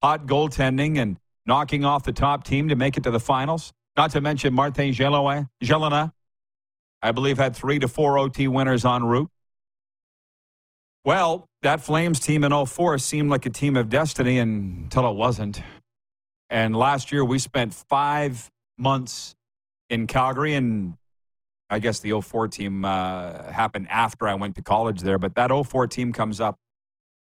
Hot 0.03 0.27
goaltending 0.27 0.99
and 0.99 1.19
knocking 1.47 1.85
off 1.85 2.05
the 2.05 2.13
top 2.13 2.45
team 2.45 2.69
to 2.69 2.77
make 2.77 2.97
it 2.97 3.05
to 3.05 3.11
the 3.11 3.21
finals. 3.21 3.73
Not 3.97 4.11
to 4.11 4.21
mention 4.21 4.53
Martin 4.53 4.93
Gelinas, 4.93 6.13
I 7.03 7.13
believe, 7.13 7.39
had 7.39 7.57
three 7.57 7.79
to 7.79 7.89
four 7.89 8.19
OT 8.19 8.49
winners 8.49 8.85
en 8.85 9.05
route. 9.05 9.31
Well, 11.05 11.49
that 11.63 11.81
Flames 11.81 12.21
team 12.21 12.43
in 12.45 12.67
04 12.67 12.99
seemed 12.99 13.31
like 13.31 13.47
a 13.47 13.51
team 13.51 13.77
of 13.77 13.89
destiny 13.89 14.39
until 14.39 15.09
it 15.09 15.15
wasn't. 15.15 15.63
And 16.51 16.77
last 16.77 17.13
year 17.13 17.25
we 17.25 17.39
spent 17.39 17.75
five 17.75 18.51
months 18.77 19.35
in 19.89 20.07
Calgary 20.07 20.55
and 20.55 20.95
I 21.69 21.79
guess 21.81 22.01
the 22.01 22.21
04 22.21 22.49
team 22.49 22.85
uh, 22.85 23.51
happened 23.51 23.89
after 23.91 24.29
I 24.29 24.35
went 24.35 24.55
to 24.57 24.63
college 24.63 25.01
there, 25.01 25.19
but 25.19 25.35
that 25.35 25.51
04 25.51 25.87
team 25.89 26.13
comes 26.13 26.41
up 26.41 26.59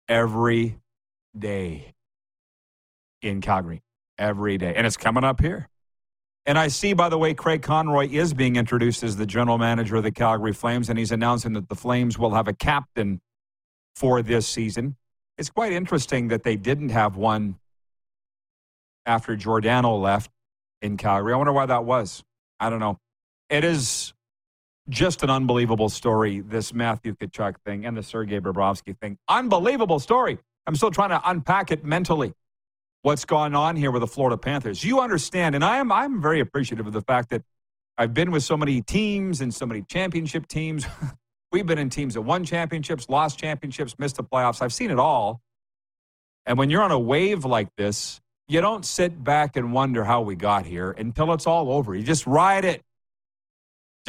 every 0.09 0.79
day 1.37 1.95
in 3.23 3.41
Calgary, 3.41 3.83
every 4.19 4.57
day. 4.57 4.75
And 4.75 4.87
it's 4.87 4.97
coming 4.97 5.25
up 5.25 5.41
here. 5.41 5.69
And 6.47 6.59
I 6.59 6.69
see, 6.69 6.95
by 6.95 7.09
the 7.09 7.19
way, 7.19 7.35
Craig 7.35 7.63
Conroy 7.63 8.09
is 8.09 8.33
being 8.33 8.57
introduced 8.57 9.03
as 9.03 9.17
the 9.17 9.27
general 9.27 9.59
manager 9.59 9.97
of 9.97 10.05
the 10.05 10.13
Calgary 10.13 10.53
Flames, 10.53 10.89
and 10.89 10.99
he's 10.99 11.13
announcing 11.13 11.53
that 11.53 11.69
the 11.69 11.75
Flames 11.75 12.19
will 12.19 12.35
have 12.35 12.49
a 12.49 12.55
captain 12.55 13.21
for 13.95 14.23
this 14.23 14.47
season. 14.47 14.97
It's 15.37 15.51
quite 15.51 15.73
interesting 15.73 16.29
that 16.29 16.43
they 16.43 16.57
didn't 16.57 16.91
have 16.91 17.17
one 17.17 17.57
after 19.07 19.37
Giordano 19.37 19.97
left 19.97 20.31
in 20.81 20.97
Calgary. 20.97 21.35
I 21.35 21.37
wonder 21.37 21.53
why 21.53 21.67
that 21.67 21.85
was. 21.85 22.23
I 22.59 22.71
don't 22.71 22.81
know. 22.81 22.99
It 23.49 23.65
is 23.65 24.15
just 24.91 25.23
an 25.23 25.31
unbelievable 25.31 25.89
story, 25.89 26.41
this 26.41 26.75
Matthew 26.75 27.15
Tkachuk 27.15 27.57
thing 27.65 27.87
and 27.87 27.97
the 27.97 28.03
Sergei 28.03 28.41
Bobrovsky 28.41 28.99
thing. 28.99 29.17
Unbelievable 29.29 29.99
story. 29.99 30.39
I'm 30.67 30.75
still 30.75 30.91
trying 30.91 31.11
to 31.11 31.21
unpack 31.25 31.71
it 31.71 31.85
mentally. 31.85 32.35
What's 33.03 33.25
going 33.25 33.55
on 33.55 33.77
here 33.77 33.91
with 33.91 34.01
the 34.01 34.07
Florida 34.07 34.37
Panthers? 34.37 34.85
You 34.85 35.01
understand, 35.01 35.55
and 35.55 35.65
I 35.65 35.79
am 35.79 35.91
I'm 35.91 36.21
very 36.21 36.41
appreciative 36.41 36.87
of 36.87 36.93
the 36.93 37.01
fact 37.01 37.31
that 37.31 37.43
I've 37.97 38.13
been 38.13 38.31
with 38.31 38.43
so 38.43 38.57
many 38.57 38.83
teams 38.83 39.41
and 39.41 39.55
so 39.55 39.65
many 39.65 39.83
championship 39.83 40.47
teams. 40.47 40.87
We've 41.53 41.67
been 41.67 41.79
in 41.79 41.89
teams 41.89 42.15
that 42.15 42.23
won 42.23 42.45
championships, 42.45 43.09
lost 43.09 43.39
championships, 43.39 43.99
missed 43.99 44.17
the 44.17 44.25
playoffs. 44.25 44.61
I've 44.61 44.73
seen 44.73 44.91
it 44.91 44.99
all. 44.99 45.41
And 46.47 46.59
when 46.59 46.71
you're 46.71 46.83
on 46.83 46.91
a 46.91 46.99
wave 46.99 47.45
like 47.45 47.69
this, 47.77 48.21
you 48.49 48.61
don't 48.61 48.85
sit 48.85 49.23
back 49.23 49.57
and 49.57 49.73
wonder 49.73 50.05
how 50.05 50.23
we 50.23 50.35
got 50.35 50.67
here 50.67 50.91
until 50.91 51.33
it's 51.33 51.47
all 51.47 51.73
over. 51.73 51.95
You 51.95 52.03
just 52.03 52.27
ride 52.27 52.65
it. 52.65 52.83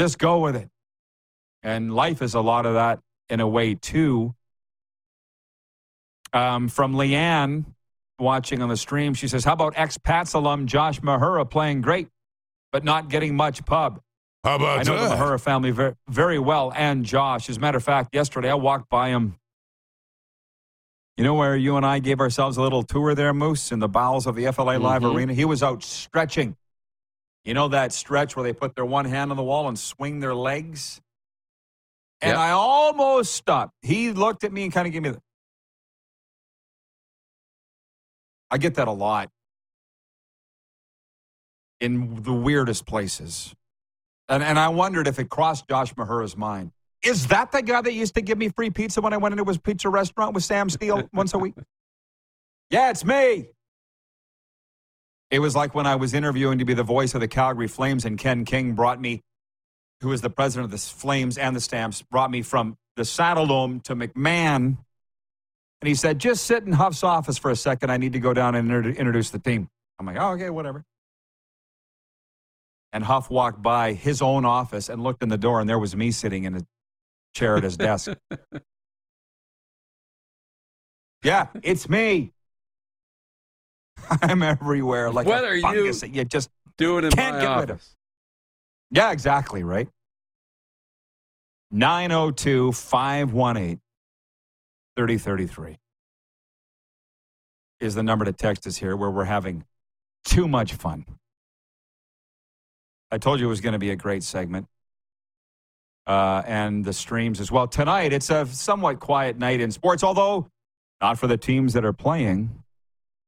Just 0.01 0.17
go 0.17 0.39
with 0.39 0.55
it. 0.55 0.67
And 1.61 1.93
life 1.93 2.23
is 2.23 2.33
a 2.33 2.41
lot 2.41 2.65
of 2.65 2.73
that 2.73 3.01
in 3.29 3.39
a 3.39 3.47
way, 3.47 3.75
too. 3.75 4.33
Um, 6.33 6.69
from 6.69 6.95
Leanne, 6.95 7.65
watching 8.17 8.63
on 8.63 8.69
the 8.69 8.77
stream, 8.77 9.13
she 9.13 9.27
says, 9.27 9.43
How 9.45 9.53
about 9.53 9.73
ex 9.75 9.99
Pats 9.99 10.33
alum 10.33 10.65
Josh 10.65 11.01
Mahura 11.01 11.47
playing 11.47 11.81
great, 11.81 12.07
but 12.71 12.83
not 12.83 13.09
getting 13.09 13.35
much 13.35 13.63
pub? 13.63 14.01
How 14.43 14.55
about 14.55 14.79
I 14.79 14.83
know 14.83 14.97
that? 14.97 15.09
the 15.09 15.23
Mahura 15.23 15.39
family 15.39 15.69
very, 15.69 15.93
very 16.09 16.39
well 16.39 16.73
and 16.75 17.05
Josh. 17.05 17.47
As 17.47 17.57
a 17.57 17.59
matter 17.59 17.77
of 17.77 17.83
fact, 17.83 18.15
yesterday 18.15 18.49
I 18.49 18.55
walked 18.55 18.89
by 18.89 19.09
him. 19.09 19.35
You 21.15 21.23
know 21.23 21.35
where 21.35 21.55
you 21.55 21.77
and 21.77 21.85
I 21.85 21.99
gave 21.99 22.19
ourselves 22.19 22.57
a 22.57 22.63
little 22.63 22.81
tour 22.81 23.13
there, 23.13 23.35
Moose, 23.35 23.71
in 23.71 23.77
the 23.77 23.87
bowels 23.87 24.25
of 24.25 24.33
the 24.35 24.47
FLA 24.47 24.79
Live 24.79 25.03
Mhm. 25.03 25.13
Arena? 25.15 25.33
He 25.35 25.45
was 25.45 25.61
out 25.61 25.83
stretching. 25.83 26.57
You 27.43 27.53
know 27.53 27.69
that 27.69 27.91
stretch 27.91 28.35
where 28.35 28.43
they 28.43 28.53
put 28.53 28.75
their 28.75 28.85
one 28.85 29.05
hand 29.05 29.31
on 29.31 29.37
the 29.37 29.43
wall 29.43 29.67
and 29.67 29.77
swing 29.77 30.19
their 30.19 30.35
legs? 30.35 31.01
And 32.21 32.31
Yep. 32.31 32.37
I 32.37 32.51
almost 32.51 33.33
stopped. 33.33 33.73
He 33.81 34.11
looked 34.11 34.43
at 34.43 34.53
me 34.53 34.63
and 34.63 34.71
kind 34.71 34.85
of 34.85 34.93
gave 34.93 35.01
me 35.01 35.09
the. 35.09 35.21
I 38.51 38.57
get 38.57 38.75
that 38.75 38.87
a 38.87 38.91
lot 38.91 39.29
in 41.79 42.21
the 42.21 42.33
weirdest 42.33 42.85
places. 42.85 43.55
And, 44.29 44.43
and 44.43 44.59
I 44.59 44.69
wondered 44.69 45.07
if 45.07 45.17
it 45.19 45.29
crossed 45.29 45.67
Josh 45.67 45.95
Mahura's 45.97 46.37
mind. 46.37 46.71
Is 47.01 47.27
that 47.27 47.51
the 47.51 47.63
guy 47.63 47.81
that 47.81 47.93
used 47.93 48.13
to 48.15 48.21
give 48.21 48.37
me 48.37 48.49
free 48.49 48.69
pizza 48.69 49.01
when 49.01 49.13
I 49.13 49.17
went 49.17 49.33
into 49.33 49.43
his 49.45 49.57
pizza 49.57 49.89
restaurant 49.89 50.35
with 50.35 50.43
Sam 50.43 50.69
Steel 50.69 51.09
once 51.13 51.33
a 51.33 51.37
week? 51.37 51.55
Yeah, 52.69 52.89
it's 52.89 53.03
me. 53.03 53.49
It 55.31 55.39
was 55.39 55.55
like 55.55 55.73
when 55.73 55.87
I 55.87 55.95
was 55.95 56.13
interviewing 56.13 56.59
to 56.59 56.65
be 56.65 56.73
the 56.73 56.83
voice 56.83 57.15
of 57.15 57.21
the 57.21 57.27
Calgary 57.27 57.69
Flames, 57.69 58.03
and 58.03 58.19
Ken 58.19 58.43
King 58.43 58.73
brought 58.73 58.99
me, 58.99 59.21
who 60.01 60.11
is 60.11 60.19
the 60.19 60.29
president 60.29 60.65
of 60.65 60.71
the 60.71 60.77
Flames 60.77 61.37
and 61.37 61.55
the 61.55 61.61
Stamps, 61.61 62.01
brought 62.01 62.29
me 62.29 62.41
from 62.41 62.75
the 62.97 63.05
Saddle 63.05 63.47
Dome 63.47 63.79
to 63.81 63.95
McMahon. 63.95 64.77
And 65.81 65.87
he 65.87 65.95
said, 65.95 66.19
just 66.19 66.45
sit 66.45 66.63
in 66.63 66.73
Huff's 66.73 67.01
office 67.01 67.37
for 67.37 67.49
a 67.49 67.55
second. 67.55 67.91
I 67.91 67.97
need 67.97 68.13
to 68.13 68.19
go 68.19 68.33
down 68.33 68.55
and 68.55 68.69
inter- 68.69 68.89
introduce 68.89 69.29
the 69.29 69.39
team. 69.39 69.69
I'm 69.97 70.05
like, 70.05 70.17
oh, 70.19 70.31
okay, 70.31 70.49
whatever. 70.49 70.83
And 72.91 73.05
Huff 73.05 73.29
walked 73.29 73.61
by 73.61 73.93
his 73.93 74.21
own 74.21 74.43
office 74.43 74.89
and 74.89 75.01
looked 75.01 75.23
in 75.23 75.29
the 75.29 75.37
door, 75.37 75.61
and 75.61 75.69
there 75.69 75.79
was 75.79 75.95
me 75.95 76.11
sitting 76.11 76.43
in 76.43 76.57
a 76.57 76.61
chair 77.33 77.55
at 77.55 77.63
his 77.63 77.77
desk. 77.77 78.11
yeah, 81.23 81.47
it's 81.63 81.87
me. 81.87 82.33
I'm 84.21 84.41
everywhere 84.43 85.11
like 85.11 85.27
What 85.27 85.43
a 85.43 85.47
are 85.47 85.55
you 85.55 85.61
fungus 85.61 86.01
that 86.01 86.13
you 86.13 86.23
just 86.25 86.49
Doing 86.77 87.03
in 87.05 87.11
Can't 87.11 87.35
my 87.35 87.41
get 87.41 87.47
office. 87.49 87.61
rid 87.61 87.69
of. 87.71 87.83
Yeah, 88.91 89.11
exactly, 89.11 89.63
right? 89.63 89.87
902 91.71 92.71
518 92.71 93.79
3033 94.97 95.77
is 97.79 97.95
the 97.95 98.03
number 98.03 98.25
to 98.25 98.33
text 98.33 98.67
us 98.67 98.77
here 98.77 98.95
where 98.95 99.09
we're 99.09 99.23
having 99.25 99.63
too 100.25 100.47
much 100.47 100.73
fun. 100.73 101.05
I 103.11 103.17
told 103.17 103.39
you 103.39 103.45
it 103.47 103.49
was 103.49 103.61
going 103.61 103.73
to 103.73 103.79
be 103.79 103.89
a 103.91 103.95
great 103.95 104.23
segment. 104.23 104.67
uh, 106.07 106.41
and 106.47 106.83
the 106.83 106.93
streams 106.93 107.39
as 107.39 107.51
well. 107.51 107.67
Tonight, 107.67 108.11
it's 108.11 108.29
a 108.29 108.45
somewhat 108.47 108.99
quiet 108.99 109.37
night 109.37 109.61
in 109.61 109.71
sports, 109.71 110.03
although 110.03 110.47
not 111.01 111.17
for 111.19 111.27
the 111.27 111.37
teams 111.37 111.73
that 111.73 111.85
are 111.85 111.93
playing. 111.93 112.49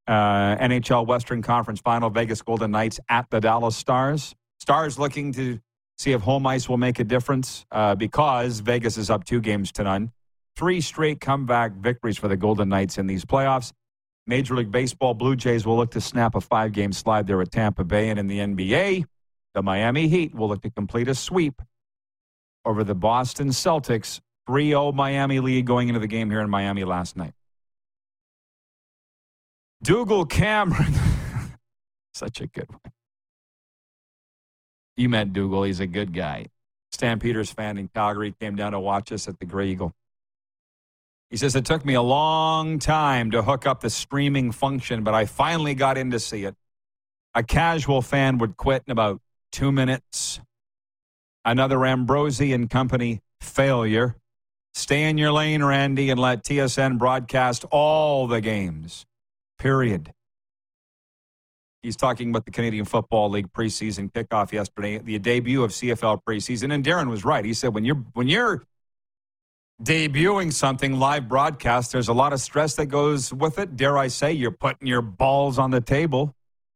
Uh, 0.07 0.57
NHL 0.57 1.07
Western 1.07 1.41
Conference 1.41 1.79
Final, 1.79 2.09
Vegas 2.09 2.41
Golden 2.41 2.71
Knights 2.71 2.99
at 3.09 3.29
the 3.29 3.39
Dallas 3.39 3.75
Stars. 3.75 4.35
Stars 4.59 4.99
looking 4.99 5.31
to 5.33 5.59
see 5.97 6.11
if 6.11 6.21
home 6.21 6.45
ice 6.45 6.67
will 6.67 6.77
make 6.77 6.99
a 6.99 7.03
difference 7.03 7.65
uh, 7.71 7.95
because 7.95 8.59
Vegas 8.59 8.97
is 8.97 9.09
up 9.09 9.23
two 9.23 9.39
games 9.39 9.71
to 9.73 9.83
none. 9.83 10.11
Three 10.55 10.81
straight 10.81 11.19
comeback 11.19 11.73
victories 11.73 12.17
for 12.17 12.27
the 12.27 12.37
Golden 12.37 12.69
Knights 12.69 12.97
in 12.97 13.07
these 13.07 13.25
playoffs. 13.25 13.71
Major 14.27 14.55
League 14.55 14.71
Baseball 14.71 15.13
Blue 15.13 15.35
Jays 15.35 15.65
will 15.65 15.75
look 15.75 15.91
to 15.91 16.01
snap 16.01 16.35
a 16.35 16.41
five 16.41 16.71
game 16.71 16.93
slide 16.93 17.27
there 17.27 17.41
at 17.41 17.51
Tampa 17.51 17.83
Bay. 17.83 18.09
And 18.09 18.19
in 18.19 18.27
the 18.27 18.39
NBA, 18.39 19.05
the 19.53 19.63
Miami 19.63 20.07
Heat 20.07 20.33
will 20.33 20.47
look 20.47 20.61
to 20.61 20.69
complete 20.69 21.07
a 21.07 21.15
sweep 21.15 21.61
over 22.65 22.83
the 22.83 22.95
Boston 22.95 23.49
Celtics. 23.49 24.19
3 24.45 24.69
0 24.69 24.91
Miami 24.91 25.39
lead 25.39 25.65
going 25.65 25.87
into 25.87 25.99
the 25.99 26.07
game 26.07 26.29
here 26.29 26.41
in 26.41 26.49
Miami 26.49 26.83
last 26.83 27.15
night. 27.15 27.33
Dougal 29.83 30.25
Cameron. 30.25 30.93
Such 32.13 32.39
a 32.39 32.47
good 32.47 32.69
one. 32.69 32.79
You 34.95 35.09
met 35.09 35.33
Dougal. 35.33 35.63
He's 35.63 35.81
a 35.81 35.87
good 35.87 36.13
guy. 36.13 36.47
Stampeders 36.91 37.51
fan 37.51 37.77
in 37.77 37.89
Calgary 37.89 38.33
came 38.39 38.55
down 38.55 38.71
to 38.71 38.79
watch 38.79 39.11
us 39.11 39.27
at 39.27 39.39
the 39.39 39.45
Grey 39.45 39.69
Eagle. 39.71 39.93
He 41.29 41.37
says, 41.37 41.55
It 41.55 41.65
took 41.65 41.83
me 41.83 41.95
a 41.95 42.01
long 42.01 42.79
time 42.79 43.31
to 43.31 43.41
hook 43.41 43.65
up 43.65 43.81
the 43.81 43.89
streaming 43.89 44.51
function, 44.51 45.03
but 45.03 45.13
I 45.13 45.25
finally 45.25 45.73
got 45.73 45.97
in 45.97 46.11
to 46.11 46.19
see 46.19 46.45
it. 46.45 46.55
A 47.35 47.43
casual 47.43 48.01
fan 48.01 48.37
would 48.37 48.55
quit 48.55 48.83
in 48.87 48.91
about 48.91 49.19
two 49.51 49.71
minutes. 49.71 50.39
Another 51.43 51.85
Ambrosie 51.85 52.53
and 52.53 52.69
Company 52.69 53.21
failure. 53.41 54.15
Stay 54.73 55.03
in 55.03 55.17
your 55.17 55.31
lane, 55.31 55.63
Randy, 55.63 56.09
and 56.09 56.19
let 56.19 56.43
TSN 56.43 56.97
broadcast 56.97 57.65
all 57.69 58.27
the 58.27 58.39
games. 58.39 59.05
Period. 59.57 60.13
He's 61.81 61.97
talking 61.97 62.29
about 62.29 62.45
the 62.45 62.51
Canadian 62.51 62.85
Football 62.85 63.29
League 63.29 63.51
preseason 63.51 64.09
kickoff 64.11 64.53
yesterday, 64.53 64.99
the 64.99 65.19
debut 65.19 65.63
of 65.63 65.71
CFL 65.71 66.21
preseason. 66.27 66.73
And 66.73 66.83
Darren 66.83 67.09
was 67.09 67.25
right. 67.25 67.43
He 67.43 67.53
said 67.53 67.73
when 67.73 67.83
you're 67.83 68.03
when 68.13 68.29
you're 68.29 68.63
debuting 69.81 70.53
something 70.53 70.97
live 70.97 71.27
broadcast, 71.27 71.91
there's 71.91 72.07
a 72.07 72.13
lot 72.13 72.31
of 72.31 72.39
stress 72.39 72.75
that 72.75 72.85
goes 72.85 73.33
with 73.33 73.59
it. 73.59 73.75
Dare 73.75 73.97
I 73.97 74.07
say, 74.07 74.31
you're 74.31 74.51
putting 74.51 74.87
your 74.87 75.01
balls 75.01 75.59
on 75.59 75.71
the 75.71 75.81
table 75.81 76.33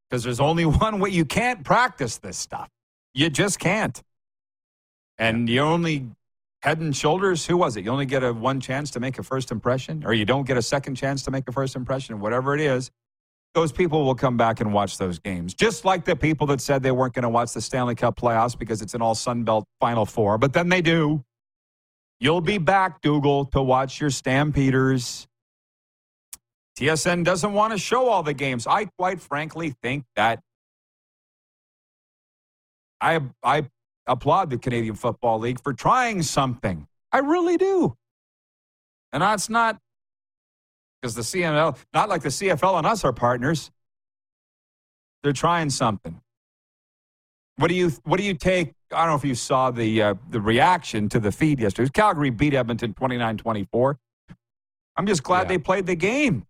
because 0.09 0.23
there's 0.25 0.41
only 0.41 0.65
one 0.65 0.99
way. 0.99 1.09
You 1.09 1.23
can't 1.23 1.63
practice 1.63 2.17
this 2.17 2.37
stuff. 2.37 2.67
You 3.13 3.29
just 3.29 3.59
can't. 3.59 4.01
And 5.17 5.47
you 5.49 5.61
only 5.61 6.09
head 6.67 6.81
and 6.81 6.95
shoulders. 6.95 7.45
Who 7.45 7.55
was 7.55 7.77
it? 7.77 7.85
You 7.85 7.91
only 7.91 8.05
get 8.05 8.23
a 8.23 8.33
one 8.33 8.59
chance 8.59 8.91
to 8.91 8.99
make 8.99 9.17
a 9.17 9.23
first 9.23 9.51
impression, 9.51 10.03
or 10.05 10.13
you 10.13 10.25
don't 10.25 10.45
get 10.45 10.57
a 10.57 10.61
second 10.61 10.95
chance 10.95 11.23
to 11.23 11.31
make 11.31 11.47
a 11.47 11.51
first 11.53 11.75
impression. 11.77 12.19
Whatever 12.19 12.53
it 12.53 12.59
is, 12.59 12.91
those 13.53 13.71
people 13.71 14.03
will 14.03 14.15
come 14.15 14.35
back 14.35 14.59
and 14.59 14.73
watch 14.73 14.97
those 14.97 15.17
games. 15.17 15.53
Just 15.53 15.85
like 15.85 16.03
the 16.03 16.15
people 16.15 16.45
that 16.47 16.59
said 16.59 16.83
they 16.83 16.91
weren't 16.91 17.13
going 17.13 17.23
to 17.23 17.29
watch 17.29 17.53
the 17.53 17.61
Stanley 17.61 17.95
Cup 17.95 18.19
playoffs 18.19 18.57
because 18.57 18.81
it's 18.81 18.93
an 18.93 19.01
all 19.01 19.15
Sun 19.15 19.45
Belt 19.45 19.65
Final 19.79 20.05
Four, 20.05 20.37
but 20.37 20.51
then 20.51 20.67
they 20.67 20.81
do. 20.81 21.23
You'll 22.19 22.41
be 22.41 22.57
back, 22.57 23.01
Dougal, 23.01 23.45
to 23.45 23.61
watch 23.61 24.01
your 24.01 24.09
Stampeders. 24.09 25.25
TSN 26.77 27.23
doesn't 27.23 27.53
want 27.53 27.71
to 27.73 27.79
show 27.79 28.09
all 28.09 28.23
the 28.23 28.33
games. 28.33 28.67
I 28.67 28.85
quite 28.97 29.21
frankly 29.21 29.73
think 29.81 30.03
that 30.15 30.41
I 32.99 33.21
I 33.41 33.67
applaud 34.07 34.49
the 34.49 34.57
Canadian 34.57 34.95
Football 34.95 35.39
League 35.39 35.61
for 35.61 35.73
trying 35.73 36.23
something. 36.23 36.87
I 37.11 37.19
really 37.19 37.57
do. 37.57 37.95
And 39.13 39.21
that's 39.21 39.49
not 39.49 39.79
because 41.01 41.15
the 41.15 41.21
CNL, 41.21 41.77
not 41.93 42.09
like 42.09 42.21
the 42.21 42.29
CFL 42.29 42.77
and 42.77 42.87
us 42.87 43.03
are 43.03 43.13
partners. 43.13 43.71
They're 45.23 45.33
trying 45.33 45.69
something. 45.69 46.21
What 47.57 47.69
do 47.69 47.75
you 47.75 47.91
What 48.03 48.17
do 48.17 48.23
you 48.23 48.33
take? 48.33 48.73
I 48.91 49.01
don't 49.01 49.09
know 49.09 49.15
if 49.15 49.25
you 49.25 49.35
saw 49.35 49.71
the 49.71 50.01
uh, 50.01 50.13
the 50.29 50.39
reaction 50.39 51.09
to 51.09 51.19
the 51.19 51.31
feed 51.31 51.59
yesterday. 51.59 51.89
Calgary 51.93 52.29
beat 52.29 52.53
Edmonton 52.53 52.93
29-24. 52.93 53.95
I'm 54.95 55.07
just 55.07 55.23
glad 55.23 55.41
yeah. 55.41 55.47
they 55.47 55.57
played 55.57 55.85
the 55.85 55.95
game. 55.95 56.45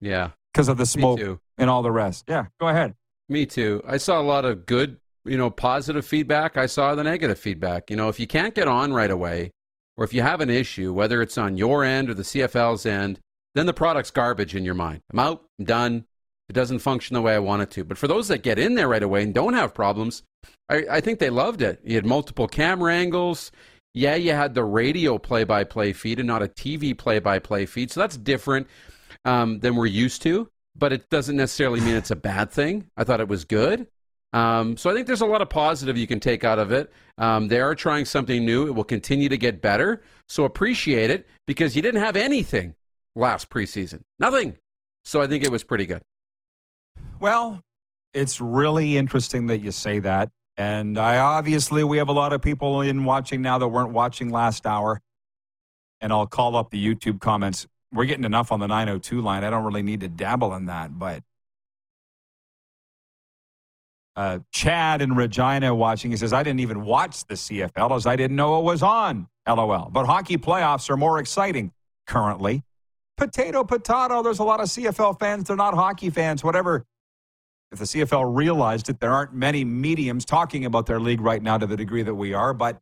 Yeah, 0.00 0.30
because 0.52 0.68
of 0.68 0.78
the 0.78 0.86
smoke 0.86 1.20
and 1.58 1.70
all 1.70 1.82
the 1.82 1.92
rest. 1.92 2.24
Yeah, 2.28 2.46
go 2.58 2.68
ahead. 2.68 2.94
Me 3.28 3.46
too. 3.46 3.82
I 3.86 3.98
saw 3.98 4.20
a 4.20 4.22
lot 4.22 4.44
of 4.44 4.66
good, 4.66 4.96
you 5.30 5.38
know, 5.38 5.48
positive 5.48 6.04
feedback. 6.04 6.56
I 6.56 6.66
saw 6.66 6.96
the 6.96 7.04
negative 7.04 7.38
feedback. 7.38 7.88
You 7.88 7.94
know, 7.94 8.08
if 8.08 8.18
you 8.18 8.26
can't 8.26 8.52
get 8.52 8.66
on 8.66 8.92
right 8.92 9.10
away, 9.10 9.52
or 9.96 10.04
if 10.04 10.12
you 10.12 10.22
have 10.22 10.40
an 10.40 10.50
issue, 10.50 10.92
whether 10.92 11.22
it's 11.22 11.38
on 11.38 11.56
your 11.56 11.84
end 11.84 12.10
or 12.10 12.14
the 12.14 12.24
CFL's 12.24 12.84
end, 12.84 13.20
then 13.54 13.66
the 13.66 13.72
product's 13.72 14.10
garbage 14.10 14.56
in 14.56 14.64
your 14.64 14.74
mind. 14.74 15.02
I'm 15.12 15.20
out, 15.20 15.44
I'm 15.60 15.66
done. 15.66 16.04
It 16.48 16.54
doesn't 16.54 16.80
function 16.80 17.14
the 17.14 17.22
way 17.22 17.32
I 17.32 17.38
want 17.38 17.62
it 17.62 17.70
to. 17.72 17.84
But 17.84 17.96
for 17.96 18.08
those 18.08 18.26
that 18.26 18.42
get 18.42 18.58
in 18.58 18.74
there 18.74 18.88
right 18.88 19.04
away 19.04 19.22
and 19.22 19.32
don't 19.32 19.54
have 19.54 19.72
problems, 19.72 20.24
I, 20.68 20.84
I 20.90 21.00
think 21.00 21.20
they 21.20 21.30
loved 21.30 21.62
it. 21.62 21.80
You 21.84 21.94
had 21.94 22.06
multiple 22.06 22.48
camera 22.48 22.92
angles. 22.92 23.52
Yeah, 23.94 24.16
you 24.16 24.32
had 24.32 24.54
the 24.54 24.64
radio 24.64 25.16
play 25.16 25.44
by 25.44 25.62
play 25.62 25.92
feed 25.92 26.18
and 26.18 26.26
not 26.26 26.42
a 26.42 26.48
TV 26.48 26.96
play 26.98 27.20
by 27.20 27.38
play 27.38 27.66
feed. 27.66 27.92
So 27.92 28.00
that's 28.00 28.16
different 28.16 28.66
um, 29.24 29.60
than 29.60 29.76
we're 29.76 29.86
used 29.86 30.22
to. 30.22 30.50
But 30.74 30.92
it 30.92 31.08
doesn't 31.08 31.36
necessarily 31.36 31.80
mean 31.80 31.94
it's 31.94 32.10
a 32.10 32.16
bad 32.16 32.50
thing. 32.50 32.90
I 32.96 33.04
thought 33.04 33.20
it 33.20 33.28
was 33.28 33.44
good. 33.44 33.86
Um, 34.32 34.76
so 34.76 34.90
I 34.90 34.94
think 34.94 35.06
there's 35.06 35.22
a 35.22 35.26
lot 35.26 35.42
of 35.42 35.48
positive 35.48 35.96
you 35.96 36.06
can 36.06 36.20
take 36.20 36.44
out 36.44 36.58
of 36.58 36.70
it. 36.70 36.92
Um, 37.18 37.48
they 37.48 37.60
are 37.60 37.74
trying 37.74 38.04
something 38.04 38.44
new. 38.44 38.66
It 38.66 38.74
will 38.74 38.84
continue 38.84 39.28
to 39.28 39.36
get 39.36 39.60
better. 39.60 40.02
So 40.28 40.44
appreciate 40.44 41.10
it 41.10 41.26
because 41.46 41.74
you 41.74 41.82
didn't 41.82 42.00
have 42.00 42.16
anything 42.16 42.74
last 43.16 43.50
preseason. 43.50 44.02
Nothing. 44.18 44.56
So 45.04 45.20
I 45.20 45.26
think 45.26 45.44
it 45.44 45.50
was 45.50 45.64
pretty 45.64 45.86
good. 45.86 46.02
Well, 47.18 47.60
it's 48.14 48.40
really 48.40 48.96
interesting 48.96 49.46
that 49.48 49.58
you 49.58 49.72
say 49.72 49.98
that. 50.00 50.30
And 50.56 50.98
I 50.98 51.18
obviously 51.18 51.84
we 51.84 51.98
have 51.98 52.08
a 52.08 52.12
lot 52.12 52.32
of 52.32 52.42
people 52.42 52.82
in 52.82 53.04
watching 53.04 53.42
now 53.42 53.58
that 53.58 53.68
weren't 53.68 53.92
watching 53.92 54.30
last 54.30 54.66
hour. 54.66 55.00
And 56.00 56.12
I'll 56.12 56.26
call 56.26 56.56
up 56.56 56.70
the 56.70 56.82
YouTube 56.82 57.20
comments. 57.20 57.66
We're 57.92 58.04
getting 58.04 58.24
enough 58.24 58.52
on 58.52 58.60
the 58.60 58.68
902 58.68 59.20
line. 59.20 59.42
I 59.42 59.50
don't 59.50 59.64
really 59.64 59.82
need 59.82 60.00
to 60.00 60.08
dabble 60.08 60.54
in 60.54 60.66
that, 60.66 60.98
but 60.98 61.22
uh, 64.16 64.40
Chad 64.52 65.02
in 65.02 65.14
Regina 65.14 65.74
watching. 65.74 66.10
He 66.10 66.16
says, 66.16 66.32
I 66.32 66.42
didn't 66.42 66.60
even 66.60 66.84
watch 66.84 67.24
the 67.26 67.34
CFL 67.34 67.96
as 67.96 68.06
I 68.06 68.16
didn't 68.16 68.36
know 68.36 68.58
it 68.58 68.64
was 68.64 68.82
on. 68.82 69.28
LOL. 69.48 69.88
But 69.90 70.06
hockey 70.06 70.36
playoffs 70.36 70.90
are 70.90 70.96
more 70.96 71.18
exciting 71.18 71.72
currently 72.06 72.62
potato, 73.20 73.62
potato. 73.62 74.22
There's 74.22 74.38
a 74.38 74.44
lot 74.44 74.60
of 74.60 74.66
CFL 74.66 75.20
fans. 75.20 75.44
They're 75.44 75.56
not 75.56 75.74
hockey 75.74 76.10
fans, 76.10 76.42
whatever. 76.42 76.86
If 77.70 77.78
the 77.78 77.84
CFL 77.84 78.34
realized 78.34 78.88
it, 78.88 78.98
there 78.98 79.12
aren't 79.12 79.34
many 79.34 79.62
mediums 79.62 80.24
talking 80.24 80.64
about 80.64 80.86
their 80.86 80.98
league 80.98 81.20
right 81.20 81.42
now 81.42 81.58
to 81.58 81.66
the 81.66 81.76
degree 81.76 82.02
that 82.02 82.14
we 82.14 82.34
are, 82.34 82.52
but 82.52 82.80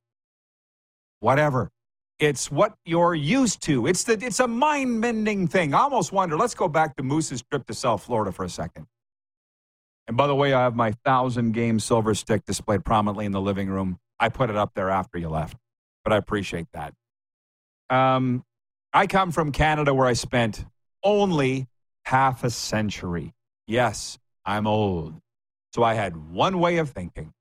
whatever. 1.20 1.70
It's 2.18 2.50
what 2.50 2.74
you're 2.84 3.14
used 3.14 3.62
to. 3.64 3.86
It's 3.86 4.04
the 4.04 4.12
it's 4.24 4.40
a 4.40 4.48
mind 4.48 5.02
bending 5.02 5.46
thing. 5.46 5.74
I 5.74 5.80
almost 5.80 6.12
wonder. 6.12 6.36
Let's 6.36 6.54
go 6.54 6.68
back 6.68 6.96
to 6.96 7.02
Moose's 7.02 7.42
trip 7.42 7.66
to 7.66 7.74
South 7.74 8.02
Florida 8.02 8.32
for 8.32 8.44
a 8.44 8.48
second. 8.48 8.86
And 10.08 10.16
by 10.16 10.26
the 10.26 10.34
way, 10.34 10.54
I 10.54 10.62
have 10.62 10.74
my 10.74 10.92
thousand 11.04 11.52
game 11.52 11.78
silver 11.78 12.14
stick 12.14 12.46
displayed 12.46 12.84
prominently 12.84 13.26
in 13.26 13.32
the 13.32 13.40
living 13.40 13.68
room. 13.68 14.00
I 14.18 14.30
put 14.30 14.48
it 14.48 14.56
up 14.56 14.72
there 14.74 14.88
after 14.88 15.18
you 15.18 15.28
left, 15.28 15.58
but 16.02 16.14
I 16.14 16.16
appreciate 16.16 16.66
that. 16.72 16.94
Um, 17.90 18.42
I 18.92 19.06
come 19.06 19.30
from 19.30 19.52
Canada 19.52 19.92
where 19.92 20.06
I 20.06 20.14
spent 20.14 20.64
only 21.04 21.68
half 22.06 22.42
a 22.42 22.50
century. 22.50 23.34
Yes, 23.66 24.18
I'm 24.46 24.66
old. 24.66 25.20
So 25.74 25.82
I 25.82 25.92
had 25.92 26.16
one 26.32 26.58
way 26.58 26.78
of 26.78 26.88
thinking. 26.90 27.34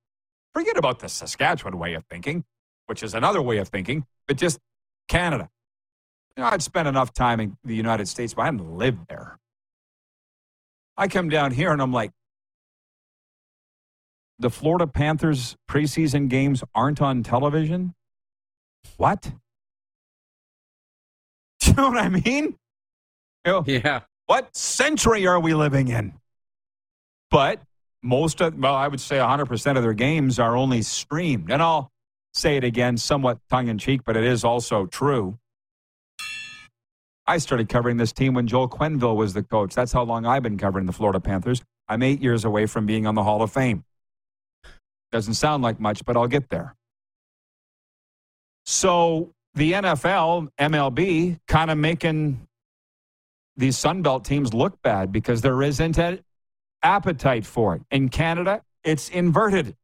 Forget 0.54 0.78
about 0.78 1.00
the 1.00 1.08
Saskatchewan 1.08 1.80
way 1.80 1.94
of 1.94 2.04
thinking, 2.06 2.44
which 2.88 3.02
is 3.02 3.14
another 3.14 3.42
way 3.42 3.60
of 3.60 3.70
thinking, 3.70 4.06
but 4.28 4.36
just 4.36 4.60
Canada. 5.08 5.50
You 6.36 6.44
know, 6.44 6.50
I'd 6.50 6.62
spent 6.62 6.88
enough 6.88 7.14
time 7.14 7.40
in 7.40 7.58
the 7.64 7.76
United 7.76 8.10
States, 8.10 8.34
but 8.34 8.42
I 8.42 8.46
hadn't 8.46 8.76
lived 8.76 9.08
there. 9.08 9.40
I 10.98 11.08
come 11.08 11.30
down 11.30 11.52
here 11.52 11.72
and 11.72 11.82
I'm 11.82 11.94
like, 11.94 12.12
the 14.40 14.50
Florida 14.50 14.88
Panthers 14.88 15.56
preseason 15.70 16.30
games 16.30 16.64
aren't 16.76 17.02
on 17.02 17.24
television? 17.24 17.96
What? 18.98 19.32
Do 21.60 21.68
you 21.68 21.74
know 21.74 21.90
what 21.90 21.98
I 21.98 22.10
mean? 22.10 22.56
You 23.46 23.52
know, 23.52 23.64
yeah. 23.66 24.02
What 24.28 24.56
century 24.56 25.26
are 25.26 25.40
we 25.40 25.54
living 25.54 25.88
in? 25.88 26.14
But 27.32 27.62
most 28.04 28.42
of, 28.42 28.58
well, 28.58 28.76
I 28.76 28.88
would 28.88 29.02
say 29.02 29.18
100% 29.18 29.78
of 29.78 29.84
their 29.84 29.94
games 29.94 30.40
are 30.40 30.56
only 30.56 30.82
streamed. 30.82 31.52
And 31.52 31.62
I'll 31.62 31.92
say 32.34 32.58
it 32.58 32.64
again, 32.64 32.98
somewhat 32.98 33.40
tongue 33.50 33.68
in 33.68 33.78
cheek, 33.78 34.02
but 34.06 34.16
it 34.16 34.24
is 34.24 34.44
also 34.44 34.86
true. 34.86 35.40
I 37.26 37.40
started 37.40 37.68
covering 37.68 37.98
this 37.98 38.14
team 38.14 38.34
when 38.34 38.48
Joel 38.48 38.70
Quenneville 38.70 39.16
was 39.16 39.34
the 39.34 39.44
coach. 39.44 39.76
That's 39.76 39.92
how 39.92 40.04
long 40.04 40.26
I've 40.26 40.44
been 40.44 40.58
covering 40.58 40.86
the 40.86 40.94
Florida 40.94 41.20
Panthers. 41.20 41.62
I'm 41.90 42.04
eight 42.04 42.22
years 42.22 42.46
away 42.46 42.66
from 42.68 42.86
being 42.86 43.06
on 43.06 43.16
the 43.16 43.24
Hall 43.24 43.42
of 43.42 43.52
Fame. 43.52 43.84
Doesn't 45.12 45.36
sound 45.36 45.64
like 45.64 45.80
much, 45.80 46.04
but 46.06 46.18
I'll 46.18 46.28
get 46.28 46.50
there. 46.50 46.76
So 48.66 49.34
the 49.56 49.74
NFL, 49.74 50.50
MLB, 50.60 51.40
kind 51.48 51.72
of 51.72 51.78
making 51.78 52.48
these 53.56 53.78
Sunbelt 53.78 54.24
teams 54.24 54.54
look 54.54 54.82
bad 54.82 55.12
because 55.12 55.42
there 55.42 55.62
isn't 55.64 55.98
an 55.98 56.20
appetite 56.84 57.46
for 57.46 57.76
it. 57.76 57.82
In 57.90 58.10
Canada, 58.10 58.62
it's 58.84 59.10
inverted. 59.10 59.76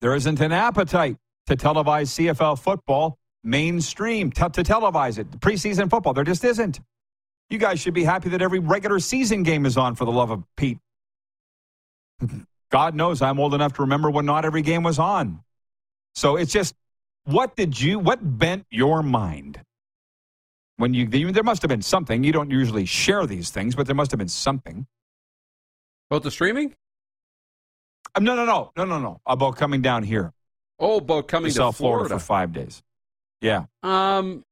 There 0.00 0.14
isn't 0.14 0.40
an 0.40 0.52
appetite 0.52 1.16
to 1.46 1.56
televise 1.56 2.08
CFL 2.08 2.58
football 2.58 3.18
mainstream, 3.44 4.30
to, 4.32 4.48
to 4.50 4.62
televise 4.62 5.18
it, 5.18 5.30
preseason 5.40 5.88
football. 5.90 6.14
There 6.14 6.24
just 6.24 6.44
isn't. 6.44 6.80
You 7.50 7.58
guys 7.58 7.80
should 7.80 7.94
be 7.94 8.04
happy 8.04 8.28
that 8.30 8.42
every 8.42 8.58
regular 8.58 8.98
season 8.98 9.42
game 9.42 9.64
is 9.64 9.76
on 9.76 9.94
for 9.94 10.04
the 10.04 10.12
love 10.12 10.30
of 10.30 10.42
Pete. 10.56 10.78
God 12.70 12.94
knows 12.94 13.22
I'm 13.22 13.40
old 13.40 13.54
enough 13.54 13.74
to 13.74 13.82
remember 13.82 14.10
when 14.10 14.26
not 14.26 14.44
every 14.44 14.62
game 14.62 14.82
was 14.82 14.98
on. 14.98 15.42
So 16.14 16.36
it's 16.36 16.52
just, 16.52 16.74
what 17.24 17.56
did 17.56 17.80
you, 17.80 17.98
what 17.98 18.18
bent 18.22 18.66
your 18.70 19.02
mind? 19.02 19.60
When 20.76 20.94
you, 20.94 21.06
there 21.06 21.42
must 21.42 21.62
have 21.62 21.68
been 21.68 21.82
something. 21.82 22.22
You 22.22 22.32
don't 22.32 22.50
usually 22.50 22.84
share 22.84 23.26
these 23.26 23.50
things, 23.50 23.74
but 23.74 23.86
there 23.86 23.96
must 23.96 24.10
have 24.10 24.18
been 24.18 24.28
something. 24.28 24.86
About 26.10 26.22
the 26.22 26.30
streaming? 26.30 26.74
Um, 28.14 28.24
no, 28.24 28.34
no, 28.34 28.44
no, 28.44 28.72
no, 28.76 28.84
no, 28.84 28.98
no. 28.98 29.20
About 29.26 29.56
coming 29.56 29.82
down 29.82 30.02
here. 30.02 30.32
Oh, 30.78 30.98
about 30.98 31.28
coming 31.28 31.50
to, 31.50 31.54
South 31.54 31.76
Florida. 31.76 32.08
Florida 32.08 32.20
for 32.20 32.26
five 32.26 32.52
days. 32.52 32.82
Yeah. 33.40 33.64
Um, 33.82 34.44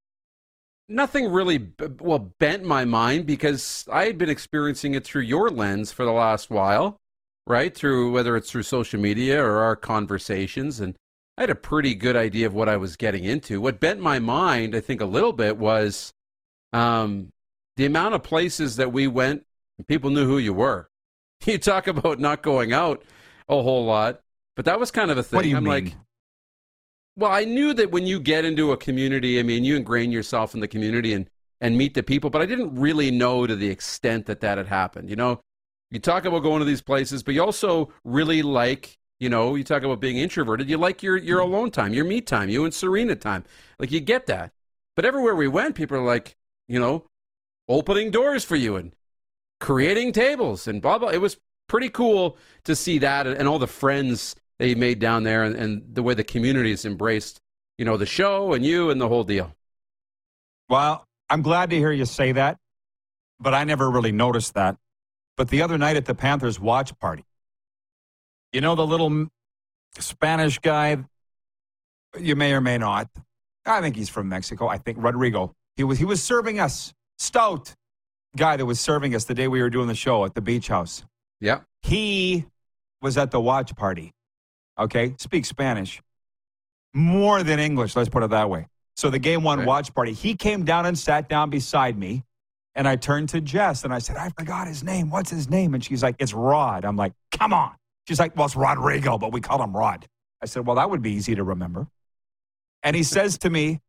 nothing 0.88 1.30
really 1.30 1.58
b- 1.58 1.86
well 2.00 2.32
bent 2.38 2.64
my 2.64 2.84
mind 2.84 3.26
because 3.26 3.86
I 3.90 4.04
had 4.06 4.18
been 4.18 4.28
experiencing 4.28 4.94
it 4.94 5.04
through 5.04 5.22
your 5.22 5.50
lens 5.50 5.92
for 5.92 6.04
the 6.04 6.12
last 6.12 6.50
while, 6.50 6.98
right? 7.46 7.74
Through 7.74 8.12
whether 8.12 8.36
it's 8.36 8.50
through 8.50 8.64
social 8.64 9.00
media 9.00 9.42
or 9.42 9.58
our 9.58 9.76
conversations, 9.76 10.80
and 10.80 10.96
I 11.38 11.42
had 11.42 11.50
a 11.50 11.54
pretty 11.54 11.94
good 11.94 12.16
idea 12.16 12.46
of 12.46 12.54
what 12.54 12.68
I 12.68 12.76
was 12.76 12.96
getting 12.96 13.24
into. 13.24 13.60
What 13.60 13.78
bent 13.78 14.00
my 14.00 14.18
mind, 14.18 14.74
I 14.74 14.80
think, 14.80 15.00
a 15.00 15.06
little 15.06 15.32
bit 15.32 15.58
was 15.58 16.12
um, 16.72 17.30
the 17.76 17.84
amount 17.84 18.14
of 18.14 18.22
places 18.22 18.76
that 18.76 18.92
we 18.92 19.06
went. 19.06 19.44
And 19.78 19.86
people 19.86 20.10
knew 20.10 20.26
who 20.26 20.38
you 20.38 20.52
were. 20.52 20.88
You 21.44 21.58
talk 21.58 21.86
about 21.86 22.18
not 22.18 22.42
going 22.42 22.72
out 22.72 23.02
a 23.46 23.62
whole 23.62 23.84
lot, 23.84 24.22
but 24.56 24.64
that 24.64 24.80
was 24.80 24.90
kind 24.90 25.10
of 25.10 25.18
a 25.18 25.22
thing. 25.22 25.36
What 25.36 25.42
do 25.42 25.50
you 25.50 25.58
I'm 25.58 25.64
mean? 25.64 25.84
like. 25.84 25.94
Well, 27.14 27.30
I 27.30 27.44
knew 27.44 27.74
that 27.74 27.90
when 27.90 28.06
you 28.06 28.18
get 28.20 28.46
into 28.46 28.72
a 28.72 28.76
community, 28.78 29.38
I 29.38 29.42
mean, 29.42 29.62
you 29.62 29.76
ingrain 29.76 30.10
yourself 30.10 30.54
in 30.54 30.60
the 30.60 30.66
community 30.66 31.12
and, 31.12 31.28
and 31.60 31.76
meet 31.76 31.92
the 31.92 32.02
people, 32.02 32.30
but 32.30 32.40
I 32.40 32.46
didn't 32.46 32.74
really 32.74 33.10
know 33.10 33.46
to 33.46 33.54
the 33.54 33.68
extent 33.68 34.24
that 34.26 34.40
that 34.40 34.56
had 34.56 34.66
happened. 34.66 35.10
You 35.10 35.16
know, 35.16 35.40
you 35.90 35.98
talk 35.98 36.24
about 36.24 36.40
going 36.40 36.60
to 36.60 36.64
these 36.64 36.82
places, 36.82 37.22
but 37.22 37.34
you 37.34 37.42
also 37.42 37.92
really 38.04 38.42
like, 38.42 38.98
you 39.20 39.28
know, 39.28 39.54
you 39.54 39.64
talk 39.64 39.82
about 39.82 40.00
being 40.00 40.16
introverted. 40.16 40.68
You 40.68 40.78
like 40.78 41.02
your, 41.02 41.16
your 41.16 41.40
alone 41.40 41.70
time, 41.70 41.94
your 41.94 42.04
me 42.04 42.20
time, 42.20 42.48
you 42.48 42.64
and 42.64 42.74
Serena 42.74 43.14
time. 43.14 43.44
Like 43.78 43.92
you 43.92 44.00
get 44.00 44.26
that. 44.26 44.52
But 44.94 45.04
everywhere 45.04 45.34
we 45.34 45.48
went, 45.48 45.74
people 45.74 45.96
are 45.96 46.04
like, 46.04 46.36
you 46.68 46.80
know, 46.80 47.04
opening 47.68 48.10
doors 48.10 48.44
for 48.44 48.56
you 48.56 48.76
and 48.76 48.94
creating 49.60 50.12
tables 50.12 50.66
and 50.66 50.82
blah, 50.82 50.98
blah. 50.98 51.10
It 51.10 51.20
was 51.20 51.38
pretty 51.68 51.88
cool 51.88 52.36
to 52.64 52.74
see 52.74 52.98
that 52.98 53.26
and, 53.26 53.36
and 53.36 53.48
all 53.48 53.58
the 53.58 53.66
friends 53.66 54.36
that 54.58 54.68
you 54.68 54.76
made 54.76 54.98
down 54.98 55.22
there 55.22 55.44
and, 55.44 55.54
and 55.54 55.82
the 55.94 56.02
way 56.02 56.14
the 56.14 56.24
community 56.24 56.70
has 56.70 56.84
embraced, 56.84 57.40
you 57.78 57.84
know, 57.84 57.96
the 57.96 58.06
show 58.06 58.52
and 58.54 58.64
you 58.64 58.90
and 58.90 59.00
the 59.00 59.08
whole 59.08 59.24
deal. 59.24 59.54
Well, 60.68 61.06
I'm 61.28 61.42
glad 61.42 61.70
to 61.70 61.76
hear 61.76 61.92
you 61.92 62.04
say 62.06 62.32
that, 62.32 62.58
but 63.38 63.54
I 63.54 63.64
never 63.64 63.90
really 63.90 64.12
noticed 64.12 64.54
that. 64.54 64.76
But 65.36 65.48
the 65.48 65.62
other 65.62 65.76
night 65.78 65.96
at 65.96 66.06
the 66.06 66.14
Panthers 66.14 66.58
watch 66.58 66.98
party, 66.98 67.24
you 68.52 68.60
know, 68.60 68.74
the 68.74 68.86
little 68.86 69.26
Spanish 69.98 70.58
guy, 70.58 70.96
you 72.18 72.36
may 72.36 72.52
or 72.52 72.60
may 72.60 72.78
not. 72.78 73.08
I 73.66 73.80
think 73.80 73.96
he's 73.96 74.08
from 74.08 74.28
Mexico. 74.28 74.68
I 74.68 74.78
think 74.78 74.98
Rodrigo. 75.00 75.54
He 75.76 75.84
was 75.84 75.98
he 75.98 76.04
was 76.04 76.22
serving 76.22 76.58
us 76.60 76.94
stout 77.18 77.74
guy 78.36 78.56
that 78.56 78.64
was 78.64 78.80
serving 78.80 79.14
us 79.14 79.24
the 79.24 79.34
day 79.34 79.48
we 79.48 79.60
were 79.60 79.70
doing 79.70 79.88
the 79.88 79.94
show 79.94 80.24
at 80.24 80.34
the 80.34 80.40
beach 80.40 80.68
house. 80.68 81.04
Yeah. 81.40 81.60
He 81.82 82.46
was 83.02 83.18
at 83.18 83.30
the 83.30 83.40
watch 83.40 83.74
party. 83.76 84.12
Okay, 84.78 85.14
speak 85.18 85.44
Spanish 85.44 86.00
more 86.94 87.42
than 87.42 87.58
English. 87.58 87.96
Let's 87.96 88.08
put 88.08 88.22
it 88.22 88.30
that 88.30 88.48
way. 88.48 88.68
So 88.94 89.10
the 89.10 89.18
game 89.18 89.42
one 89.42 89.58
Okay. 89.60 89.66
watch 89.66 89.92
party. 89.94 90.12
He 90.12 90.34
came 90.34 90.64
down 90.64 90.86
and 90.86 90.98
sat 90.98 91.28
down 91.28 91.50
beside 91.50 91.98
me, 91.98 92.22
and 92.76 92.86
I 92.86 92.94
turned 92.94 93.30
to 93.30 93.40
Jess 93.40 93.84
and 93.84 93.92
I 93.92 93.98
said, 93.98 94.16
"I 94.16 94.28
forgot 94.28 94.68
his 94.68 94.84
name. 94.84 95.10
What's 95.10 95.30
his 95.30 95.48
name?" 95.48 95.74
And 95.74 95.82
she's 95.82 96.02
like, 96.02 96.14
"It's 96.18 96.34
Rod." 96.34 96.84
I'm 96.84 96.96
like, 96.96 97.14
"Come 97.32 97.52
on." 97.52 97.74
She's 98.06 98.20
like, 98.20 98.36
"Well, 98.36 98.46
it's 98.46 98.54
Rodrigo, 98.54 99.18
but 99.18 99.32
we 99.32 99.40
call 99.40 99.62
him 99.62 99.74
Rod." 99.74 100.06
I 100.42 100.46
said, 100.46 100.66
"Well, 100.66 100.76
that 100.76 100.90
would 100.90 101.02
be 101.02 101.12
easy 101.12 101.34
to 101.34 101.42
remember." 101.42 101.88
And 102.82 102.94
he 102.94 103.02
says 103.02 103.38
to 103.38 103.50
me, 103.50 103.80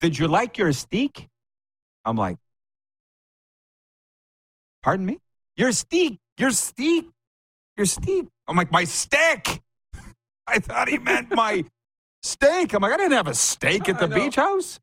"Did 0.00 0.18
you 0.18 0.26
like 0.26 0.56
your 0.56 0.72
steak?" 0.72 1.28
I'm 2.06 2.16
like, 2.16 2.38
"Pardon 4.82 5.04
me? 5.04 5.18
Your 5.56 5.72
steak? 5.72 6.18
Your 6.38 6.50
steak? 6.50 7.10
Your 7.76 7.86
steak?" 7.86 8.26
I'm 8.48 8.56
like, 8.56 8.72
"My 8.72 8.84
steak." 8.84 9.62
I 10.46 10.58
thought 10.58 10.88
he 10.88 10.98
meant 10.98 11.34
my 11.34 11.64
steak. 12.22 12.72
I'm 12.72 12.80
like, 12.80 12.92
I 12.92 12.96
didn't 12.96 13.12
have 13.12 13.28
a 13.28 13.34
steak 13.34 13.88
at 13.90 14.00
the 14.00 14.08
beach 14.08 14.36
house. 14.36 14.80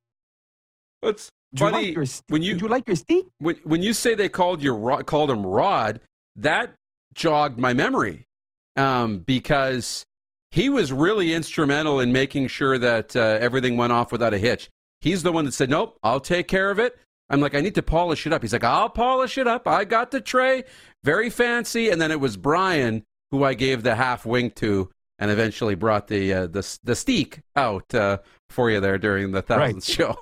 It's 1.02 1.32
Did 1.56 1.62
you 1.62 1.72
funny 1.72 1.88
like 1.88 1.96
your, 1.96 2.06
when 2.28 2.42
you 2.42 2.58
you 2.58 2.68
like 2.68 2.88
your 2.88 2.98
steak? 2.98 3.28
when 3.40 3.56
when 3.64 3.82
you 3.82 3.94
say 3.94 4.14
they 4.14 4.28
called 4.28 4.62
you 4.62 4.74
Rod, 4.74 5.06
called 5.06 5.32
him 5.32 5.46
Rod, 5.46 6.02
that 6.36 6.76
jogged 7.14 7.58
my 7.58 7.74
memory 7.74 8.28
um, 8.76 9.20
because 9.20 10.06
he 10.52 10.68
was 10.68 10.92
really 10.92 11.34
instrumental 11.34 12.02
in 12.02 12.12
making 12.12 12.48
sure 12.48 12.78
that 12.78 13.16
uh, 13.16 13.38
everything 13.40 13.78
went 13.78 13.94
off 13.94 14.12
without 14.12 14.34
a 14.34 14.38
hitch. 14.38 14.70
He's 15.00 15.24
the 15.24 15.32
one 15.32 15.46
that 15.46 15.54
said, 15.54 15.70
"Nope, 15.70 15.98
I'll 16.04 16.20
take 16.20 16.50
care 16.50 16.72
of 16.72 16.80
it." 16.80 16.98
I'm 17.30 17.40
like, 17.40 17.56
"I 17.56 17.62
need 17.62 17.76
to 17.76 17.84
polish 17.84 18.28
it 18.28 18.34
up." 18.34 18.42
He's 18.42 18.54
like, 18.54 18.64
"I'll 18.66 18.90
polish 18.90 19.38
it 19.38 19.48
up. 19.48 19.66
I 19.66 19.86
got 19.86 20.12
the 20.12 20.20
tray, 20.20 20.66
very 21.06 21.30
fancy." 21.30 21.90
And 21.90 22.02
then 22.02 22.12
it 22.12 22.20
was 22.20 22.36
Brian 22.36 23.04
who 23.32 23.46
I 23.46 23.54
gave 23.54 23.84
the 23.84 23.96
half 23.96 24.26
wink 24.26 24.56
to, 24.56 24.90
and 25.20 25.32
eventually 25.32 25.76
brought 25.76 26.08
the 26.10 26.34
uh, 26.34 26.48
the 26.48 26.80
the 26.84 26.96
steak 26.96 27.40
out 27.56 27.96
uh, 27.96 28.18
for 28.50 28.70
you 28.70 28.82
there 28.82 28.98
during 28.98 29.32
the 29.32 29.42
thousands 29.42 29.86
show. 29.86 30.18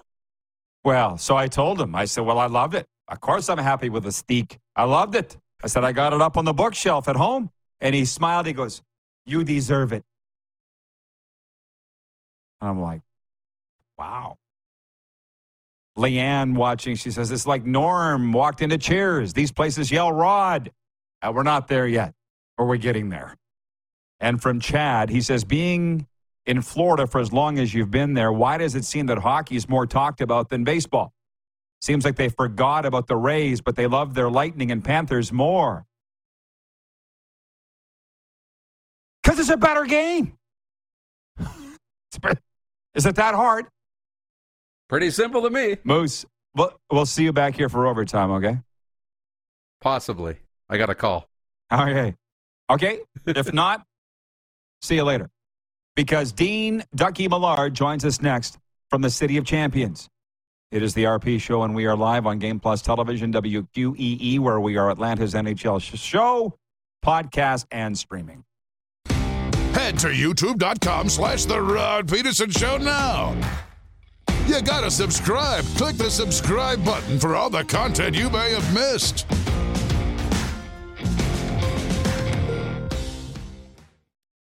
Well, 0.84 1.18
so 1.18 1.38
I 1.38 1.48
told 1.48 1.80
him. 1.80 1.96
I 1.96 2.06
said, 2.06 2.26
Well, 2.26 2.40
I 2.40 2.48
loved 2.48 2.76
it. 2.76 2.88
Of 3.08 3.22
course, 3.22 3.50
I'm 3.50 3.58
happy 3.58 3.90
with 3.90 4.04
the 4.04 4.12
steak. 4.12 4.60
I 4.76 4.84
loved 4.84 5.16
it. 5.16 5.38
I 5.64 5.68
said, 5.68 5.84
I 5.84 5.92
got 5.92 6.14
it 6.14 6.22
up 6.22 6.38
on 6.38 6.46
the 6.46 6.54
bookshelf 6.54 7.08
at 7.08 7.16
home. 7.16 7.50
And 7.80 7.96
he 7.96 8.06
smiled. 8.06 8.46
He 8.46 8.54
goes, 8.54 8.82
You 9.26 9.44
deserve 9.44 9.94
it. 9.94 10.04
I'm 12.62 12.82
like, 12.82 13.02
Wow. 13.98 14.38
Leanne 15.98 16.56
watching, 16.56 16.96
she 16.96 17.12
says, 17.12 17.32
It's 17.32 17.46
like 17.46 17.66
Norm 17.66 18.34
walked 18.34 18.62
into 18.62 18.78
Cheers. 18.78 19.34
These 19.34 19.52
places 19.52 19.92
yell 19.92 20.12
Rod. 20.12 20.72
Uh, 21.22 21.32
we're 21.34 21.44
not 21.44 21.68
there 21.68 21.88
yet, 21.88 22.14
or 22.58 22.66
we're 22.66 22.78
getting 22.78 23.10
there. 23.10 23.38
And 24.20 24.42
from 24.42 24.60
Chad, 24.60 25.10
he 25.10 25.22
says, 25.22 25.44
Being 25.44 26.08
in 26.46 26.62
Florida 26.62 27.08
for 27.08 27.20
as 27.20 27.32
long 27.32 27.58
as 27.60 27.74
you've 27.74 27.92
been 27.92 28.14
there, 28.14 28.32
why 28.32 28.58
does 28.58 28.76
it 28.76 28.86
seem 28.86 29.06
that 29.08 29.20
hockey 29.20 29.56
is 29.56 29.70
more 29.70 29.86
talked 29.86 30.22
about 30.22 30.50
than 30.50 30.64
baseball? 30.64 31.14
Seems 31.82 32.06
like 32.06 32.16
they 32.16 32.30
forgot 32.30 32.86
about 32.86 33.08
the 33.08 33.16
Rays, 33.16 33.62
but 33.62 33.76
they 33.76 33.88
love 33.88 34.14
their 34.14 34.30
Lightning 34.30 34.72
and 34.72 34.84
Panthers 34.84 35.32
more. 35.32 35.86
Because 39.22 39.40
it's 39.40 39.50
a 39.50 39.58
better 39.58 39.86
game. 39.86 40.38
Is 42.96 43.06
it 43.06 43.16
that 43.16 43.36
hard? 43.36 43.66
Pretty 44.88 45.12
simple 45.12 45.42
to 45.42 45.50
me. 45.50 45.78
Moose, 45.84 46.26
we'll, 46.56 46.72
we'll 46.92 47.06
see 47.06 47.24
you 47.24 47.34
back 47.34 47.56
here 47.56 47.70
for 47.70 47.88
overtime, 47.88 48.32
okay? 48.32 48.60
Possibly. 49.82 50.38
I 50.70 50.78
got 50.78 50.90
a 50.90 50.96
call. 50.96 51.28
Okay. 51.72 52.16
Okay. 52.70 53.00
If 53.26 53.54
not, 53.54 53.86
see 54.82 54.96
you 54.96 55.04
later. 55.04 55.30
Because 55.96 56.32
Dean 56.32 56.84
Ducky 56.96 57.28
Millard 57.28 57.74
joins 57.74 58.04
us 58.04 58.22
next 58.22 58.58
from 58.90 59.02
the 59.02 59.10
City 59.10 59.38
of 59.38 59.46
Champions. 59.46 60.10
It 60.72 60.82
is 60.82 60.96
the 60.96 61.04
RP 61.04 61.40
show, 61.40 61.62
and 61.64 61.76
we 61.76 61.86
are 61.86 61.96
live 61.96 62.26
on 62.26 62.40
Game 62.40 62.60
Plus 62.60 62.82
Television, 62.82 63.32
WQEE, 63.32 64.40
where 64.40 64.60
we 64.60 64.76
are 64.76 64.90
Atlanta's 64.90 65.36
NHL 65.36 65.80
show, 65.80 66.58
podcast, 67.06 67.66
and 67.72 67.96
streaming. 67.96 68.44
Head 69.74 70.00
to 70.00 70.08
youtube.com 70.08 71.10
slash 71.10 71.46
The 71.46 71.62
Rod 71.62 72.12
Peterson 72.12 72.50
Show 72.50 72.78
now. 72.78 73.36
You 74.48 74.62
gotta 74.62 74.90
subscribe. 74.90 75.64
Click 75.78 75.96
the 75.96 76.10
subscribe 76.10 76.84
button 76.84 77.20
for 77.20 77.36
all 77.36 77.50
the 77.50 77.64
content 77.64 78.16
you 78.16 78.30
may 78.30 78.52
have 78.52 78.74
missed. 78.74 79.26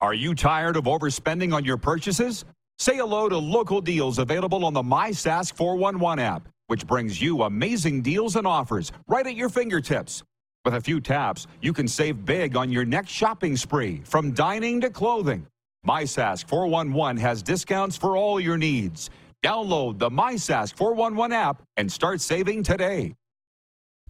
Are 0.04 0.12
you 0.12 0.34
tired 0.34 0.76
of 0.76 0.84
overspending 0.84 1.54
on 1.54 1.64
your 1.64 1.78
purchases? 1.78 2.44
Say 2.78 2.96
hello 2.96 3.26
to 3.26 3.38
local 3.38 3.80
deals 3.80 4.18
available 4.18 4.66
on 4.66 4.74
the 4.74 4.82
MySask 4.82 5.54
411 5.54 6.22
app, 6.22 6.46
which 6.66 6.86
brings 6.86 7.22
you 7.22 7.44
amazing 7.44 8.02
deals 8.02 8.36
and 8.36 8.46
offers 8.46 8.92
right 9.08 9.26
at 9.26 9.34
your 9.34 9.48
fingertips. 9.48 10.22
With 10.62 10.74
a 10.74 10.80
few 10.82 11.00
taps, 11.00 11.46
you 11.62 11.72
can 11.72 11.88
save 11.88 12.26
big 12.26 12.54
on 12.54 12.70
your 12.70 12.84
next 12.84 13.12
shopping 13.12 13.56
spree, 13.56 14.02
from 14.04 14.32
dining 14.32 14.78
to 14.82 14.90
clothing. 14.90 15.46
MySask 15.86 16.46
411 16.48 17.16
has 17.22 17.42
discounts 17.42 17.96
for 17.96 18.14
all 18.14 18.38
your 18.38 18.58
needs. 18.58 19.08
Download 19.42 19.98
the 19.98 20.10
MySask 20.10 20.76
411 20.76 21.32
app 21.32 21.62
and 21.78 21.90
start 21.90 22.20
saving 22.20 22.62
today. 22.62 23.14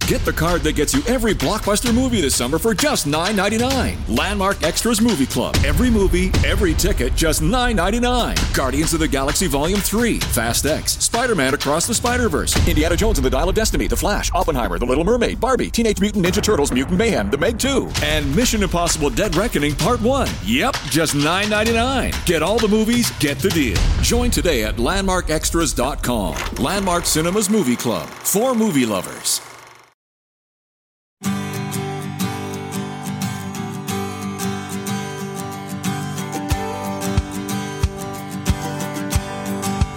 Get 0.07 0.23
the 0.27 0.35
card 0.35 0.61
that 0.65 0.75
gets 0.75 0.93
you 0.93 1.03
every 1.07 1.33
blockbuster 1.33 1.93
movie 1.95 2.21
this 2.21 2.37
summer 2.37 2.59
for 2.59 2.75
just 2.75 3.07
$9.99. 3.07 3.97
Landmark 4.15 4.63
Extras 4.63 5.01
Movie 5.01 5.25
Club. 5.25 5.57
Every 5.65 5.89
movie, 5.89 6.27
every 6.45 6.75
ticket, 6.75 7.15
just 7.15 7.41
$9.99. 7.41 8.55
Guardians 8.55 8.93
of 8.93 9.01
the 9.01 9.09
Galaxy 9.09 9.47
Volume 9.47 9.81
3, 9.81 10.21
Fast 10.21 10.67
X, 10.67 10.99
Spider 10.99 11.35
Man 11.35 11.55
Across 11.55 11.87
the 11.87 11.95
Spider 11.95 12.29
Verse, 12.29 12.55
Indiana 12.69 12.99
Jones 12.99 13.17
and 13.17 13.25
the 13.25 13.31
Dial 13.31 13.49
of 13.49 13.55
Destiny, 13.55 13.87
The 13.87 13.97
Flash, 13.97 14.31
Oppenheimer, 14.35 14.79
The 14.79 14.85
Little 14.85 15.05
Mermaid, 15.05 15.41
Barbie, 15.41 15.71
Teenage 15.71 16.03
Mutant 16.03 16.27
Ninja 16.27 16.43
Turtles, 16.43 16.71
Mutant 16.71 16.99
Mayhem, 16.99 17.31
The 17.31 17.39
Meg 17.39 17.59
2, 17.59 17.91
and 18.03 18.37
Mission 18.37 18.63
Impossible 18.63 19.09
Dead 19.09 19.35
Reckoning 19.35 19.75
Part 19.75 20.03
1. 20.03 20.29
Yep, 20.45 20.75
just 20.91 21.15
$9.99. 21.15 22.27
Get 22.27 22.43
all 22.43 22.59
the 22.59 22.69
movies, 22.69 23.11
get 23.21 23.39
the 23.39 23.49
deal. 23.49 23.79
Join 24.03 24.31
today 24.31 24.65
at 24.65 24.77
LandmarkExtras.com. 24.77 26.63
Landmark 26.63 27.07
Cinemas 27.07 27.49
Movie 27.49 27.77
Club. 27.77 28.07
For 28.07 28.55
movie 28.55 28.85
lovers. 28.85 29.41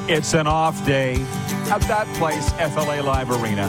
It's 0.09 0.33
an 0.33 0.47
off 0.47 0.85
day 0.85 1.15
at 1.69 1.81
that 1.81 2.07
place, 2.15 2.49
FLA 2.73 3.01
Live 3.01 3.29
Arena. 3.29 3.67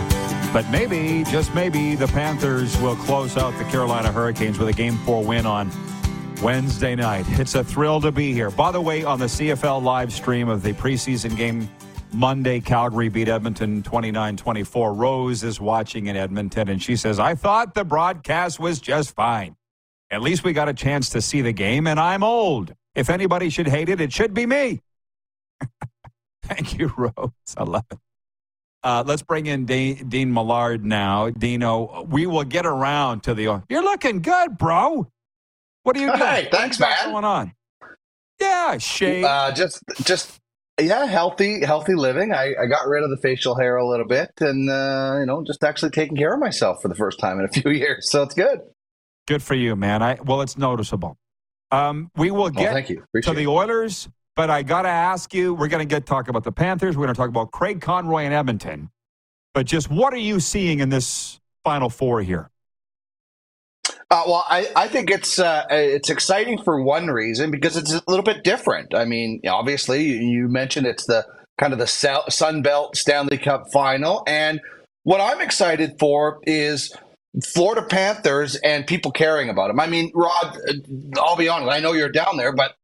But 0.52 0.70
maybe, 0.70 1.24
just 1.28 1.52
maybe, 1.52 1.96
the 1.96 2.06
Panthers 2.06 2.80
will 2.80 2.94
close 2.94 3.36
out 3.36 3.58
the 3.58 3.64
Carolina 3.64 4.12
Hurricanes 4.12 4.56
with 4.56 4.68
a 4.68 4.72
Game 4.72 4.96
4 4.98 5.24
win 5.24 5.46
on 5.46 5.68
Wednesday 6.40 6.94
night. 6.94 7.26
It's 7.30 7.56
a 7.56 7.64
thrill 7.64 8.00
to 8.02 8.12
be 8.12 8.32
here. 8.32 8.52
By 8.52 8.70
the 8.70 8.80
way, 8.80 9.02
on 9.02 9.18
the 9.18 9.26
CFL 9.26 9.82
live 9.82 10.12
stream 10.12 10.48
of 10.48 10.62
the 10.62 10.72
preseason 10.74 11.36
game 11.36 11.68
Monday, 12.12 12.60
Calgary 12.60 13.08
beat 13.08 13.26
Edmonton 13.26 13.82
29 13.82 14.36
24. 14.36 14.94
Rose 14.94 15.42
is 15.42 15.60
watching 15.60 16.06
in 16.06 16.14
Edmonton, 16.14 16.68
and 16.68 16.80
she 16.80 16.94
says, 16.94 17.18
I 17.18 17.34
thought 17.34 17.74
the 17.74 17.84
broadcast 17.84 18.60
was 18.60 18.78
just 18.78 19.12
fine. 19.16 19.56
At 20.08 20.22
least 20.22 20.44
we 20.44 20.52
got 20.52 20.68
a 20.68 20.74
chance 20.74 21.10
to 21.10 21.20
see 21.20 21.40
the 21.40 21.52
game, 21.52 21.88
and 21.88 21.98
I'm 21.98 22.22
old. 22.22 22.74
If 22.94 23.10
anybody 23.10 23.50
should 23.50 23.66
hate 23.66 23.88
it, 23.88 24.00
it 24.00 24.12
should 24.12 24.34
be 24.34 24.46
me. 24.46 24.82
Thank 26.48 26.78
you, 26.78 26.92
Rose. 26.96 27.30
I 27.56 27.64
love 27.64 27.84
it. 27.90 27.98
Uh, 28.82 29.02
let's 29.06 29.22
bring 29.22 29.46
in 29.46 29.66
Dean, 29.66 30.08
Dean 30.08 30.32
Millard 30.32 30.84
now. 30.84 31.30
Dino, 31.30 32.06
we 32.08 32.26
will 32.26 32.44
get 32.44 32.64
around 32.64 33.22
to 33.24 33.34
the. 33.34 33.62
You're 33.68 33.82
looking 33.82 34.22
good, 34.22 34.56
bro. 34.56 35.08
What 35.82 35.96
are 35.96 36.00
you 36.00 36.06
doing? 36.06 36.18
Hey, 36.18 36.48
thanks, 36.50 36.78
What's 36.78 37.02
man. 37.02 37.12
going 37.12 37.24
on? 37.24 37.52
Yeah, 38.40 38.78
shave. 38.78 39.24
Uh, 39.24 39.52
just, 39.52 39.82
just, 40.04 40.38
yeah, 40.80 41.06
healthy, 41.06 41.64
healthy 41.64 41.94
living. 41.94 42.32
I, 42.32 42.54
I 42.60 42.66
got 42.66 42.86
rid 42.86 43.02
of 43.02 43.10
the 43.10 43.16
facial 43.16 43.56
hair 43.56 43.76
a 43.76 43.88
little 43.88 44.06
bit, 44.06 44.30
and 44.40 44.70
uh, 44.70 45.16
you 45.18 45.26
know, 45.26 45.42
just 45.44 45.64
actually 45.64 45.90
taking 45.90 46.16
care 46.16 46.32
of 46.34 46.38
myself 46.38 46.78
for 46.80 46.88
the 46.88 46.94
first 46.94 47.18
time 47.18 47.40
in 47.40 47.46
a 47.46 47.48
few 47.60 47.70
years. 47.72 48.10
So 48.10 48.22
it's 48.22 48.34
good. 48.34 48.60
Good 49.26 49.42
for 49.42 49.54
you, 49.54 49.74
man. 49.74 50.02
I 50.02 50.18
well, 50.24 50.40
it's 50.40 50.56
noticeable. 50.56 51.16
Um, 51.70 52.10
we 52.16 52.30
will 52.30 52.48
get 52.50 52.72
thank 52.72 52.90
you. 52.90 53.04
to 53.22 53.34
the. 53.34 53.46
Oilers, 53.46 54.08
but 54.38 54.50
I 54.50 54.62
got 54.62 54.82
to 54.82 54.88
ask 54.88 55.34
you. 55.34 55.52
We're 55.52 55.66
going 55.66 55.86
to 55.86 55.94
get 55.94 56.06
talk 56.06 56.28
about 56.28 56.44
the 56.44 56.52
Panthers. 56.52 56.96
We're 56.96 57.06
going 57.06 57.14
to 57.14 57.18
talk 57.18 57.28
about 57.28 57.50
Craig 57.50 57.80
Conroy 57.80 58.22
and 58.22 58.32
Edmonton. 58.32 58.88
But 59.52 59.66
just 59.66 59.90
what 59.90 60.14
are 60.14 60.18
you 60.18 60.38
seeing 60.38 60.78
in 60.78 60.90
this 60.90 61.40
Final 61.64 61.90
Four 61.90 62.22
here? 62.22 62.48
Uh, 63.84 64.22
well, 64.28 64.44
I, 64.48 64.68
I 64.76 64.86
think 64.86 65.10
it's 65.10 65.40
uh, 65.40 65.64
it's 65.70 66.08
exciting 66.08 66.62
for 66.62 66.80
one 66.80 67.08
reason 67.08 67.50
because 67.50 67.76
it's 67.76 67.92
a 67.92 68.02
little 68.06 68.22
bit 68.22 68.44
different. 68.44 68.94
I 68.94 69.06
mean, 69.06 69.40
obviously, 69.48 70.04
you, 70.04 70.46
mentioned 70.46 70.86
it's 70.86 71.06
the 71.06 71.26
kind 71.58 71.72
of 71.72 71.80
the 71.80 71.88
Sun 71.88 72.62
Belt 72.62 72.96
Stanley 72.96 73.38
Cup 73.38 73.64
final, 73.72 74.22
and 74.28 74.60
what 75.02 75.20
I'm 75.20 75.40
excited 75.40 75.96
for 75.98 76.38
is 76.44 76.94
Florida 77.44 77.82
Panthers 77.82 78.54
and 78.54 78.86
people 78.86 79.10
caring 79.10 79.48
about 79.48 79.66
them. 79.66 79.80
I 79.80 79.88
mean, 79.88 80.12
Rod, 80.14 80.56
I'll 81.18 81.36
be 81.36 81.48
honest, 81.48 81.72
I 81.72 81.80
know 81.80 81.92
you're 81.92 82.08
down 82.08 82.36
there, 82.36 82.52
but 82.52 82.76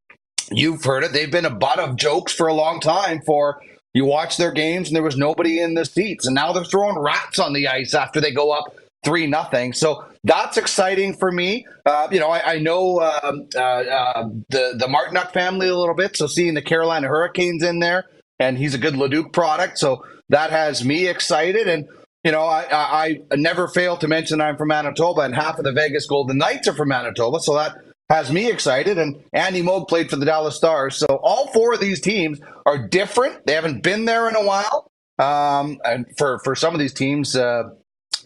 you've 0.51 0.85
heard 0.85 1.05
it. 1.05 1.13
They've 1.13 1.31
been 1.31 1.45
a 1.45 1.51
butt 1.51 1.79
of 1.79 1.97
jokes 1.97 2.33
for 2.33 2.47
a 2.47 2.55
long 2.55 2.81
time. 2.81 3.21
For 3.23 3.61
you 3.93 4.05
watch 4.05 4.37
their 4.37 4.53
games 4.53 4.89
and 4.89 4.97
there 4.97 5.03
was 5.03 5.17
nobody 5.17 5.61
in 5.61 5.75
the 5.75 5.85
seats, 5.85 6.27
and 6.27 6.35
now 6.35 6.53
they're 6.53 6.65
throwing 6.65 6.99
rats 6.99 7.39
on 7.39 7.53
the 7.53 7.69
ice 7.69 7.95
after 7.95 8.21
they 8.21 8.33
go 8.33 8.51
up 8.51 8.75
three 9.05 9.27
nothing. 9.27 9.73
So 9.73 10.05
that's 10.25 10.57
exciting 10.57 11.15
for 11.15 11.31
me. 11.31 11.67
Uh, 11.85 12.09
you 12.11 12.19
know, 12.19 12.31
I, 12.31 12.55
I 12.55 12.59
know 12.59 13.01
um, 13.01 13.47
uh, 13.55 13.59
uh, 13.59 14.29
the 14.49 14.75
the 14.79 14.87
Martinook 14.87 15.33
family 15.33 15.69
a 15.69 15.77
little 15.77 15.95
bit, 15.95 16.17
so 16.17 16.27
seeing 16.27 16.55
the 16.55 16.63
Carolina 16.63 17.09
Hurricanes 17.09 17.63
in 17.63 17.79
there, 17.79 18.05
and 18.39 18.59
he's 18.59 18.75
a 18.75 18.79
good 18.79 18.97
Leduc 18.97 19.33
product, 19.33 19.79
so 19.79 20.05
that 20.31 20.51
has 20.51 20.85
me 20.85 21.07
excited. 21.07 21.69
And 21.69 21.87
you 22.25 22.33
know, 22.33 22.43
I, 22.43 22.67
I, 22.73 23.21
I 23.31 23.37
never 23.37 23.69
fail 23.69 23.99
to 23.99 24.09
mention 24.09 24.41
I'm 24.41 24.57
from 24.57 24.69
Manitoba, 24.69 25.21
and 25.23 25.35
half 25.35 25.59
of 25.59 25.65
the 25.65 25.73
Vegas 25.73 26.07
Golden 26.07 26.39
Knights 26.39 26.67
are 26.67 26.75
from 26.75 26.89
Manitoba, 26.89 27.39
so 27.41 27.55
that 27.55 27.77
has 28.11 28.31
me 28.31 28.51
excited. 28.51 28.99
And 28.99 29.25
Andy 29.33 29.63
Moog 29.63 29.89
played 29.89 30.11
for 30.11 30.17
the 30.17 30.27
Dallas 30.27 30.57
Stars, 30.57 30.97
so 30.97 31.07
all 31.23 31.49
four 31.49 31.75
of 31.75 31.81
these 31.81 32.01
teams 32.01 32.41
are 32.67 32.87
different. 32.89 33.47
They 33.47 33.55
haven't 33.55 33.83
been 33.83 34.05
there 34.05 34.29
in 34.29 34.37
a 34.37 34.45
while, 34.45 34.91
um, 35.19 35.79
and 35.85 36.07
for 36.19 36.41
for 36.45 36.55
some 36.55 36.75
of 36.75 36.81
these 36.81 36.95
teams. 36.95 37.37
Uh, 37.37 37.65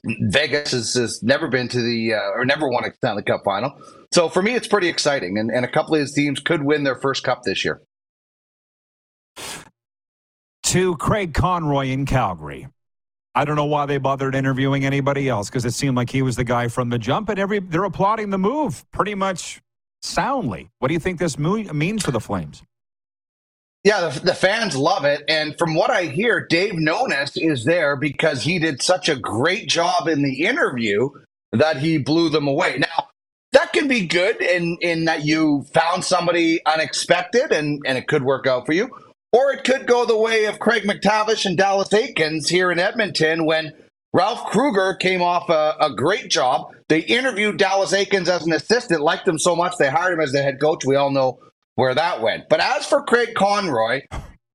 Vegas 0.05 0.71
has, 0.71 0.95
has 0.95 1.23
never 1.23 1.49
been 1.49 1.69
to 1.69 1.83
the 1.83 2.15
uh, 2.15 2.31
or 2.37 2.45
never 2.45 2.69
won 2.69 2.85
a 2.85 2.95
Stanley 2.95 3.23
Cup 3.23 3.43
final. 3.45 3.73
So 4.13 4.29
for 4.29 4.43
me, 4.43 4.55
it's 4.55 4.69
pretty 4.69 4.89
exciting, 4.89 5.39
and, 5.39 5.51
and 5.51 5.65
a 5.65 5.69
couple 5.69 5.95
of 5.95 6.01
these 6.01 6.15
teams 6.15 6.41
could 6.41 6.63
win 6.63 6.85
their 6.85 6.95
first 6.95 7.25
cup 7.25 7.43
this 7.43 7.65
year. 7.65 7.83
To 10.65 10.97
Craig 10.97 11.35
Conroy 11.35 11.87
in 11.87 12.07
Calgary. 12.07 12.69
I 13.35 13.45
don't 13.45 13.57
know 13.57 13.67
why 13.67 13.87
they 13.87 13.99
bothered 13.99 14.35
interviewing 14.35 14.85
anybody 14.85 15.29
else 15.29 15.49
because 15.49 15.65
it 15.65 15.73
seemed 15.73 15.97
like 15.97 16.11
he 16.11 16.23
was 16.23 16.37
the 16.37 16.45
guy 16.45 16.69
from 16.69 16.89
the 16.91 16.99
jump, 16.99 17.29
and 17.29 17.39
every 17.39 17.61
they're 17.61 17.85
applauding 17.85 18.31
the 18.31 18.39
move 18.39 18.85
pretty 18.91 19.15
much 19.15 19.61
soundly. 20.09 20.71
What 20.79 20.89
do 20.89 20.95
you 20.95 21.01
think 21.01 21.19
this 21.19 21.39
means 21.39 22.05
for 22.05 22.11
the 22.11 22.21
Flames? 22.21 22.63
Yeah, 23.85 24.09
the, 24.09 24.21
the 24.21 24.35
fans 24.35 24.77
love 24.77 25.05
it, 25.05 25.23
and 25.29 25.57
from 25.57 25.75
what 25.75 25.91
I 25.91 26.05
hear, 26.07 26.45
Dave 26.45 26.75
Nonis 26.75 27.33
is 27.37 27.65
there 27.65 27.97
because 27.97 28.43
he 28.43 28.59
did 28.59 28.83
such 28.83 29.09
a 29.09 29.17
great 29.17 29.69
job 29.69 30.09
in 30.09 30.23
the 30.23 30.45
interview 30.45 31.11
that 31.53 31.79
he 31.79 31.99
blew 31.99 32.29
them 32.29 32.49
away. 32.49 32.79
Now 32.79 33.09
that 33.53 33.73
can 33.73 33.89
be 33.89 34.07
good 34.07 34.43
in 34.43 34.77
in 34.81 35.07
that 35.07 35.25
you 35.25 35.65
found 35.73 36.05
somebody 36.05 36.65
unexpected 36.67 37.53
and 37.53 37.83
and 37.87 37.97
it 37.97 38.09
could 38.09 38.23
work 38.23 38.47
out 38.47 38.67
for 38.67 38.73
you. 38.73 38.91
Or 39.33 39.53
it 39.53 39.65
could 39.65 39.87
go 39.87 40.07
the 40.07 40.17
way 40.17 40.47
of 40.47 40.59
Craig 40.59 40.85
MacTavish 40.85 41.45
and 41.45 41.57
Dallas 41.57 41.91
Eakins 41.91 42.49
here 42.49 42.73
in 42.73 42.79
Edmonton 42.79 43.45
when 43.45 43.75
Ralph 44.13 44.47
Krueger 44.47 44.95
came 44.95 45.23
off 45.23 45.51
a, 45.51 45.77
a 45.81 45.95
great 45.95 46.31
job. 46.31 46.73
They 46.89 47.01
interviewed 47.01 47.59
Dallas 47.59 47.93
Eakins 47.93 48.29
as 48.29 48.47
an 48.47 48.53
assistant, 48.53 49.03
liked 49.03 49.29
him 49.29 49.39
so 49.39 49.55
much 49.55 49.77
they 49.79 49.91
hired 49.91 50.15
him 50.15 50.21
as 50.21 50.33
the 50.33 50.43
head 50.43 50.61
coach. 50.61 50.85
We 50.85 50.97
all 50.97 51.11
know 51.11 51.41
where 51.75 51.95
that 51.95 52.23
went. 52.23 52.49
But 52.49 52.61
as 52.61 52.87
for 52.87 53.03
Craig 53.03 53.35
Conroy, 53.35 54.03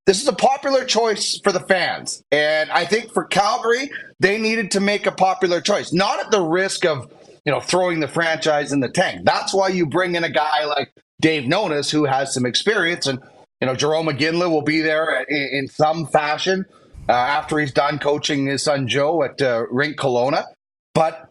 this 0.05 0.21
is 0.21 0.27
a 0.27 0.33
popular 0.33 0.83
choice 0.85 1.39
for 1.43 1.51
the 1.51 1.59
fans. 1.59 2.23
And 2.31 2.71
I 2.71 2.85
think 2.85 3.13
for 3.13 3.25
Calgary, 3.25 3.91
they 4.19 4.39
needed 4.39 4.71
to 4.71 4.79
make 4.79 5.05
a 5.05 5.11
popular 5.11 5.61
choice, 5.61 5.93
not 5.93 6.19
at 6.19 6.31
the 6.31 6.41
risk 6.41 6.83
of, 6.85 7.11
you 7.45 7.51
know, 7.51 7.59
throwing 7.59 7.99
the 7.99 8.07
franchise 8.07 8.73
in 8.73 8.79
the 8.79 8.89
tank. 8.89 9.21
That's 9.23 9.53
why 9.53 9.69
you 9.69 9.85
bring 9.85 10.15
in 10.15 10.23
a 10.23 10.29
guy 10.29 10.65
like 10.65 10.91
Dave 11.21 11.43
Nonis 11.43 11.91
who 11.91 12.05
has 12.05 12.33
some 12.33 12.45
experience 12.45 13.07
and 13.07 13.19
you 13.61 13.67
know, 13.67 13.75
Jarome 13.75 14.09
Iginla 14.09 14.49
will 14.49 14.61
be 14.61 14.81
there 14.81 15.23
in, 15.23 15.49
in 15.53 15.67
some 15.69 16.05
fashion 16.07 16.65
uh, 17.09 17.11
after 17.11 17.59
he's 17.59 17.73
done 17.73 17.99
coaching 17.99 18.45
his 18.45 18.63
son 18.63 18.87
Joe 18.87 19.23
at 19.23 19.41
uh, 19.41 19.65
Rink 19.69 19.97
Kelowna. 19.97 20.45
But 20.93 21.29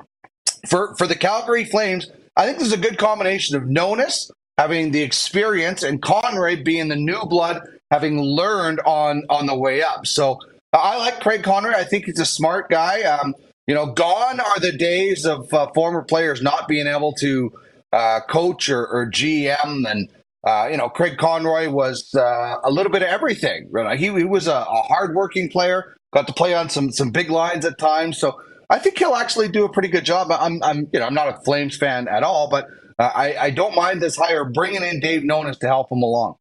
for 0.67 0.95
for 0.97 1.07
the 1.07 1.15
Calgary 1.15 1.65
Flames, 1.65 2.11
I 2.37 2.47
think 2.47 2.59
this 2.59 2.69
is 2.69 2.75
a 2.75 2.79
good 2.79 2.99
combination 2.99 3.57
of 3.57 3.65
Nonis 3.65 4.31
having 4.59 4.93
the 4.93 5.03
experience 5.03 5.83
and 5.83 6.03
Conroy 6.03 6.63
being 6.63 6.89
the 6.89 6.97
new 6.97 7.21
blood, 7.25 7.63
having 7.91 8.21
learned 8.21 8.81
on 8.87 9.25
on 9.29 9.47
the 9.47 9.57
way 9.57 9.83
up. 9.83 10.07
So 10.07 10.39
I 10.73 10.99
like 10.99 11.21
Craig 11.21 11.43
Conroy. 11.43 11.73
I 11.73 11.85
think 11.85 12.07
he's 12.07 12.21
a 12.21 12.25
smart 12.25 12.71
guy. 12.71 13.03
Um, 13.03 13.35
you 13.67 13.75
know, 13.75 13.87
gone 13.87 14.41
are 14.41 14.61
the 14.61 14.73
days 14.73 15.25
of 15.25 15.53
uh, 15.55 15.71
former 15.73 16.03
players 16.03 16.43
not 16.43 16.69
being 16.69 16.87
able 16.87 17.13
to 17.15 17.53
uh, 17.93 18.21
coach 18.29 18.69
or, 18.69 18.87
or 18.87 19.07
GM 19.07 19.91
and 19.91 20.09
uh, 20.45 20.69
you 20.71 20.77
know, 20.77 20.89
Craig 20.89 21.19
Conroy 21.19 21.69
was 21.71 22.15
uh, 22.15 22.57
a 22.65 22.71
little 22.71 22.91
bit 22.91 23.03
of 23.03 23.09
everything. 23.09 23.69
Right? 23.71 23.99
He, 23.99 24.07
he 24.07 24.25
was 24.25 24.49
a, 24.49 24.57
a 24.57 24.83
hardworking 24.83 25.49
player, 25.49 25.97
got 26.13 26.27
to 26.27 26.33
play 26.33 26.55
on 26.55 26.69
some 26.69 26.91
some 26.91 27.11
big 27.11 27.31
lines 27.31 27.65
at 27.65 27.79
times. 27.79 28.19
So 28.19 28.41
I 28.69 28.79
think 28.79 28.99
he'll 28.99 29.15
actually 29.15 29.49
do 29.49 29.65
a 29.65 29.69
pretty 29.69 29.89
good 29.89 30.05
job. 30.05 30.33
I'm, 30.33 30.63
I'm 30.63 30.89
you 30.93 31.01
know, 31.01 31.07
I'm 31.07 31.15
not 31.15 31.29
a 31.29 31.39
Flames 31.45 31.77
fan 31.77 32.09
at 32.09 32.23
all, 32.23 32.49
but 32.49 32.67
uh, 32.99 33.11
I, 33.15 33.37
I 33.37 33.51
don't 33.51 33.75
mind 33.75 34.01
this 34.01 34.17
hire 34.17 34.45
bringing 34.45 34.83
in 34.83 35.01
Dave 35.01 35.23
Nonis 35.23 35.59
to 35.61 35.67
help 35.67 35.93
him 35.93 36.03
along. 36.03 36.37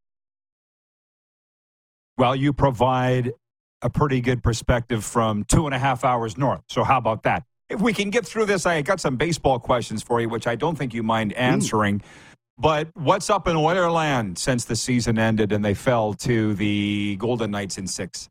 Well, 2.17 2.35
you 2.35 2.53
provide 2.53 3.33
a 3.81 3.89
pretty 3.89 4.21
good 4.21 4.43
perspective 4.43 5.03
from 5.03 5.43
two 5.45 5.65
and 5.65 5.73
a 5.73 5.79
half 5.79 6.05
hours 6.05 6.37
north. 6.37 6.61
So 6.69 6.83
how 6.83 6.97
about 6.97 7.23
that? 7.23 7.43
If 7.69 7.81
we 7.81 7.93
can 7.93 8.09
get 8.09 8.25
through 8.25 8.45
this, 8.45 8.65
I 8.65 8.81
got 8.81 8.99
some 8.99 9.15
baseball 9.15 9.59
questions 9.59 10.03
for 10.03 10.21
you, 10.21 10.29
which 10.29 10.45
I 10.45 10.55
don't 10.55 10.77
think 10.77 10.93
you 10.93 11.03
mind 11.03 11.33
answering. 11.33 12.01
But 12.57 12.89
what's 12.93 13.29
up 13.29 13.47
in 13.47 13.55
Oilerland 13.55 14.37
since 14.37 14.65
the 14.65 14.75
season 14.75 15.17
ended 15.17 15.51
and 15.51 15.65
they 15.65 15.73
fell 15.73 16.13
to 16.15 16.53
the 16.53 17.15
Golden 17.17 17.51
Knights 17.51 17.77
in 17.77 17.87
six? 17.87 18.29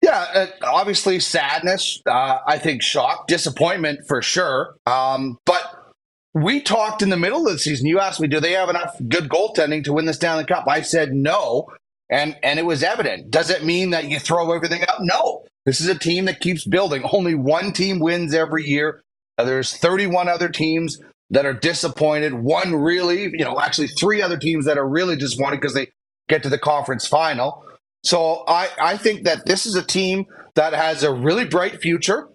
Yeah, 0.00 0.26
uh, 0.34 0.46
obviously 0.62 1.18
sadness. 1.18 2.00
Uh, 2.06 2.38
I 2.46 2.58
think 2.58 2.82
shock, 2.82 3.26
disappointment 3.26 4.00
for 4.06 4.20
sure. 4.20 4.76
Um, 4.86 5.38
but 5.46 5.94
we 6.34 6.60
talked 6.60 7.00
in 7.00 7.08
the 7.08 7.16
middle 7.16 7.46
of 7.46 7.52
the 7.52 7.58
season. 7.58 7.86
You 7.86 8.00
asked 8.00 8.20
me, 8.20 8.28
do 8.28 8.38
they 8.38 8.52
have 8.52 8.68
enough 8.68 8.96
good 9.08 9.28
goaltending 9.28 9.82
to 9.84 9.92
win 9.92 10.04
the 10.04 10.12
Stanley 10.12 10.44
Cup? 10.44 10.66
I 10.68 10.82
said 10.82 11.12
no, 11.12 11.68
and 12.10 12.36
and 12.42 12.58
it 12.58 12.66
was 12.66 12.82
evident. 12.82 13.30
Does 13.30 13.48
it 13.48 13.64
mean 13.64 13.90
that 13.90 14.04
you 14.04 14.18
throw 14.18 14.52
everything 14.52 14.82
out? 14.82 14.98
No. 15.00 15.44
This 15.64 15.80
is 15.80 15.88
a 15.88 15.98
team 15.98 16.26
that 16.26 16.40
keeps 16.40 16.66
building. 16.66 17.02
Only 17.10 17.34
one 17.34 17.72
team 17.72 17.98
wins 17.98 18.34
every 18.34 18.68
year. 18.68 19.02
There's 19.38 19.74
31 19.74 20.28
other 20.28 20.50
teams 20.50 20.98
that 21.30 21.46
are 21.46 21.54
disappointed. 21.54 22.34
One 22.34 22.74
really, 22.74 23.22
you 23.22 23.44
know, 23.44 23.60
actually 23.60 23.88
three 23.88 24.22
other 24.22 24.36
teams 24.36 24.66
that 24.66 24.78
are 24.78 24.88
really 24.88 25.16
disappointed 25.16 25.60
because 25.60 25.74
they 25.74 25.88
get 26.28 26.42
to 26.42 26.48
the 26.48 26.58
conference 26.58 27.06
final. 27.06 27.64
So 28.02 28.44
I, 28.46 28.68
I 28.80 28.96
think 28.96 29.24
that 29.24 29.46
this 29.46 29.66
is 29.66 29.74
a 29.74 29.82
team 29.82 30.26
that 30.54 30.72
has 30.72 31.02
a 31.02 31.12
really 31.12 31.44
bright 31.46 31.80
future. 31.80 32.28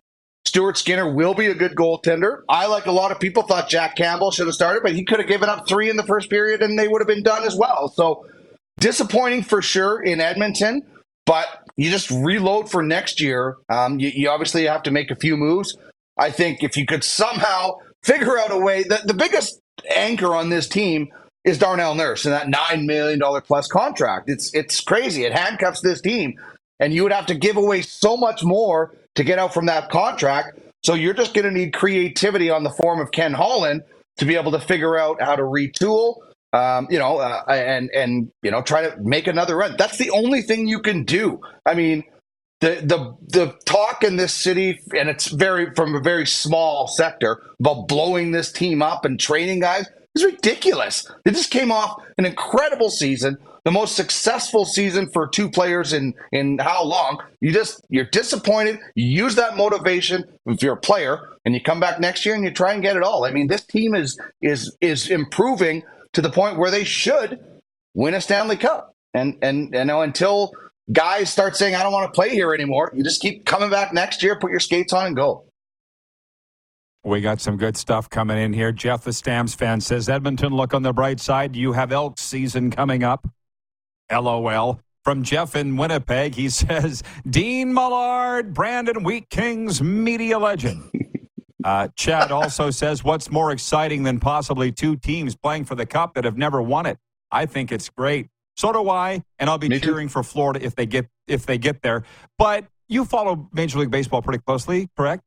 Stuart 0.46 0.78
Skinner 0.78 1.14
will 1.14 1.36
be 1.36 1.46
a 1.46 1.54
good 1.54 1.76
goaltender. 1.76 2.42
I, 2.50 2.66
like 2.66 2.88
a 2.88 2.92
lot 2.92 3.12
of 3.12 3.20
people, 3.20 3.44
thought 3.44 3.70
Jack 3.70 3.96
Campbell 3.96 4.32
should 4.32 4.48
have 4.48 4.56
started, 4.56 4.82
but 4.82 4.94
he 4.94 5.06
could 5.06 5.20
have 5.20 5.28
given 5.28 5.48
up 5.48 5.68
three 5.68 5.90
in 5.90 5.96
the 5.96 6.04
first 6.04 6.30
period 6.30 6.62
and 6.62 6.78
they 6.78 6.88
would 6.88 7.02
have 7.02 7.08
been 7.08 7.24
done 7.24 7.44
as 7.44 7.56
well. 7.56 7.88
So 7.90 8.26
disappointing 8.80 9.44
for 9.44 9.62
sure 9.62 10.02
in 10.02 10.20
Edmonton, 10.20 10.82
but 11.26 11.46
you 11.78 11.92
just 11.92 12.10
reload 12.10 12.72
for 12.72 12.82
next 12.82 13.22
year. 13.22 13.58
Um, 13.70 14.00
you, 14.00 14.10
you 14.10 14.30
obviously 14.30 14.66
have 14.66 14.84
to 14.84 14.92
make 14.92 15.12
a 15.12 15.16
few 15.16 15.38
moves. 15.38 15.78
I 16.18 16.32
think 16.32 16.64
if 16.64 16.76
you 16.76 16.86
could 16.86 17.04
somehow 17.04 17.78
figure 18.04 18.38
out 18.40 18.52
a 18.52 18.58
way, 18.58 18.84
that 18.84 19.08
the 19.08 19.14
biggest 19.14 19.60
anchor 19.90 20.36
on 20.36 20.50
this 20.50 20.68
team 20.68 21.10
is 21.44 21.58
Darnell 21.58 21.96
Nurse 21.96 22.26
and 22.26 22.34
that 22.34 22.50
nine 22.50 22.86
million 22.86 23.20
dollar 23.20 23.42
plus 23.42 23.68
contract. 23.68 24.30
It's 24.30 24.54
it's 24.54 24.80
crazy. 24.82 25.24
It 25.26 25.34
handcuffs 25.34 25.82
this 25.82 26.02
team, 26.02 26.40
and 26.80 26.94
you 26.94 27.04
would 27.04 27.14
have 27.14 27.26
to 27.28 27.36
give 27.36 27.58
away 27.58 27.82
so 27.82 28.18
much 28.18 28.44
more 28.44 28.96
to 29.16 29.24
get 29.24 29.40
out 29.40 29.54
from 29.54 29.66
that 29.68 29.90
contract. 29.90 30.60
So 30.84 30.94
you're 30.94 31.14
just 31.14 31.34
going 31.34 31.46
to 31.46 31.52
need 31.52 31.74
creativity 31.74 32.50
on 32.50 32.64
the 32.64 32.70
form 32.70 33.02
of 33.02 33.12
Ken 33.12 33.34
Holland 33.34 33.84
to 34.18 34.26
be 34.26 34.36
able 34.36 34.52
to 34.52 34.60
figure 34.60 34.98
out 34.98 35.22
how 35.22 35.36
to 35.36 35.44
retool, 35.44 36.18
um, 36.54 36.88
you 36.90 37.00
know, 37.00 37.18
uh, 37.18 37.44
and 37.50 37.90
and 37.94 38.32
you 38.44 38.52
know 38.52 38.62
try 38.62 38.90
to 38.90 38.98
make 39.02 39.28
another 39.28 39.56
run. 39.56 39.76
That's 39.78 39.98
the 39.98 40.12
only 40.12 40.42
thing 40.42 40.68
you 40.68 40.80
can 40.80 41.04
do. 41.04 41.42
I 41.66 41.74
mean, 41.74 42.04
the 42.62 42.82
the 42.84 43.16
the 43.28 43.56
talk 43.66 44.04
in 44.04 44.18
this 44.18 44.34
city, 44.34 44.82
and 44.98 45.10
it's 45.10 45.28
very 45.28 45.74
from 45.76 45.96
a 45.96 46.02
very 46.02 46.28
small 46.28 46.88
sector 46.88 47.42
about 47.60 47.88
blowing 47.88 48.32
this 48.32 48.52
team 48.52 48.82
up 48.82 49.06
and 49.06 49.20
training 49.20 49.60
guys 49.60 49.88
is 50.16 50.26
ridiculous. 50.26 51.10
They 51.24 51.32
just 51.32 51.52
came 51.52 51.72
off 51.72 52.02
an 52.18 52.26
incredible 52.26 52.90
season, 52.90 53.38
the 53.64 53.72
most 53.72 53.96
successful 53.96 54.66
season 54.66 55.10
for 55.10 55.28
two 55.28 55.50
players 55.50 55.94
in 55.94 56.14
in 56.32 56.58
how 56.60 56.84
long? 56.84 57.20
You 57.42 57.54
just 57.54 57.82
you're 57.90 58.06
disappointed. 58.06 58.80
You 58.96 59.06
use 59.06 59.36
that 59.36 59.56
motivation 59.56 60.24
if 60.46 60.62
you're 60.62 60.74
a 60.74 60.78
player, 60.78 61.38
and 61.46 61.54
you 61.54 61.62
come 61.62 61.80
back 61.80 62.00
next 62.00 62.26
year 62.26 62.36
and 62.36 62.44
you 62.44 62.52
try 62.52 62.74
and 62.74 62.82
get 62.82 62.98
it 62.98 63.04
all. 63.04 63.26
I 63.26 63.32
mean, 63.32 63.48
this 63.48 63.64
team 63.64 63.96
is 63.96 64.20
is 64.42 64.76
is 64.82 65.10
improving 65.10 65.84
to 66.14 66.22
the 66.22 66.30
point 66.30 66.58
where 66.58 66.72
they 66.72 66.84
should 66.84 67.40
win 67.94 68.14
a 68.14 68.22
Stanley 68.22 68.58
Cup. 68.58 68.94
And 69.14 69.38
and 69.42 69.74
you 69.74 69.86
know 69.86 70.02
until 70.02 70.52
guys 70.92 71.32
start 71.32 71.56
saying 71.56 71.76
I 71.76 71.84
don't 71.84 71.94
want 71.94 72.12
to 72.12 72.16
play 72.16 72.30
here 72.30 72.54
anymore, 72.54 72.92
you 72.96 73.04
just 73.04 73.22
keep 73.22 73.46
coming 73.46 73.70
back 73.70 73.94
next 73.94 74.24
year, 74.24 74.38
put 74.38 74.52
your 74.52 74.60
skates 74.60 74.94
on, 74.94 75.08
and 75.08 75.16
go. 75.16 75.46
We 77.04 77.22
got 77.22 77.40
some 77.40 77.56
good 77.56 77.78
stuff 77.78 78.10
coming 78.10 78.38
in 78.38 78.52
here. 78.52 78.72
Jeff, 78.72 79.04
the 79.04 79.14
Stamps 79.14 79.56
fan, 79.56 79.80
says 79.80 80.10
Edmonton, 80.10 80.54
look 80.54 80.74
on 80.74 80.84
the 80.84 80.92
bright 80.92 81.20
side. 81.20 81.56
You 81.56 81.72
have 81.72 81.94
elk 81.94 82.20
season 82.20 82.72
coming 82.72 83.04
up. 83.04 83.28
LOL. 84.12 84.82
From 85.06 85.24
Jeff 85.24 85.56
in 85.56 85.78
Winnipeg, 85.78 86.36
he 86.36 86.50
says 86.50 87.04
Dean 87.30 87.74
Millard, 87.74 88.54
Brandon 88.54 89.04
Wheat 89.04 89.30
Kings 89.30 89.82
media 89.82 90.38
legend. 90.40 90.92
Uh, 91.62 91.90
Chad 91.98 92.32
also 92.32 92.70
says, 92.70 93.04
What's 93.04 93.30
more 93.30 93.52
exciting 93.52 94.04
than 94.04 94.18
possibly 94.18 94.72
two 94.72 94.96
teams 94.96 95.36
playing 95.36 95.66
for 95.66 95.76
the 95.76 95.86
cup 95.86 96.14
that 96.14 96.24
have 96.24 96.38
never 96.38 96.62
won 96.62 96.86
it? 96.86 96.98
I 97.34 97.46
think 97.46 97.74
it's 97.74 97.90
great. 97.90 98.28
So 98.60 98.74
do 98.74 98.90
I, 98.90 99.24
and 99.40 99.50
I'll 99.50 99.58
be 99.58 99.70
Me 99.70 99.80
cheering 99.80 100.10
too. 100.10 100.12
for 100.12 100.22
Florida 100.22 100.60
if 100.62 100.76
they 100.76 100.86
get 100.86 101.08
if 101.28 101.46
they 101.46 101.58
get 101.58 101.82
there. 101.82 102.04
But 102.38 102.66
you 102.90 103.06
follow 103.06 103.48
Major 103.54 103.80
League 103.80 103.90
Baseball 103.90 104.22
pretty 104.22 104.44
closely, 104.46 104.90
correct? 104.98 105.24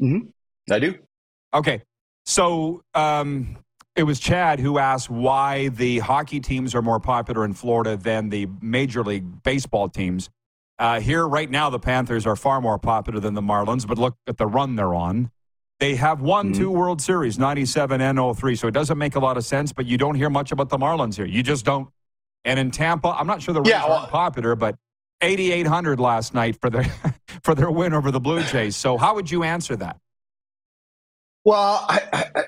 Mm-hmm. 0.00 0.28
I 0.72 0.78
do. 0.78 0.94
Okay. 1.52 1.82
So 2.24 2.82
um, 2.94 3.58
it 3.94 4.04
was 4.04 4.18
Chad 4.18 4.60
who 4.60 4.78
asked 4.78 5.10
why 5.10 5.68
the 5.68 5.98
hockey 5.98 6.40
teams 6.40 6.74
are 6.74 6.80
more 6.80 7.00
popular 7.00 7.44
in 7.44 7.52
Florida 7.52 7.98
than 7.98 8.30
the 8.30 8.48
Major 8.62 9.04
League 9.04 9.42
Baseball 9.42 9.90
teams. 9.90 10.30
Uh, 10.78 11.00
here, 11.00 11.28
right 11.28 11.50
now, 11.50 11.68
the 11.68 11.78
Panthers 11.78 12.26
are 12.26 12.36
far 12.36 12.62
more 12.62 12.78
popular 12.78 13.20
than 13.20 13.34
the 13.34 13.42
Marlins, 13.42 13.86
but 13.86 13.98
look 13.98 14.16
at 14.26 14.38
the 14.38 14.46
run 14.46 14.76
they're 14.76 14.94
on. 14.94 15.30
They 15.80 15.94
have 15.94 16.20
won 16.20 16.52
mm-hmm. 16.52 16.60
two 16.60 16.70
World 16.70 17.00
Series, 17.00 17.38
97 17.38 18.02
and 18.02 18.36
03, 18.36 18.54
so 18.54 18.68
it 18.68 18.72
doesn't 18.72 18.98
make 18.98 19.14
a 19.14 19.18
lot 19.18 19.38
of 19.38 19.44
sense, 19.46 19.72
but 19.72 19.86
you 19.86 19.96
don't 19.96 20.14
hear 20.14 20.28
much 20.28 20.52
about 20.52 20.68
the 20.68 20.76
Marlins 20.76 21.16
here. 21.16 21.24
You 21.24 21.42
just 21.42 21.64
don't. 21.64 21.88
And 22.44 22.60
in 22.60 22.70
Tampa, 22.70 23.08
I'm 23.08 23.26
not 23.26 23.40
sure 23.40 23.54
the 23.54 23.62
Rays 23.62 23.70
yeah, 23.70 23.84
well, 23.86 23.98
aren't 23.98 24.10
popular, 24.10 24.54
but 24.54 24.76
8,800 25.22 25.98
last 25.98 26.34
night 26.34 26.58
for 26.60 26.68
their 26.70 26.84
for 27.42 27.54
their 27.54 27.70
win 27.70 27.94
over 27.94 28.10
the 28.10 28.20
Blue 28.20 28.42
Jays. 28.42 28.76
So 28.76 28.98
how 28.98 29.14
would 29.14 29.30
you 29.30 29.42
answer 29.42 29.74
that? 29.76 29.98
Well, 31.44 31.84
I, 31.88 32.02
I, 32.12 32.44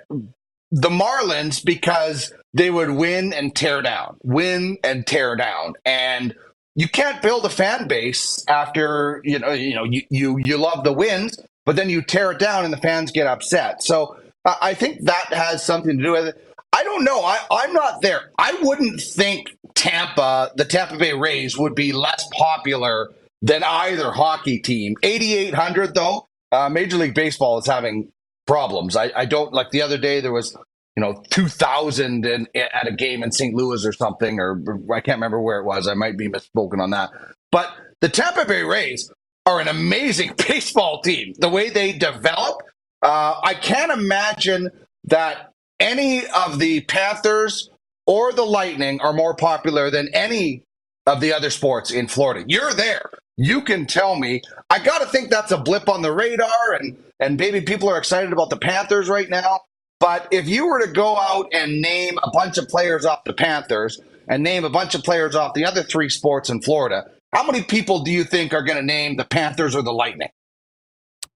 the 0.71 0.91
Marlins 0.91 1.65
because 1.65 2.33
they 2.53 2.71
would 2.71 2.91
win 2.91 3.33
and 3.33 3.55
tear 3.55 3.81
down, 3.81 4.19
win 4.23 4.77
and 4.85 5.07
tear 5.07 5.37
down, 5.37 5.75
and 5.87 6.35
you 6.75 6.89
can't 6.89 7.23
build 7.23 7.47
a 7.47 7.51
fan 7.51 7.89
base 7.89 8.45
after 8.47 9.23
you 9.25 9.39
know 9.39 9.53
you 9.53 9.75
know 9.75 9.85
you 9.85 10.03
you, 10.11 10.39
you 10.45 10.59
love 10.59 10.85
the 10.85 10.93
wins, 10.93 11.39
but 11.65 11.77
then 11.77 11.91
you 11.91 12.03
tear 12.03 12.33
it 12.33 12.39
down 12.39 12.65
and 12.65 12.73
the 12.73 12.79
fans 12.79 13.11
get 13.13 13.27
upset. 13.27 13.83
So 13.83 14.17
I 14.45 14.75
think 14.75 15.05
that 15.05 15.33
has 15.33 15.65
something 15.65 15.97
to 15.97 16.03
do 16.03 16.13
with 16.13 16.29
it. 16.29 16.49
I 16.73 16.85
don't 16.85 17.05
know. 17.05 17.21
I, 17.23 17.39
I'm 17.51 17.73
not 17.73 18.01
there. 18.01 18.31
I 18.39 18.59
wouldn't 18.63 19.01
think 19.01 19.57
Tampa, 19.75 20.51
the 20.57 20.65
Tampa 20.65 20.97
Bay 20.97 21.13
Rays, 21.13 21.57
would 21.59 21.75
be 21.75 21.93
less 21.93 22.27
popular 22.33 23.11
than 23.43 23.63
either 23.63 24.11
hockey 24.11 24.59
team. 24.59 24.95
8,800, 25.03 25.95
though, 25.95 26.29
uh, 26.51 26.69
Major 26.71 26.97
League 26.97 27.15
Baseball 27.15 27.59
is 27.59 27.67
having 27.67 28.11
problems. 28.47 28.97
I, 28.97 29.13
I, 29.15 29.27
don't 29.27 29.53
like 29.53 29.71
the 29.71 29.83
other 29.83 29.99
day 29.99 30.21
there 30.21 30.33
was, 30.33 30.57
you 30.97 31.03
know, 31.03 31.23
2,000 31.31 32.25
in, 32.25 32.49
at 32.55 32.89
a 32.89 32.93
game 32.93 33.23
in 33.23 33.33
St. 33.33 33.55
Louis 33.55 33.85
or 33.85 33.93
something, 33.93 34.41
or 34.41 34.63
I 34.93 35.01
can't 35.01 35.17
remember 35.17 35.41
where 35.41 35.59
it 35.59 35.65
was. 35.65 35.87
I 35.87 35.95
might 35.95 36.17
be 36.17 36.29
misspoken 36.29 36.81
on 36.81 36.91
that. 36.91 37.11
But 37.51 37.71
the 38.01 38.09
Tampa 38.09 38.47
Bay 38.47 38.63
Rays 38.63 39.11
are 39.47 39.61
an 39.61 39.69
amazing 39.69 40.35
baseball 40.49 41.01
team. 41.03 41.35
The 41.39 41.49
way 41.49 41.71
they 41.71 41.93
develop, 41.93 42.63
uh, 43.03 43.41
I 43.43 43.55
can't 43.55 43.93
imagine 43.93 44.71
that 45.05 45.53
any 45.81 46.27
of 46.29 46.59
the 46.59 46.83
Panthers 46.83 47.71
or 48.07 48.33
the 48.33 48.45
Lightning 48.45 49.01
are 49.01 49.13
more 49.13 49.35
popular 49.35 49.91
than 49.91 50.09
any 50.15 50.63
of 51.07 51.21
the 51.21 51.33
other 51.33 51.51
sports 51.51 51.91
in 51.91 52.07
Florida. 52.07 52.45
You're 52.47 52.73
there. 52.73 53.11
You 53.37 53.63
can 53.63 53.87
tell 53.87 54.17
me. 54.17 54.43
I 54.71 54.79
got 54.79 55.01
to 55.01 55.07
think 55.07 55.31
that's 55.31 55.51
a 55.51 55.59
blip 55.59 55.89
on 55.89 56.03
the 56.03 56.13
radar, 56.13 56.75
and 56.79 56.97
and 57.19 57.39
maybe 57.39 57.61
people 57.61 57.89
are 57.89 57.99
excited 57.99 58.33
about 58.33 58.51
the 58.51 58.57
Panthers 58.57 59.09
right 59.09 59.29
now. 59.29 59.61
But 59.99 60.29
if 60.31 60.49
you 60.49 60.67
were 60.67 60.85
to 60.85 60.93
go 60.93 61.17
out 61.17 61.49
and 61.53 61.81
name 61.81 62.19
a 62.23 62.31
bunch 62.31 62.59
of 62.59 62.69
players 62.69 63.05
off 63.05 63.25
the 63.25 63.33
Panthers 63.33 64.01
and 64.29 64.43
name 64.43 64.65
a 64.65 64.71
bunch 64.71 64.95
of 64.95 65.03
players 65.03 65.35
off 65.35 65.55
the 65.55 65.65
other 65.65 65.83
three 65.83 66.09
sports 66.09 66.51
in 66.51 66.61
Florida, 66.61 67.05
how 67.33 67.45
many 67.45 67.63
people 67.63 68.01
do 68.01 68.11
you 68.11 68.25
think 68.25 68.53
are 68.53 68.63
going 68.63 68.79
to 68.79 68.85
name 68.85 69.17
the 69.17 69.25
Panthers 69.25 69.75
or 69.75 69.83
the 69.83 69.93
Lightning? 69.93 70.29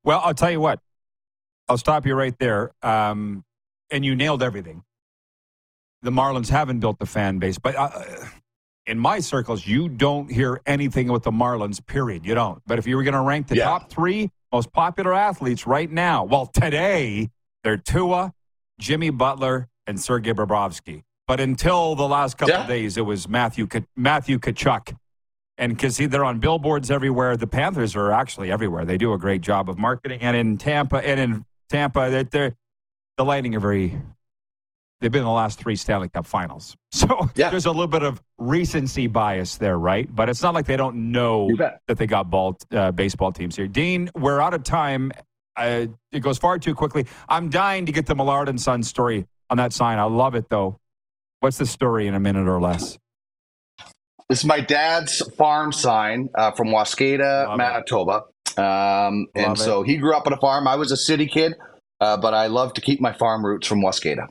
Well, 0.05 0.21
I'll 0.23 0.35
tell 0.35 0.51
you 0.51 0.61
what. 0.61 0.81
I'll 1.69 1.79
stop 1.79 2.07
you 2.07 2.15
right 2.15 2.39
there. 2.39 2.73
Um, 2.83 3.45
and 3.91 4.05
you 4.05 4.15
nailed 4.15 4.43
everything. 4.43 4.83
The 6.03 6.11
Marlins 6.11 6.49
haven't 6.49 6.81
built 6.81 6.99
the 6.99 7.07
fan 7.07 7.39
base, 7.39 7.59
but 7.59 7.75
uh, 7.77 7.91
in 8.87 8.99
my 8.99 9.19
circles, 9.19 9.67
you 9.67 9.89
don't 9.89 10.31
hear 10.31 10.61
anything 10.67 11.09
with 11.09 11.25
the 11.25 11.33
Marlins. 11.33 11.85
Period. 11.85 12.25
You 12.25 12.35
don't. 12.35 12.63
But 12.67 12.79
if 12.79 12.87
you 12.87 12.97
were 12.97 13.03
going 13.03 13.15
to 13.15 13.23
rank 13.23 13.49
the 13.49 13.57
yeah. 13.57 13.65
top 13.65 13.91
three 13.91 14.31
most 14.53 14.73
popular 14.73 15.13
athletes 15.13 15.67
right 15.67 15.91
now, 15.91 16.25
well, 16.25 16.47
today 16.47 17.31
they're 17.65 17.77
Tua, 17.77 18.33
Jimmy 18.79 19.11
Butler, 19.11 19.69
and 19.87 19.99
Sergei 19.99 20.33
Bobrovsky. 20.33 21.03
But 21.27 21.41
until 21.41 21.97
the 21.97 22.07
last 22.07 22.39
couple 22.39 22.55
yeah. 22.55 22.63
of 22.63 22.69
days, 22.69 22.97
it 22.97 23.03
was 23.03 23.29
Matthew 23.29 23.67
Matthew 23.97 24.39
Tkachuk. 24.39 24.97
And 25.59 25.75
because 25.75 25.97
they're 25.97 26.25
on 26.25 26.39
billboards 26.39 26.91
everywhere, 26.91 27.37
the 27.37 27.47
Panthers 27.47 27.97
are 27.97 28.13
actually 28.13 28.51
everywhere. 28.51 28.85
They 28.85 28.99
do 28.99 29.15
a 29.15 29.19
great 29.19 29.41
job 29.41 29.71
of 29.71 29.79
marketing. 29.79 30.21
And 30.21 30.37
in 30.37 30.59
Tampa, 30.59 30.97
and 30.97 31.19
in 31.19 31.45
Tampa, 31.71 32.25
they're, 32.31 32.55
the 33.17 33.25
Lightning 33.25 33.55
are 33.55 33.61
very. 33.61 33.99
They've 35.01 35.13
been 35.13 35.21
in 35.21 35.27
the 35.27 35.31
last 35.31 35.59
three 35.59 35.77
Stanley 35.77 36.09
Cup 36.09 36.25
Finals, 36.25 36.75
so 36.91 37.29
yeah. 37.35 37.51
there's 37.51 37.67
a 37.67 37.71
little 37.71 37.87
bit 37.87 38.03
of 38.03 38.23
recency 38.39 39.07
bias 39.07 39.57
there, 39.59 39.79
right? 39.79 40.09
But 40.15 40.31
it's 40.31 40.43
not 40.43 40.55
like 40.55 40.65
they 40.65 40.77
don't 40.77 41.13
know 41.13 41.55
that 41.57 41.99
they 41.99 42.07
got 42.07 42.31
ball 42.31 42.57
uh, 42.71 42.93
baseball 42.93 43.31
teams 43.31 43.57
here. 43.57 43.67
Dean, 43.67 44.11
we're 44.15 44.41
out 44.41 44.55
of 44.55 44.63
time. 44.63 45.13
Uh, 45.55 45.87
it 46.13 46.21
goes 46.21 46.39
far 46.39 46.59
too 46.59 46.75
quickly. 46.75 47.07
I'm 47.29 47.51
dying 47.51 47.87
to 47.87 47.93
get 47.93 48.07
the 48.07 48.15
Millard 48.15 48.49
and 48.49 48.61
Son 48.61 48.83
story. 48.83 49.27
on 49.51 49.59
that 49.59 49.75
sign. 49.75 49.99
I 49.99 50.05
love 50.05 50.35
it 50.35 50.49
though. 50.49 50.79
What's 51.41 51.59
the 51.59 51.67
story 51.67 52.07
in 52.07 52.15
a 52.15 52.21
minute 52.21 52.49
or 52.49 52.61
less? 52.61 52.99
This 54.29 54.41
is 54.41 54.45
my 54.45 54.61
dad's 54.61 55.20
farm 55.37 55.72
sign 55.72 56.29
uh, 56.35 56.51
from 56.53 56.68
Waskada, 56.68 57.47
Love 57.47 57.55
it. 57.55 57.57
Manitoba. 57.59 58.24
Um, 58.57 59.27
and 59.35 59.59
so 59.59 59.83
he 59.83 59.97
grew 59.97 60.16
up 60.16 60.27
on 60.27 60.33
a 60.33 60.39
farm. 60.39 60.66
I 60.66 60.77
was 60.77 60.91
a 60.91 60.97
city 60.97 61.27
kid, 61.27 61.55
uh, 62.01 62.16
but 62.16 62.35
I 62.35 62.47
love 62.47 62.72
to 62.74 62.81
keep 62.81 63.01
my 63.01 63.12
farm 63.12 63.45
roots 63.45 63.66
from 63.66 63.83
Waskada. 63.83 64.27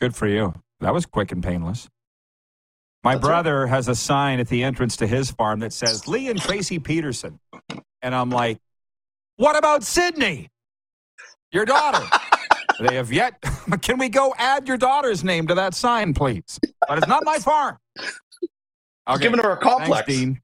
Good 0.00 0.14
for 0.14 0.26
you. 0.26 0.54
That 0.80 0.94
was 0.94 1.04
quick 1.04 1.32
and 1.32 1.42
painless. 1.42 1.88
My 3.02 3.14
That's 3.14 3.26
brother 3.26 3.66
has 3.66 3.88
a 3.88 3.94
sign 3.94 4.40
at 4.40 4.48
the 4.48 4.62
entrance 4.62 4.96
to 4.98 5.06
his 5.06 5.30
farm 5.30 5.60
that 5.60 5.72
says 5.72 6.08
Lee 6.08 6.28
and 6.28 6.40
Tracy 6.40 6.78
Peterson. 6.78 7.38
And 8.00 8.14
I'm 8.14 8.30
like, 8.30 8.58
what 9.36 9.58
about 9.58 9.82
Sydney? 9.82 10.48
Your 11.52 11.66
daughter. 11.66 12.02
they 12.80 12.94
have 12.96 13.12
yet. 13.12 13.34
Can 13.82 13.98
we 13.98 14.08
go 14.08 14.34
add 14.38 14.66
your 14.66 14.78
daughter's 14.78 15.22
name 15.22 15.46
to 15.48 15.54
that 15.54 15.74
sign, 15.74 16.14
please? 16.14 16.58
But 16.88 16.98
it's 16.98 17.06
not 17.06 17.24
my 17.24 17.36
farm. 17.36 17.76
Okay. 19.08 19.22
Giving 19.22 19.40
her 19.40 19.50
a 19.52 19.56
complex. 19.56 20.06
Thanks, 20.06 20.20
Dean. 20.20 20.40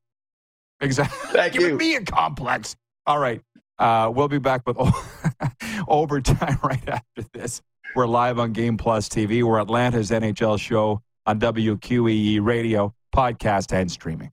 Exactly. 0.81 1.17
Thank 1.33 1.53
Giving 1.55 1.71
you. 1.71 1.77
me 1.77 1.97
a 1.97 2.03
complex. 2.05 2.77
All 3.07 3.19
right. 3.19 3.43
Uh, 3.79 4.11
we'll 4.15 4.29
be 4.29 4.39
back 4.39 4.63
with 4.67 4.77
overtime 5.89 6.59
right 6.65 6.87
after 6.89 7.23
this. 7.33 7.63
We're 7.97 8.07
live 8.07 8.39
on 8.39 8.53
Game 8.53 8.77
Plus 8.77 9.09
TV. 9.09 9.43
We're 9.43 9.61
Atlanta's 9.61 10.11
NHL 10.11 10.61
show 10.61 11.01
on 11.27 11.41
WQEE 11.41 12.41
radio, 12.45 12.95
podcast, 13.15 13.73
and 13.73 13.91
streaming. 13.91 14.31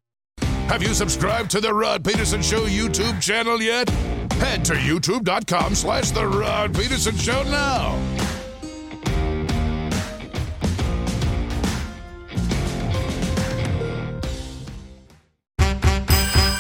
Have 0.67 0.84
you 0.84 0.93
subscribed 0.93 1.49
to 1.51 1.61
the 1.61 1.73
Rod 1.73 2.03
Peterson 2.03 2.41
Show 2.41 2.65
YouTube 2.65 3.21
channel 3.21 3.61
yet? 3.61 3.89
Head 4.34 4.65
to 4.65 4.73
youtube.com 4.73 5.73
slash 5.75 6.11
the 6.11 6.28
Rod 6.28 6.75
Peterson 6.75 7.15
Show 7.15 7.41
now. 7.43 7.97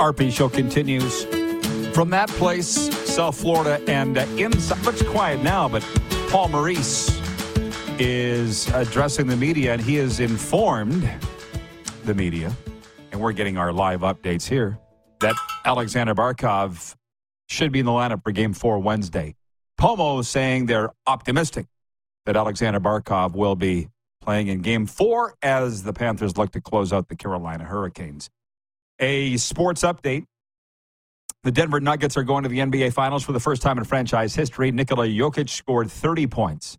RP 0.00 0.32
show 0.32 0.48
continues 0.48 1.24
from 1.94 2.08
that 2.08 2.28
place, 2.30 2.68
South 3.06 3.38
Florida, 3.38 3.82
and 3.86 4.16
uh, 4.16 4.22
inside. 4.38 4.82
Much 4.82 5.04
quiet 5.06 5.42
now, 5.42 5.68
but 5.68 5.86
Paul 6.30 6.48
Maurice 6.48 7.10
is 7.98 8.66
addressing 8.68 9.26
the 9.26 9.36
media, 9.36 9.74
and 9.74 9.82
he 9.82 9.96
has 9.96 10.18
informed 10.18 11.08
the 12.06 12.14
media, 12.14 12.50
and 13.12 13.20
we're 13.20 13.32
getting 13.32 13.58
our 13.58 13.74
live 13.74 14.00
updates 14.00 14.48
here 14.48 14.78
that 15.20 15.34
Aleksander 15.66 16.14
Barkov 16.14 16.94
should 17.48 17.70
be 17.70 17.80
in 17.80 17.84
the 17.84 17.92
lineup 17.92 18.22
for 18.22 18.32
Game 18.32 18.54
Four 18.54 18.78
Wednesday. 18.78 19.34
Pomo 19.76 20.22
saying 20.22 20.64
they're 20.64 20.90
optimistic 21.06 21.66
that 22.26 22.36
Aleksander 22.36 22.80
Barkov 22.80 23.34
will 23.34 23.56
be 23.56 23.88
playing 24.20 24.48
in 24.48 24.60
Game 24.60 24.86
Four 24.86 25.34
as 25.42 25.82
the 25.82 25.92
Panthers 25.92 26.36
look 26.36 26.52
to 26.52 26.60
close 26.60 26.92
out 26.92 27.08
the 27.08 27.16
Carolina 27.16 27.64
Hurricanes. 27.64 28.30
A 28.98 29.36
sports 29.38 29.82
update. 29.82 30.24
The 31.42 31.50
Denver 31.50 31.80
Nuggets 31.80 32.18
are 32.18 32.22
going 32.22 32.42
to 32.42 32.50
the 32.50 32.58
NBA 32.58 32.92
Finals 32.92 33.24
for 33.24 33.32
the 33.32 33.40
first 33.40 33.62
time 33.62 33.78
in 33.78 33.84
franchise 33.84 34.34
history. 34.34 34.70
Nikola 34.70 35.06
Jokic 35.06 35.48
scored 35.48 35.90
30 35.90 36.26
points 36.26 36.76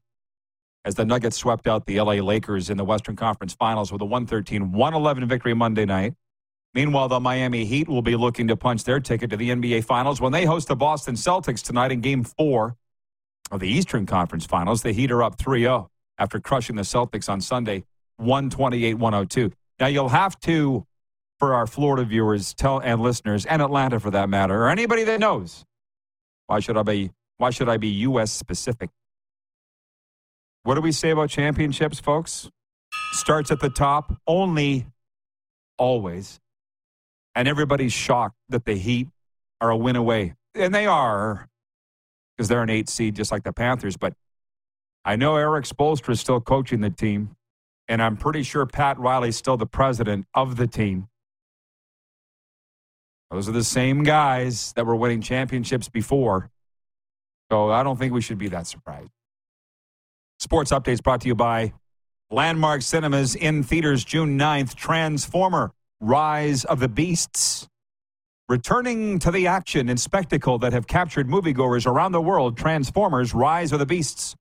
as 0.86 0.94
the 0.96 1.06
Nuggets 1.06 1.36
swept 1.36 1.68
out 1.68 1.86
the 1.88 2.00
LA 2.00 2.14
Lakers 2.14 2.70
in 2.70 2.78
the 2.78 2.86
Western 2.86 3.16
Conference 3.16 3.54
Finals 3.54 3.92
with 3.92 4.02
a 4.02 4.06
113 4.06 4.72
111 4.72 5.28
victory 5.28 5.56
Monday 5.56 5.86
night. 5.86 6.14
Meanwhile, 6.74 7.10
the 7.10 7.20
Miami 7.20 7.66
Heat 7.66 7.89
will 7.89 8.02
be 8.02 8.16
looking 8.16 8.48
to 8.48 8.56
punch 8.56 8.84
their 8.84 9.00
ticket 9.00 9.30
to 9.32 9.38
the 9.38 9.50
NBA 9.50 9.84
Finals 9.84 10.22
when 10.22 10.32
they 10.32 10.46
host 10.46 10.68
the 10.68 10.76
Boston 10.76 11.16
Celtics 11.16 11.62
tonight 11.62 11.92
in 11.92 12.00
Game 12.00 12.24
4 12.24 12.76
of 13.52 13.60
the 13.60 13.68
Eastern 13.68 14.06
Conference 14.06 14.45
Finals. 14.45 14.82
The 14.82 14.93
Heat 14.93 15.12
are 15.12 15.22
up 15.22 15.38
3 15.38 15.62
0 15.62 15.89
after 16.18 16.39
crushing 16.39 16.76
the 16.76 16.84
Celtics 16.84 17.30
on 17.30 17.41
Sunday 17.41 17.84
128 18.18 18.95
102. 18.95 19.52
Now, 19.80 19.88
you'll 19.88 20.10
have 20.10 20.39
to 20.41 20.86
for 21.41 21.56
our 21.56 21.66
Florida 21.66 22.04
viewers 22.04 22.54
tell 22.54 22.78
and 22.78 23.02
listeners 23.02 23.47
and 23.47 23.64
Atlanta 23.64 23.99
for 23.99 24.12
that 24.12 24.30
matter 24.30 24.64
or 24.64 24.70
anybody 24.70 25.04
that 25.04 25.20
knows 25.20 25.66
why 26.45 26.60
should 26.60 26.78
I 26.78 26.84
be 26.84 27.10
why 27.38 27.49
should 27.49 27.68
I 27.68 27.78
be 27.78 27.88
US 27.88 28.32
specific 28.32 28.91
what 30.62 30.76
do 30.76 30.82
we 30.82 30.91
say 30.91 31.10
about 31.10 31.32
championships 31.32 31.99
folks 31.99 32.47
starts 33.14 33.49
at 33.49 33.60
the 33.60 33.72
top 33.72 34.14
only 34.28 34.86
always 35.80 36.39
and 37.34 37.47
everybody's 37.47 37.91
shocked 37.91 38.36
that 38.49 38.66
the 38.66 38.76
Heat 38.76 39.08
are 39.60 39.72
a 39.72 39.78
win 39.78 39.95
away 39.95 40.36
and 40.54 40.76
they 40.76 40.86
are 40.86 41.49
because 42.42 42.50
they're 42.50 42.64
an 42.64 42.70
8 42.70 42.89
seed 42.89 43.16
just 43.16 43.32
like 43.32 43.44
the 43.44 43.54
Panthers 43.54 43.98
but 43.98 44.14
I 45.06 45.16
know 45.16 45.36
Erik 45.36 45.66
Spoelstra 45.66 46.12
is 46.12 46.20
still 46.20 46.42
coaching 46.42 46.82
the 46.82 46.89
team 46.89 47.36
and 47.88 48.02
I'm 48.02 48.18
pretty 48.18 48.44
sure 48.44 48.66
Pat 48.66 49.00
Riley's 49.00 49.36
still 49.36 49.58
the 49.58 49.66
president 49.66 50.26
of 50.34 50.58
the 50.58 50.68
team 50.68 51.08
those 53.32 53.48
are 53.48 53.54
the 53.54 53.64
same 53.64 54.04
guys 54.04 54.74
that 54.74 54.86
were 54.86 54.96
winning 54.96 55.22
championships 55.22 55.88
before. 55.88 56.52
So 57.50 57.72
I 57.72 57.82
don't 57.82 57.98
think 57.98 58.14
we 58.14 58.22
should 58.22 58.38
be 58.38 58.50
that 58.50 58.68
surprised. 58.68 59.10
Sports 60.39 60.72
updates 60.72 61.02
brought 61.02 61.22
to 61.22 61.28
you 61.28 61.36
by 61.36 61.74
Landmark 62.30 62.82
Cinemas 62.82 63.36
in 63.36 63.64
theaters 63.64 64.04
June 64.04 64.38
9th. 64.38 64.76
Transformer 64.76 65.72
Rise 66.02 66.66
of 66.66 66.82
the 66.82 66.89
Beasts. 66.89 67.70
Returning 68.52 69.18
to 69.20 69.32
the 69.32 69.47
action 69.47 69.88
and 69.88 69.97
spectacle 69.97 70.58
that 70.58 70.74
have 70.74 70.86
captured 70.86 71.30
moviegoers 71.30 71.88
around 71.88 72.12
the 72.12 72.20
world, 72.20 72.58
Transformers 72.58 73.34
Rise 73.34 73.72
of 73.72 73.80
the 73.80 73.86
Beasts 73.86 74.36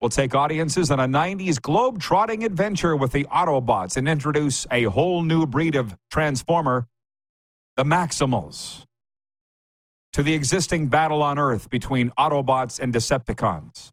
will 0.00 0.10
take 0.10 0.32
audiences 0.32 0.92
on 0.92 1.00
a 1.00 1.08
90s 1.08 1.60
globe-trotting 1.60 2.44
adventure 2.44 2.94
with 2.94 3.10
the 3.10 3.24
Autobots 3.24 3.96
and 3.96 4.08
introduce 4.08 4.64
a 4.70 4.84
whole 4.84 5.24
new 5.24 5.44
breed 5.44 5.74
of 5.74 5.96
Transformer 6.08 6.86
the 7.74 7.82
Maximals, 7.82 8.84
to 10.12 10.22
the 10.22 10.34
existing 10.34 10.86
battle 10.86 11.20
on 11.20 11.36
Earth 11.36 11.68
between 11.68 12.10
Autobots 12.10 12.78
and 12.78 12.94
Decepticons. 12.94 13.88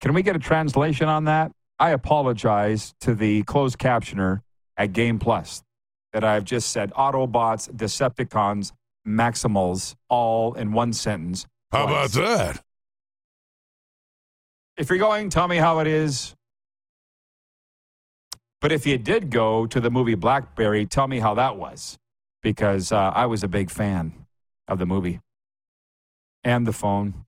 Can 0.00 0.14
we 0.14 0.22
get 0.22 0.36
a 0.36 0.38
translation 0.38 1.06
on 1.06 1.26
that? 1.26 1.52
I 1.78 1.90
apologize 1.90 2.94
to 3.02 3.14
the 3.14 3.42
closed 3.42 3.76
captioner 3.76 4.40
at 4.78 4.94
Game 4.94 5.18
Plus 5.18 5.62
that 6.14 6.22
I've 6.22 6.44
just 6.44 6.70
said 6.70 6.92
Autobots, 6.92 7.68
Decepticons, 7.74 8.70
Maximals, 9.06 9.96
all 10.08 10.54
in 10.54 10.72
one 10.72 10.92
sentence. 10.92 11.44
How 11.72 11.84
about 11.84 12.10
that? 12.12 12.62
If 14.76 14.88
you're 14.88 14.98
going, 14.98 15.28
tell 15.28 15.48
me 15.48 15.56
how 15.56 15.80
it 15.80 15.88
is. 15.88 16.36
But 18.60 18.70
if 18.70 18.86
you 18.86 18.96
did 18.96 19.30
go 19.30 19.66
to 19.66 19.80
the 19.80 19.90
movie 19.90 20.14
Blackberry, 20.14 20.86
tell 20.86 21.08
me 21.08 21.18
how 21.18 21.34
that 21.34 21.56
was 21.56 21.98
because 22.42 22.92
uh, 22.92 22.96
I 22.96 23.26
was 23.26 23.42
a 23.42 23.48
big 23.48 23.68
fan 23.68 24.12
of 24.68 24.78
the 24.78 24.86
movie 24.86 25.20
and 26.44 26.64
the 26.64 26.72
phone. 26.72 27.24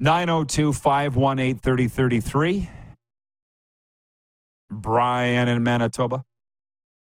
902 0.00 0.74
518 0.74 1.58
3033. 1.58 2.70
Brian 4.70 5.48
in 5.48 5.62
Manitoba 5.62 6.24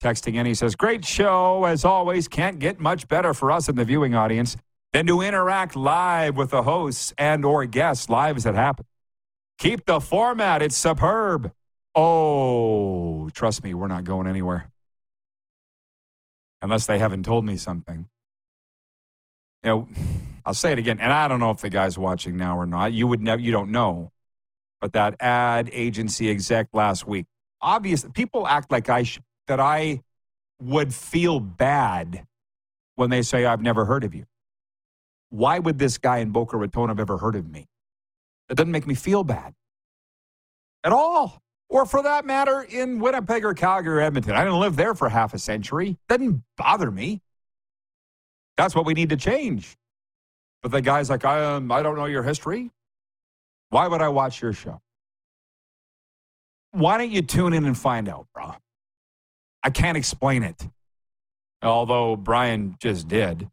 texting 0.04 0.34
in. 0.34 0.46
He 0.46 0.54
says, 0.54 0.76
Great 0.76 1.04
show 1.04 1.64
as 1.64 1.84
always. 1.84 2.28
Can't 2.28 2.58
get 2.58 2.78
much 2.78 3.08
better 3.08 3.32
for 3.32 3.50
us 3.50 3.68
in 3.68 3.76
the 3.76 3.84
viewing 3.84 4.14
audience 4.14 4.56
than 4.92 5.06
to 5.06 5.20
interact 5.20 5.74
live 5.74 6.36
with 6.36 6.50
the 6.50 6.62
hosts 6.62 7.12
and 7.18 7.44
or 7.44 7.64
guests 7.66 8.08
live 8.08 8.36
as 8.36 8.46
it 8.46 8.54
happens. 8.54 8.88
Keep 9.58 9.86
the 9.86 10.00
format. 10.00 10.62
It's 10.62 10.76
superb. 10.76 11.52
Oh, 11.94 13.30
trust 13.30 13.62
me, 13.64 13.72
we're 13.72 13.88
not 13.88 14.04
going 14.04 14.26
anywhere 14.26 14.70
unless 16.64 16.86
they 16.86 16.98
haven't 16.98 17.24
told 17.24 17.44
me 17.44 17.56
something. 17.56 18.08
You 19.62 19.70
know, 19.70 19.88
I'll 20.46 20.54
say 20.54 20.72
it 20.72 20.78
again, 20.78 20.98
and 20.98 21.12
I 21.12 21.28
don't 21.28 21.38
know 21.38 21.50
if 21.50 21.60
the 21.60 21.70
guy's 21.70 21.98
watching 21.98 22.36
now 22.36 22.58
or 22.58 22.66
not. 22.66 22.92
You 22.92 23.06
would 23.06 23.20
never, 23.20 23.40
you 23.40 23.52
don't 23.52 23.70
know. 23.70 24.10
But 24.80 24.92
that 24.94 25.14
ad 25.20 25.70
agency 25.72 26.30
exec 26.30 26.68
last 26.72 27.06
week, 27.06 27.26
obviously, 27.60 28.10
people 28.10 28.46
act 28.46 28.72
like 28.72 28.88
I 28.88 29.04
sh- 29.04 29.20
that 29.46 29.60
I 29.60 30.02
would 30.60 30.94
feel 30.94 31.40
bad 31.40 32.26
when 32.96 33.10
they 33.10 33.22
say, 33.22 33.44
I've 33.44 33.60
never 33.60 33.84
heard 33.84 34.04
of 34.04 34.14
you. 34.14 34.24
Why 35.30 35.58
would 35.58 35.78
this 35.78 35.98
guy 35.98 36.18
in 36.18 36.30
Boca 36.30 36.56
Raton 36.56 36.88
have 36.88 37.00
ever 37.00 37.18
heard 37.18 37.34
of 37.36 37.50
me? 37.50 37.66
It 38.48 38.56
doesn't 38.56 38.70
make 38.70 38.86
me 38.86 38.94
feel 38.94 39.24
bad 39.24 39.54
at 40.84 40.92
all. 40.92 41.40
Or 41.68 41.86
for 41.86 42.02
that 42.02 42.24
matter, 42.24 42.62
in 42.62 43.00
Winnipeg 43.00 43.44
or 43.44 43.54
Calgary 43.54 43.96
or 43.96 44.00
Edmonton. 44.00 44.34
I 44.34 44.44
didn't 44.44 44.60
live 44.60 44.76
there 44.76 44.94
for 44.94 45.08
half 45.08 45.34
a 45.34 45.38
century. 45.38 45.96
Doesn't 46.08 46.44
bother 46.56 46.90
me. 46.90 47.20
That's 48.56 48.74
what 48.74 48.86
we 48.86 48.94
need 48.94 49.08
to 49.08 49.16
change. 49.16 49.76
But 50.62 50.70
the 50.70 50.80
guy's 50.80 51.10
like, 51.10 51.24
I, 51.24 51.56
um, 51.56 51.72
I 51.72 51.82
don't 51.82 51.96
know 51.96 52.04
your 52.04 52.22
history. 52.22 52.70
Why 53.70 53.88
would 53.88 54.02
I 54.02 54.08
watch 54.08 54.40
your 54.40 54.52
show? 54.52 54.80
Why 56.70 56.98
don't 56.98 57.10
you 57.10 57.22
tune 57.22 57.54
in 57.54 57.64
and 57.64 57.76
find 57.76 58.08
out, 58.08 58.26
bro? 58.34 58.54
I 59.64 59.70
can't 59.70 59.96
explain 59.96 60.42
it. 60.42 60.68
Although 61.62 62.16
Brian 62.16 62.76
just 62.78 63.08
did. 63.08 63.48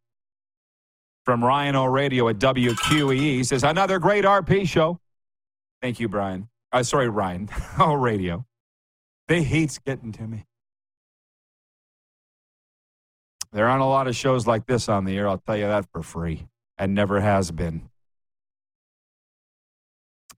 From 1.24 1.44
Ryan 1.44 1.76
O'Radio 1.76 2.30
at 2.30 2.38
WQEE 2.38 3.46
says, 3.46 3.64
another 3.64 3.98
great 3.98 4.26
RP 4.26 4.68
show. 4.68 5.00
Thank 5.82 6.00
you, 6.00 6.10
Brian. 6.10 6.50
Uh, 6.74 6.84
sorry, 6.84 7.08
Ryan. 7.08 7.50
O'Radio. 7.80 8.46
They 9.28 9.44
hates 9.44 9.80
getting 9.80 10.12
to 10.12 10.24
me. 10.24 10.46
There 13.54 13.68
aren't 13.68 13.82
a 13.82 13.86
lot 13.86 14.08
of 14.08 14.16
shows 14.16 14.46
like 14.46 14.66
this 14.66 14.90
on 14.90 15.06
the 15.06 15.18
air, 15.18 15.28
I'll 15.28 15.38
tell 15.38 15.58
you 15.58 15.68
that 15.68 15.86
for 15.92 16.02
free, 16.02 16.48
and 16.78 16.94
never 16.94 17.20
has 17.20 17.52
been. 17.52 17.90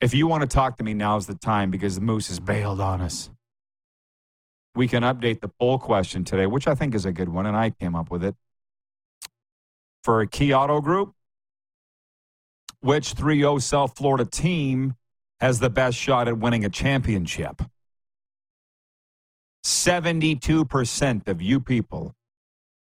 If 0.01 0.13
you 0.13 0.27
want 0.27 0.41
to 0.41 0.47
talk 0.47 0.77
to 0.77 0.83
me, 0.83 0.93
now's 0.93 1.27
the 1.27 1.35
time 1.35 1.71
because 1.71 1.95
the 1.95 2.01
Moose 2.01 2.27
has 2.27 2.39
bailed 2.39 2.81
on 2.81 3.01
us. 3.01 3.29
We 4.75 4.87
can 4.87 5.03
update 5.03 5.41
the 5.41 5.47
poll 5.47 5.77
question 5.77 6.23
today, 6.23 6.47
which 6.47 6.67
I 6.67 6.75
think 6.75 6.95
is 6.95 7.05
a 7.05 7.11
good 7.11 7.29
one, 7.29 7.45
and 7.45 7.55
I 7.55 7.69
came 7.69 7.95
up 7.95 8.09
with 8.09 8.23
it. 8.23 8.35
For 10.03 10.21
a 10.21 10.27
Key 10.27 10.53
Auto 10.53 10.81
Group, 10.81 11.13
which 12.81 13.13
3 13.13 13.39
0 13.39 13.59
South 13.59 13.95
Florida 13.95 14.25
team 14.25 14.95
has 15.39 15.59
the 15.59 15.69
best 15.69 15.97
shot 15.97 16.27
at 16.27 16.37
winning 16.37 16.65
a 16.65 16.69
championship? 16.69 17.61
72% 19.63 21.27
of 21.27 21.41
you 21.41 21.59
people 21.59 22.15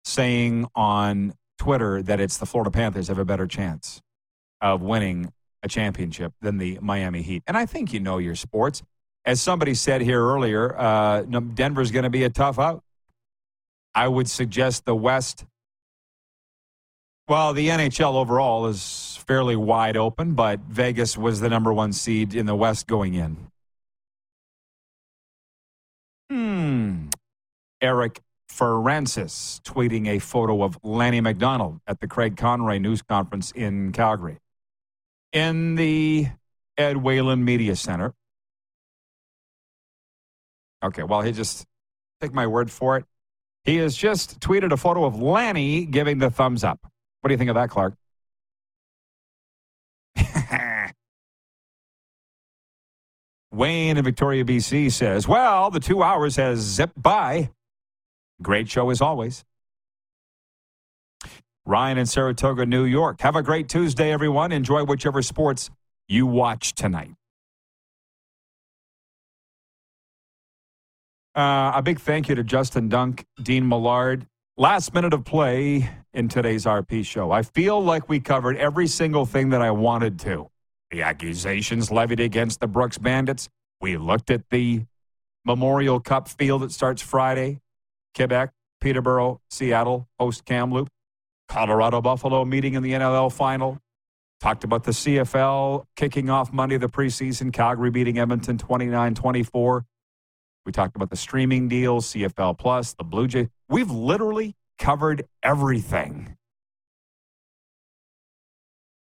saying 0.04 0.66
on 0.74 1.34
Twitter 1.58 2.02
that 2.02 2.20
it's 2.20 2.38
the 2.38 2.46
Florida 2.46 2.70
Panthers 2.70 3.08
have 3.08 3.18
a 3.18 3.24
better 3.24 3.46
chance 3.46 4.00
of 4.62 4.80
winning 4.80 5.32
a 5.62 5.68
championship 5.68 6.32
than 6.40 6.56
the 6.56 6.78
Miami 6.80 7.20
Heat. 7.20 7.42
And 7.46 7.56
I 7.56 7.66
think 7.66 7.92
you 7.92 8.00
know 8.00 8.16
your 8.18 8.34
sports. 8.34 8.82
As 9.24 9.40
somebody 9.40 9.74
said 9.74 10.00
here 10.00 10.22
earlier, 10.22 10.76
uh, 10.78 11.22
Denver's 11.22 11.90
going 11.90 12.04
to 12.04 12.10
be 12.10 12.24
a 12.24 12.30
tough 12.30 12.58
out. 12.58 12.82
I 13.94 14.08
would 14.08 14.28
suggest 14.28 14.84
the 14.84 14.94
West. 14.94 15.44
Well, 17.28 17.52
the 17.52 17.68
NHL 17.68 18.14
overall 18.14 18.66
is 18.66 19.18
fairly 19.26 19.56
wide 19.56 19.96
open, 19.96 20.34
but 20.34 20.60
Vegas 20.60 21.16
was 21.16 21.40
the 21.40 21.48
number 21.48 21.72
one 21.72 21.92
seed 21.92 22.34
in 22.34 22.46
the 22.46 22.56
West 22.56 22.86
going 22.86 23.14
in. 23.14 23.36
Hmm. 26.30 27.08
Eric 27.80 28.20
Francis 28.48 29.60
tweeting 29.64 30.08
a 30.08 30.18
photo 30.18 30.62
of 30.62 30.78
Lanny 30.82 31.20
McDonald 31.20 31.80
at 31.86 32.00
the 32.00 32.08
Craig 32.08 32.36
Conroy 32.36 32.78
news 32.78 33.02
conference 33.02 33.52
in 33.52 33.92
Calgary. 33.92 34.38
In 35.32 35.76
the 35.76 36.28
Ed 36.76 36.96
Whalen 36.98 37.44
Media 37.44 37.76
Center. 37.76 38.14
Okay, 40.82 41.02
well, 41.02 41.20
he 41.22 41.32
just, 41.32 41.66
take 42.20 42.32
my 42.32 42.46
word 42.46 42.70
for 42.70 42.96
it. 42.96 43.04
He 43.64 43.76
has 43.76 43.96
just 43.96 44.40
tweeted 44.40 44.72
a 44.72 44.76
photo 44.76 45.04
of 45.04 45.20
Lanny 45.20 45.84
giving 45.84 46.18
the 46.18 46.30
thumbs 46.30 46.64
up. 46.64 46.80
What 47.20 47.28
do 47.28 47.34
you 47.34 47.38
think 47.38 47.50
of 47.50 47.56
that, 47.56 47.70
Clark? 47.70 47.94
Wayne 53.52 53.96
in 53.96 54.04
Victoria, 54.04 54.44
BC 54.44 54.92
says, 54.92 55.26
Well, 55.26 55.70
the 55.70 55.80
two 55.80 56.02
hours 56.02 56.36
has 56.36 56.60
zipped 56.60 57.00
by. 57.00 57.50
Great 58.40 58.70
show 58.70 58.90
as 58.90 59.00
always. 59.02 59.44
Ryan 61.66 61.98
in 61.98 62.06
Saratoga, 62.06 62.64
New 62.64 62.84
York. 62.84 63.20
Have 63.20 63.36
a 63.36 63.42
great 63.42 63.68
Tuesday, 63.68 64.12
everyone. 64.12 64.50
Enjoy 64.50 64.82
whichever 64.84 65.20
sports 65.20 65.68
you 66.08 66.26
watch 66.26 66.74
tonight. 66.74 67.12
Uh, 71.34 71.72
a 71.76 71.82
big 71.82 72.00
thank 72.00 72.28
you 72.28 72.34
to 72.34 72.42
Justin 72.42 72.88
Dunk, 72.88 73.24
Dean 73.42 73.68
Millard. 73.68 74.26
Last 74.56 74.92
minute 74.92 75.14
of 75.14 75.24
play 75.24 75.88
in 76.12 76.28
today's 76.28 76.64
RP 76.64 77.04
show. 77.04 77.30
I 77.30 77.42
feel 77.42 77.82
like 77.82 78.08
we 78.08 78.18
covered 78.18 78.56
every 78.56 78.88
single 78.88 79.26
thing 79.26 79.50
that 79.50 79.62
I 79.62 79.70
wanted 79.70 80.18
to. 80.20 80.50
The 80.90 81.02
accusations 81.02 81.90
levied 81.92 82.18
against 82.18 82.58
the 82.58 82.66
Brooks 82.66 82.98
Bandits. 82.98 83.48
We 83.80 83.96
looked 83.96 84.30
at 84.30 84.50
the 84.50 84.84
Memorial 85.44 86.00
Cup 86.00 86.28
field 86.28 86.62
that 86.62 86.72
starts 86.72 87.00
Friday. 87.00 87.60
Quebec, 88.16 88.50
Peterborough, 88.80 89.40
Seattle 89.50 90.08
host 90.18 90.44
Kamloops. 90.44 90.90
Colorado 91.48 92.00
Buffalo 92.00 92.44
meeting 92.44 92.74
in 92.74 92.82
the 92.82 92.92
NLL 92.92 93.32
final. 93.32 93.78
Talked 94.40 94.64
about 94.64 94.84
the 94.84 94.92
CFL 94.92 95.84
kicking 95.96 96.28
off 96.28 96.52
Monday, 96.52 96.76
the 96.76 96.88
preseason. 96.88 97.52
Calgary 97.52 97.90
beating 97.90 98.18
Edmonton 98.18 98.58
29 98.58 99.14
24. 99.14 99.84
We 100.66 100.72
talked 100.72 100.96
about 100.96 101.10
the 101.10 101.16
streaming 101.16 101.68
deals, 101.68 102.12
CFL 102.12 102.58
Plus, 102.58 102.92
the 102.94 103.04
Blue 103.04 103.26
Jays. 103.26 103.48
We've 103.68 103.90
literally 103.90 104.56
covered 104.78 105.26
everything. 105.42 106.36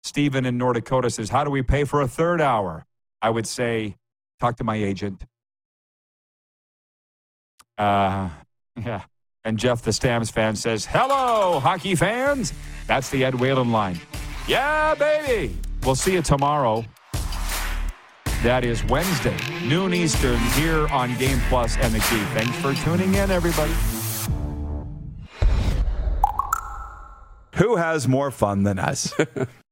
Stephen 0.04 0.46
in 0.46 0.58
North 0.58 0.76
Dakota 0.76 1.10
says, 1.10 1.30
How 1.30 1.44
do 1.44 1.50
we 1.50 1.62
pay 1.62 1.84
for 1.84 2.02
a 2.02 2.08
third 2.08 2.42
hour? 2.42 2.86
I 3.22 3.30
would 3.30 3.48
say, 3.48 3.96
talk 4.40 4.58
to 4.58 4.64
my 4.64 4.76
agent. 4.76 5.26
Uh, 7.78 8.30
yeah. 8.84 9.04
And 9.44 9.58
Jeff, 9.58 9.82
the 9.82 9.94
Stamps 9.94 10.30
fan, 10.30 10.56
says, 10.56 10.86
Hello, 10.86 11.60
hockey 11.60 11.96
fans. 11.96 12.54
That's 12.88 13.10
the 13.10 13.26
Ed 13.26 13.36
Whalen 13.36 13.72
line. 13.72 14.00
Yeah, 14.48 14.96
baby. 14.96 15.58
We'll 15.84 15.96
see 15.96 16.14
you 16.14 16.22
tomorrow. 16.22 16.86
That 18.44 18.64
is 18.64 18.84
Wednesday, 18.86 19.38
noon 19.66 19.94
Eastern, 19.94 20.40
here 20.52 20.88
on 20.90 21.16
Game 21.18 21.40
Plus 21.50 21.78
and 21.78 21.94
the 21.94 22.00
Key. 22.00 22.24
Thanks 22.34 22.56
for 22.58 22.74
tuning 22.74 23.16
in, 23.16 23.32
everybody. 23.32 23.74
Who 27.56 27.78
has 27.78 28.08
more 28.08 28.32
fun 28.32 28.64
than 28.64 28.80
us? 28.80 29.14